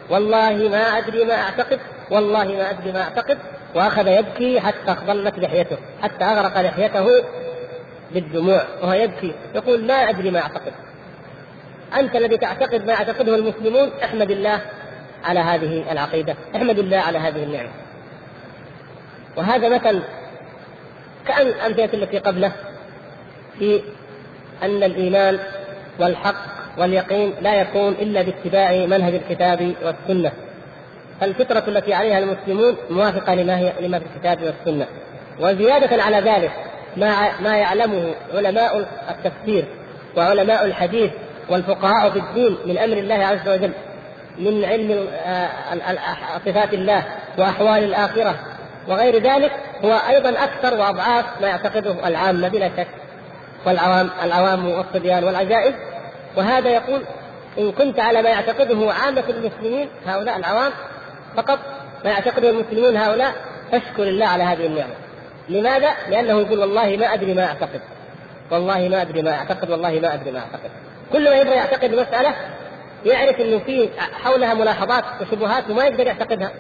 [0.10, 1.80] والله ما أدري ما أعتقد.
[2.12, 3.38] والله ما أدري ما أعتقد.
[3.76, 7.24] وأخذ يبكي حتى أخضلت لحيته حتى أغرق لحيته.
[8.14, 10.74] بالدموع وهو يبكي يقول ما أدري ما أعتقد.
[12.00, 14.62] أنت الذي تعتقد ما يعتقده المسلمون احمد الله
[15.24, 17.70] على هذه العقيدة احمد الله على هذه النعمة.
[19.38, 20.02] وهذا مثل
[21.28, 22.52] كأن الأمثلة التي قبله
[23.60, 23.82] في
[24.64, 25.40] أن الإيمان
[26.00, 26.36] والحق
[26.78, 30.32] واليقين لا يكون إلا باتباع منهج الكتاب والسنة.
[31.22, 34.88] فالفطرة التي عليها المسلمون موافقة لما هي لما في الكتاب والسنة.
[35.40, 36.52] وزيادة على ذلك
[36.98, 39.66] ما ما يعلمه علماء التفسير
[40.18, 41.12] وعلماء الحديث
[41.50, 43.72] والفقهاء في الدين من أمر الله عز وجل
[44.38, 45.08] من علم
[46.46, 47.04] صفات الله
[47.38, 48.36] وأحوال الآخرة
[48.88, 49.52] وغير ذلك
[49.84, 52.88] هو أيضا أكثر وأضعاف ما يعتقده العامة بلا شك
[53.66, 55.74] والعوام العوام والصبيان والعجائز
[56.38, 57.02] وهذا يقول
[57.58, 60.72] إن كنت على ما يعتقده عامة المسلمين هؤلاء العوام
[61.38, 61.60] فقط
[62.06, 63.36] ما يعتقده المسلمون هؤلاء
[63.72, 64.94] فاشكر الله على هذه النعمة.
[65.50, 67.82] لماذا؟ لأنه يقول والله ما أدري ما أعتقد.
[68.52, 70.70] والله ما أدري ما أعتقد والله ما أدري ما أعتقد.
[71.14, 72.36] كل ما يبغى يعتقد مسألة
[73.06, 73.90] يعرف إنه في
[74.24, 76.52] حولها ملاحظات وشبهات وما يقدر يعتقدها.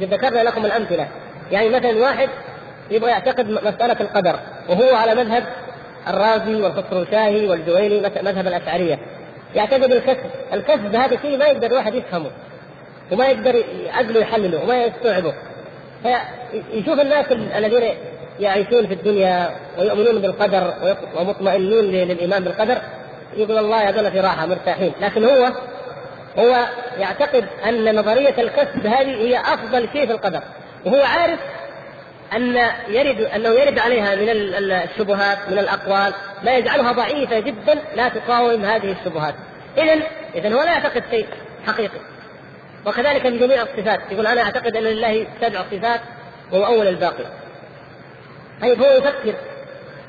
[0.00, 1.08] ذكرنا لكم الأمثلة.
[1.50, 2.28] يعني مثلا واحد
[2.90, 5.44] يبغى يعتقد مسألة القدر وهو على مذهب
[6.08, 8.98] الرازي والخسروشاهي والجويني مذهب الأشعرية.
[9.54, 12.30] يعتقد الكسب، الكسب هذا شيء ما يقدر الواحد يفهمه
[13.12, 13.64] وما يقدر
[13.94, 15.34] عقله يحلله وما يستوعبه.
[16.02, 17.94] فيشوف الناس الذين
[18.40, 20.74] يعيشون في الدنيا ويؤمنون بالقدر
[21.16, 22.78] ومطمئنون للإيمان بالقدر
[23.36, 24.92] يقول الله هذول في راحه مرتاحين.
[25.00, 25.52] لكن هو
[26.38, 26.66] هو
[26.98, 30.40] يعتقد أن نظرية الكسب هذه هي أفضل شيء في القدر.
[30.84, 31.38] وهو عارف
[32.36, 32.56] أن
[32.88, 36.12] يرد أنه يرد عليها من الشبهات من الأقوال
[36.44, 39.34] ما يجعلها ضعيفة جدا لا تقاوم هذه الشبهات.
[39.78, 40.02] اذا
[40.34, 41.26] اذا هو لا يعتقد شيء
[41.66, 41.98] حقيقي.
[42.86, 44.00] وكذلك في جميع الصفات.
[44.10, 46.00] يقول أنا أعتقد أن لله سبع صفات
[46.52, 47.24] وهو أول الباقي.
[48.60, 49.34] طيب هو يفكر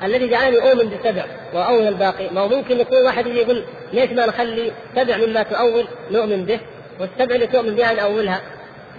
[0.02, 1.24] الذي جعلني أؤمن بسبع
[1.54, 2.30] واول الباقي.
[2.30, 6.60] ما هو ممكن يكون واحد يجي يقول ليش ما نخلي سبع مما تؤول نؤمن به
[7.00, 8.40] والسبع اللي تؤمن بها نأولها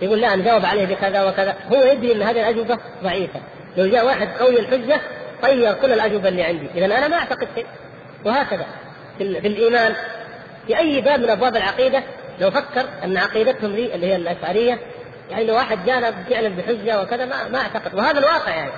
[0.01, 1.55] يقول لا نجاوب عليه بكذا وكذا.
[1.73, 3.39] هو يدري إن هذه الأجوبة ضعيفة.
[3.77, 5.01] لو جاء واحد قوي الحجة
[5.41, 6.67] طير كل الأجوبة اللي عندي.
[6.75, 7.65] اذا أنا ما أعتقد شيء.
[8.25, 8.65] وهكذا
[9.17, 9.93] في الإيمان
[10.67, 12.03] في أي باب من أبواب العقيدة
[12.39, 14.79] لو فكر أن عقيدتهم ذي اللي هي الأشعرية
[15.31, 17.95] يعني لو واحد جانا فعلا بحجة وكذا ما, ما أعتقد.
[17.95, 18.71] وهذا الواقع يعني.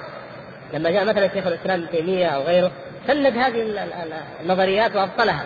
[0.73, 2.71] لما جاء مثلا شيخ الإسلام ابن تيمية أو غيره
[3.07, 3.87] سند هذه
[4.41, 5.43] النظريات وأبطلها.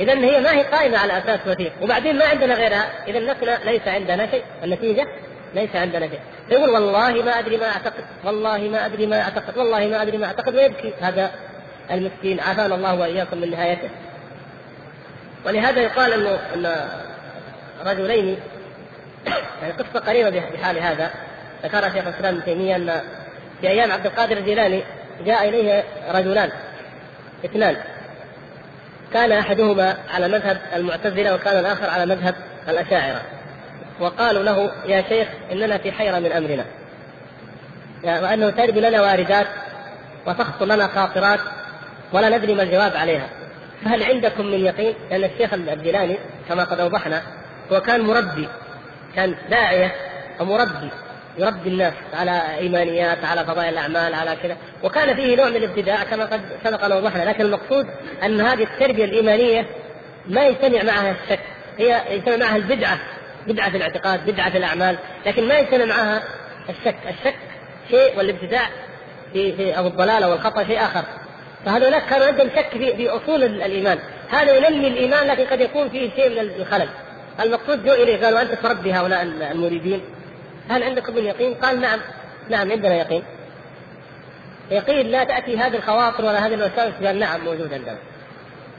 [0.00, 1.72] اذا هي ما هي قائمة على أساس وثيق.
[1.82, 2.88] وبعدين ما عندنا غيرها.
[3.08, 4.44] اذا نحن ليس عندنا شيء.
[4.64, 5.06] النتيجة
[5.54, 6.20] ليس عندنا شيء.
[6.50, 8.04] يقول والله ما أدري ما أعتقد.
[8.24, 9.58] والله ما أدري ما أعتقد.
[9.58, 10.54] والله ما أدري ما أعتقد.
[10.54, 10.92] ويبكي.
[11.00, 11.30] هذا
[11.90, 12.40] المسكين.
[12.40, 13.90] عافانا الله وإياكم من نهايته.
[15.46, 16.88] ولهذا يقال انه ان
[17.86, 18.36] رجلين.
[19.62, 21.10] يعني قصة قريبة بحال هذا.
[21.64, 23.00] ذكرها شيخ الإسلام ابن تيمية أن
[23.60, 24.82] في أيام عبد القادر الجيلاني
[25.24, 26.50] جاء إليه رجلان
[27.44, 27.76] اثنان.
[29.12, 32.34] كان أحدهما على مذهب المعتزلة وكان الآخر على مذهب
[32.68, 33.22] الأشاعرة.
[34.00, 36.64] وقالوا له يا شيخ إننا في حيرة من أمرنا.
[38.04, 39.46] يعني وأنه ترد لنا واردات
[40.26, 41.40] وتخطر لنا خاطرات
[42.12, 43.28] ولا ندري ما الجواب عليها.
[43.84, 46.18] فهل عندكم من يقين؟ لأن الشيخ الجيلاني
[46.48, 47.22] كما قد أوضحنا
[47.72, 48.48] هو كان مربي
[49.16, 49.92] كان داعية
[50.40, 50.90] ومربي
[51.38, 54.56] يربي الناس على إيمانيات على فضائل الأعمال على كذا.
[54.82, 57.22] وكان فيه نوع من الابتداع كما قد سبق ان وضحنا.
[57.22, 57.86] لكن المقصود
[58.22, 59.66] أن هذه التربية الإيمانية
[60.26, 61.40] ما يجتمع معها الشك.
[61.78, 62.98] هي يجتمع معها البدعة
[63.46, 64.98] بدعة في الاعتقاد بدعة في الأعمال.
[65.26, 66.22] لكن ما يجتمع معها
[66.68, 66.96] الشك.
[67.08, 67.38] الشك
[67.90, 68.66] شيء والابتداع
[69.32, 71.04] في في أو الضلال أو الخطا شيء آخر.
[71.66, 73.98] فهذولاك كانوا عندهم شك في في أصول الإيمان.
[74.30, 76.88] هذا ينمي الإيمان لكن قد يكون فيه شيء من الخلل.
[77.40, 80.00] المقصود جو إليه قالوا أنت تربي هؤلاء المريدين.
[80.70, 81.98] هل عندكم من يقين؟ قال نعم.
[82.48, 83.22] نعم عندنا يقين.
[84.70, 86.94] يقين لا تأتي هذه الخواطر ولا هذه الوساوس.
[87.04, 87.98] قال نعم موجود عندنا.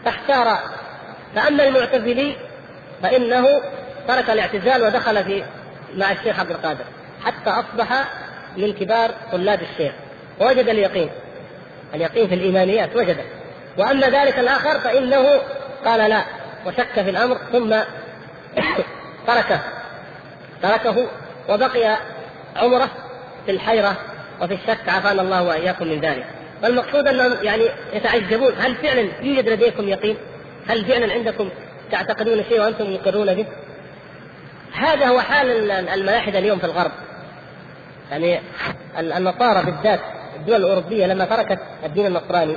[0.06, 0.60] فاحتار
[1.36, 2.36] فأما المعتزلي
[3.04, 3.62] فإنه
[4.08, 5.44] ترك الاعتزال ودخل في
[5.96, 6.86] مع الشيخ عبد القادر
[7.24, 8.06] حتى أصبح
[8.58, 9.94] من كبار طلاب الشيخ.
[10.42, 11.10] ووجد اليقين.
[11.94, 13.24] اليقين في الإيمانيات وجده.
[13.78, 15.42] وأما ذلك الآخر فإنه
[15.86, 16.24] قال لا
[16.66, 17.76] وشك في الأمر ثم
[19.28, 19.60] تركه
[20.62, 21.08] تركه
[21.50, 21.98] وبقي
[22.56, 22.90] عمره
[23.46, 23.98] في الحيرة
[24.42, 26.26] وفي الشك عافانا الله وإياكم من ذلك
[26.62, 27.64] فالمقصود أنهم يعني
[27.94, 30.18] يتعجبون هل فعلا يوجد لديكم يقين؟
[30.68, 31.50] هل فعلا عندكم
[31.92, 33.46] تعتقدون شيء وأنتم مقرون به؟
[34.74, 36.92] هذا هو حال الملاحدة اليوم في الغرب
[38.12, 38.42] يعني
[39.00, 40.00] النصارى بالذات
[40.36, 42.56] الدول الأوروبية لما تركت الدين النصراني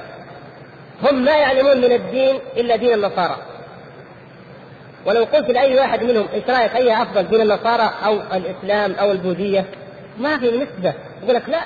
[1.03, 3.37] هم ما يعلمون من الدين إلا دين النصارى
[5.07, 9.65] ولو قلت لأي واحد منهم إيش رأيك أي أفضل دين النصارى أو الإسلام أو البوذية؟
[10.19, 10.95] ما في نسبة.
[11.23, 11.61] يقول لك لا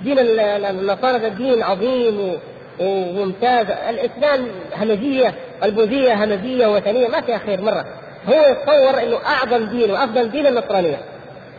[0.00, 2.38] دين النصارى ده دين عظيم
[2.80, 3.66] وممتاز.
[3.88, 7.84] الإسلام همجية البوذية همجية وثنيه ما فيها خير مرة.
[8.28, 10.98] هو يتصور إنه أعظم دين وأفضل دين النصرانية.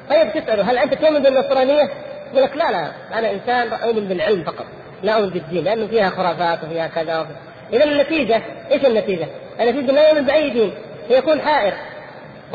[0.09, 1.89] طيب تساله هل أنت تؤمن بالنصرانية؟
[2.31, 2.91] يقول لك لا لا.
[3.19, 4.65] أنا إنسان أؤمن بالعلم فقط
[5.03, 7.27] لا أؤمن بالدين لأنه فيها خرافات وفيها كذا
[7.73, 8.41] اذا النتيجة
[8.71, 9.27] إيش النتيجة؟
[9.59, 10.71] النتيجة لا يؤمن بأي دين.
[11.07, 11.73] فيكون حائر.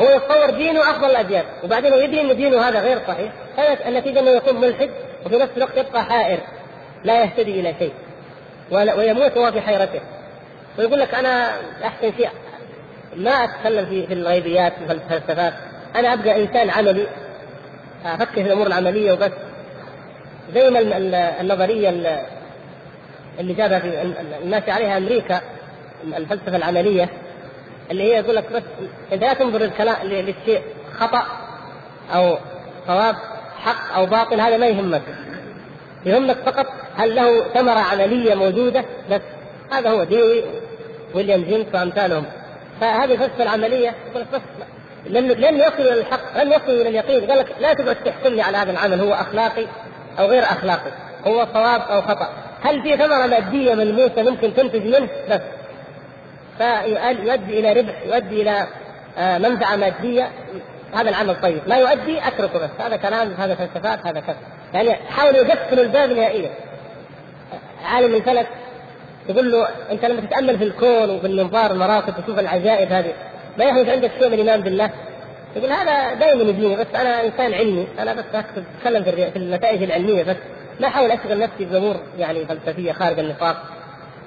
[0.01, 1.43] هو يتصور دينه أفضل الأديان.
[1.63, 3.31] وبعدين يدري إن دينه هذا غير صحيح.
[3.87, 4.89] النتيجة إنه يكون ملحد
[5.25, 6.39] وفي نفس الوقت يبقى حائر.
[7.03, 7.93] لا يهتدي إلى شيء.
[8.71, 10.01] ويموت وهو في حيرته.
[10.79, 11.51] ويقول لك أنا
[11.83, 12.29] أحسن شيء.
[13.15, 15.53] ما أتكلم في في الغيبيات في الفلسفات.
[15.95, 17.07] أنا أبقى إنسان عملي.
[18.05, 19.31] أفكر في الأمور العملية وبس.
[20.53, 20.79] زي ما
[21.41, 21.89] النظرية
[23.39, 23.81] اللي جابها
[24.43, 25.41] الناس عليها أمريكا
[26.17, 27.09] الفلسفة العملية.
[27.91, 28.63] اللي هي يقول لك بس
[29.13, 30.61] انت لا تنظر الكلام للشيء
[30.99, 31.23] خطأ
[32.15, 32.37] أو
[32.87, 33.15] صواب
[33.59, 35.01] حق أو باطل هذا ما يهمك.
[36.05, 36.65] يهمك فقط
[36.95, 39.21] هل له ثمرة عملية موجودة؟ بس
[39.71, 40.43] هذا هو ديوي
[41.13, 42.25] ويليام جيمس وأمثالهم.
[42.81, 44.41] فهذه الفلسفه العملية بس
[45.07, 47.29] لن لن يصل إلى الحق لن يصل إلى اليقين.
[47.29, 49.65] قال لك لا تقعد تحكم لي على هذا العمل هو أخلاقي
[50.19, 50.91] أو غير أخلاقي
[51.27, 52.29] هو صواب أو خطأ.
[52.61, 55.41] هل في ثمرة مادية ملموسة ممكن تنتج منه؟ بس.
[56.57, 58.67] فيؤدي إلى ربح يؤدي إلى
[59.17, 60.29] آه، منفعة مادية.
[60.93, 61.61] هذا العمل طيب.
[61.67, 62.69] ما يؤدي أتركه بس.
[62.79, 64.37] هذا كلام هذا فلسفات هذا كذا.
[64.73, 66.49] يعني حاولوا يقفلوا الباب نهائيا
[67.85, 68.47] عالم الفلك
[69.29, 73.13] يقول له أنت لما تتأمل في الكون وبالمنظار المراقب وتشوف العجائب هذه
[73.57, 74.89] ما يخرج عندك شيء من الايمان بالله؟
[75.55, 77.87] يقول هذا دائما يجيني بس أنا إنسان علمي.
[77.99, 80.35] أنا بس أتكلم في النتائج العلمية بس.
[80.79, 83.63] ما أحاول أشغل نفسي بأمور يعني فلسفية خارج النطاق.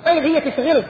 [0.06, 0.86] طيب هي تشغلك.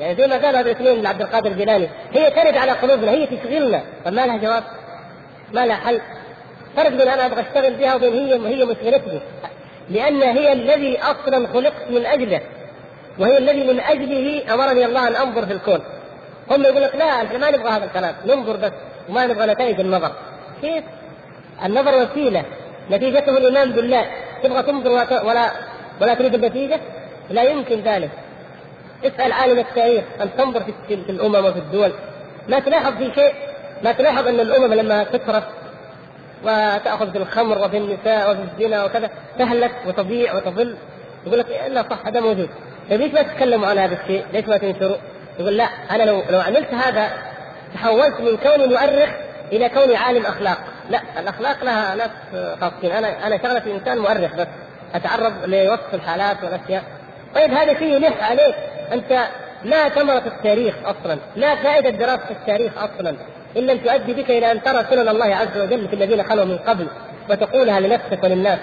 [0.00, 1.88] يعني زي ما قال هذا الاثنين لعبد القادر الجيلاني.
[2.12, 3.82] هي ترد على قلوبنا هي تشغلنا.
[4.04, 4.64] طب ما لها جواب؟
[5.52, 6.00] ما لها حل؟
[6.76, 9.20] فرق بين أنا أبغى أشتغل بها وبين هي هي مشغلتني
[9.90, 12.40] لأن هي الذي أصلا خلقت من أجله.
[13.18, 15.80] وهي الذي من أجله أمرني الله أن أنظر في الكون.
[16.50, 18.14] هم يقول لك لا إحنا ما نبغى هذا الكلام.
[18.26, 18.72] ننظر بس
[19.08, 20.12] وما نبغى نتائج النظر.
[20.62, 20.84] كيف؟
[21.64, 22.44] النظر وسيلة.
[22.90, 24.06] نتيجته الإيمان بالله.
[24.42, 24.90] تبغى تنظر
[25.26, 25.50] ولا
[26.00, 26.80] ولا تريد النتيجة؟
[27.30, 28.10] لا يمكن ذلك.
[29.04, 31.92] اسأل عالم التاريخ أن تنظر في الأمم وفي الدول.
[32.48, 33.34] ما تلاحظ في شيء؟
[33.84, 35.44] ما تلاحظ أن الأمم لما تترف
[36.44, 40.76] وتأخذ في الخمر وفي النساء وفي الزنا وكذا تهلك وتضيع وتضل؟
[41.26, 42.50] يقول لك الا صح هذا موجود.
[42.90, 44.96] طيب ليش ما تتكلموا عن هذا الشيء؟ ليش ما تنشروا؟
[45.38, 47.10] يقول لا أنا لو لو عملت هذا
[47.74, 49.10] تحولت من كوني مؤرخ
[49.52, 50.58] إلى كوني عالم أخلاق،
[50.90, 52.10] لا الأخلاق لها ناس
[52.60, 54.46] خاصين، أنا أنا شغلتي إنسان مؤرخ بس
[54.94, 56.82] أتعرض لوصف الحالات والأشياء.
[57.34, 58.54] طيب هذا شيء يلح عليك،
[58.92, 59.28] أنت
[59.64, 63.16] لا ثمرة التاريخ أصلا، لا فائدة دراسة التاريخ أصلا،
[63.56, 66.58] أن لم تؤدي بك إلى أن ترى سنن الله عز وجل في الذين خلوا من
[66.58, 66.86] قبل
[67.30, 68.58] وتقولها لنفسك وللناس.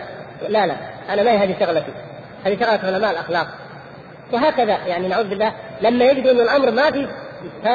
[0.50, 0.76] لا لا
[1.10, 1.92] أنا ما هي هذه شغلتي.
[2.46, 3.48] هذه شغلة علماء الأخلاق.
[4.32, 7.08] وهكذا يعني نعوذ بالله لما يجدوا أن الأمر ما في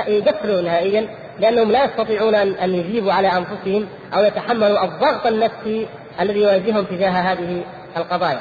[0.06, 1.08] يقفلوا نهائيا
[1.40, 5.86] لأنهم لا يستطيعون ان يجيبوا على أنفسهم أو يتحملوا الضغط النفسي
[6.20, 7.64] الذي يواجههم تجاه هذه
[7.96, 8.40] القضايا.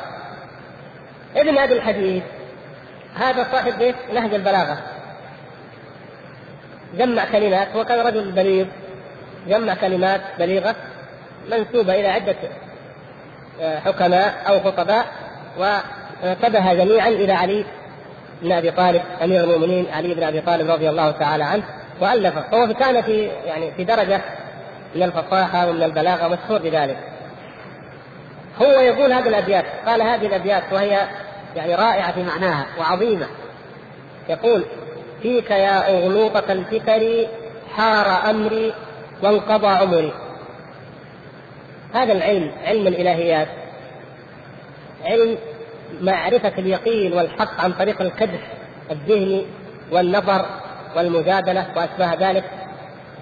[1.35, 2.23] ابن ابي الحديث
[3.15, 4.77] هذا صاحب بيت نهج البلاغة.
[6.97, 8.65] جمع كلمات هو كان رجل بليغ.
[9.47, 10.75] جمع كلمات بليغة
[11.51, 12.35] منسوبة إلى عدة
[13.61, 15.05] آه، حكماء أو خطباء
[15.57, 17.65] ونسبها جميعا إلى علي
[18.41, 21.63] بن أبي طالب أمير المؤمنين علي بن أبي طالب رضي الله تعالى عنه
[21.99, 24.21] والف هو كان في يعني في درجة
[24.95, 26.97] من الفصاحة ومن البلاغة مشهور بذلك.
[28.61, 31.07] هو يقول هذه الأبيات قال هذه الأبيات وهي
[31.55, 33.27] يعني رائعة في معناها وعظيمة.
[34.29, 34.63] يقول
[35.21, 37.27] فيك يا أغلوطة الفكر
[37.75, 38.73] حار أمري
[39.23, 40.13] وانقضى عمري.
[41.93, 43.47] هذا العلم علم الإلهيات.
[45.05, 45.37] علم
[46.01, 48.39] معرفة اليقين والحق عن طريق الكدح
[48.91, 49.45] الذهني
[49.91, 50.45] والنظر
[50.95, 52.43] والمجادلة وأشباه ذلك.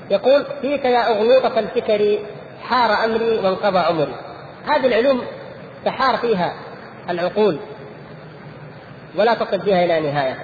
[0.09, 2.19] يقول فيك يا أغلوطة الفكر
[2.63, 4.15] حار أمري وانقضى عمري.
[4.67, 5.21] هذه العلوم
[5.85, 6.53] تحار فيها
[7.09, 7.59] العقول.
[9.15, 10.37] ولا تصل فيها إلى نهاية.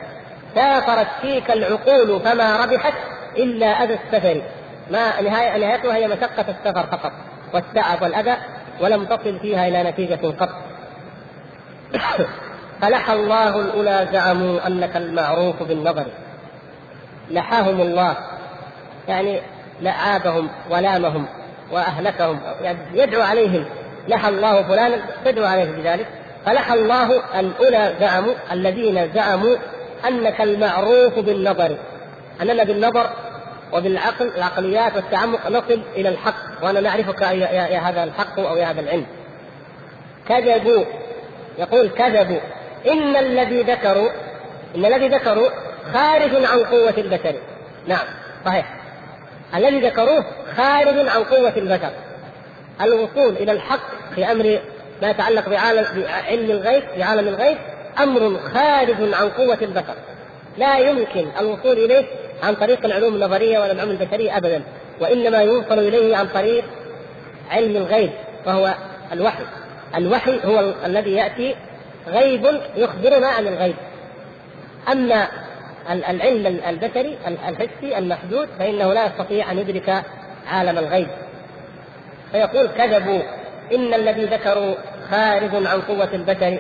[0.56, 2.94] سافرت فيك العقول فما ربحت
[3.38, 4.42] إلا أذى السفر.
[4.92, 7.12] ما نهاية نهايتها هي مشقة السفر فقط.
[7.54, 8.38] والتعب والأذى
[8.82, 10.50] ولم تصل فيها إلى نتيجة قط.
[12.82, 16.06] فلحى الله الأولى زعموا أنك المعروف بالنظر.
[17.30, 18.16] لحاهم الله.
[19.08, 19.42] يعني
[19.82, 21.26] لعابهم ولامهم
[21.72, 22.40] وأهلكهم.
[22.62, 23.66] يعني يدعو عليهم.
[24.08, 26.08] لحى الله فلانا تدعو عليه بذلك.
[26.46, 29.56] فلحى الله الأولى زعموا الذين زعموا
[30.08, 31.78] أنك المعروف بالنظر.
[32.42, 33.10] أننا بالنظر
[33.74, 38.82] وبالعقل العقليات والتعمق نصل إلى الحق وأنا نعرفك يا, يا هذا الحق أو يا هذا
[38.82, 39.06] العلم.
[40.28, 40.86] كذبوا.
[41.58, 42.40] يقول كذبوا.
[42.92, 44.10] إن الذي ذكروا
[44.76, 45.50] إن الذي ذكروا
[45.94, 47.36] خارج عن قوة البشر.
[47.88, 48.06] نعم
[48.46, 48.66] صحيح.
[49.56, 50.26] الذي ذكروه
[50.58, 51.92] خارج عن قوة البشر.
[52.82, 54.60] الوصول إلى الحق في أمر
[55.02, 57.58] ما يتعلق بعالم بعلم الغيب بعالم الغيب
[58.00, 59.96] أمر خارج عن قوة البشر.
[60.58, 62.06] لا يمكن الوصول إليه
[62.44, 64.64] عن طريق العلوم النظرية ولا العلوم البشرية أبدا
[65.00, 66.64] وإنما يوصل إليه عن طريق
[67.52, 68.12] علم الغيب
[68.46, 68.74] وهو
[69.12, 69.44] الوحي.
[69.96, 71.56] الوحي هو الذي يأتي
[72.08, 73.76] غيب يخبرنا عن الغيب.
[74.92, 75.28] أما
[75.90, 80.04] العلم البشري الحسي المحدود فإنه لا يستطيع أن يدرك
[80.48, 81.08] عالم الغيب.
[82.32, 83.22] فيقول كذبوا.
[83.74, 84.76] إن الذي ذكروا
[85.12, 86.60] خارج عن قوة البشر.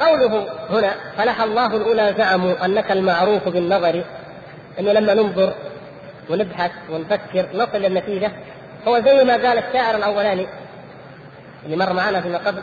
[0.00, 4.04] قوله هنا فلح الله الأولى زعموا أنك المعروف بالنظر.
[4.78, 5.54] إنه لما ننظر
[6.30, 8.32] ونبحث ونفكر نصل للنتيجة
[8.88, 10.46] هو زي ما قال الشاعر الأولاني
[11.64, 12.62] اللي مر معنا فيما قبل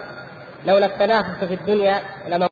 [0.66, 2.50] لولا التنافس في الدنيا لما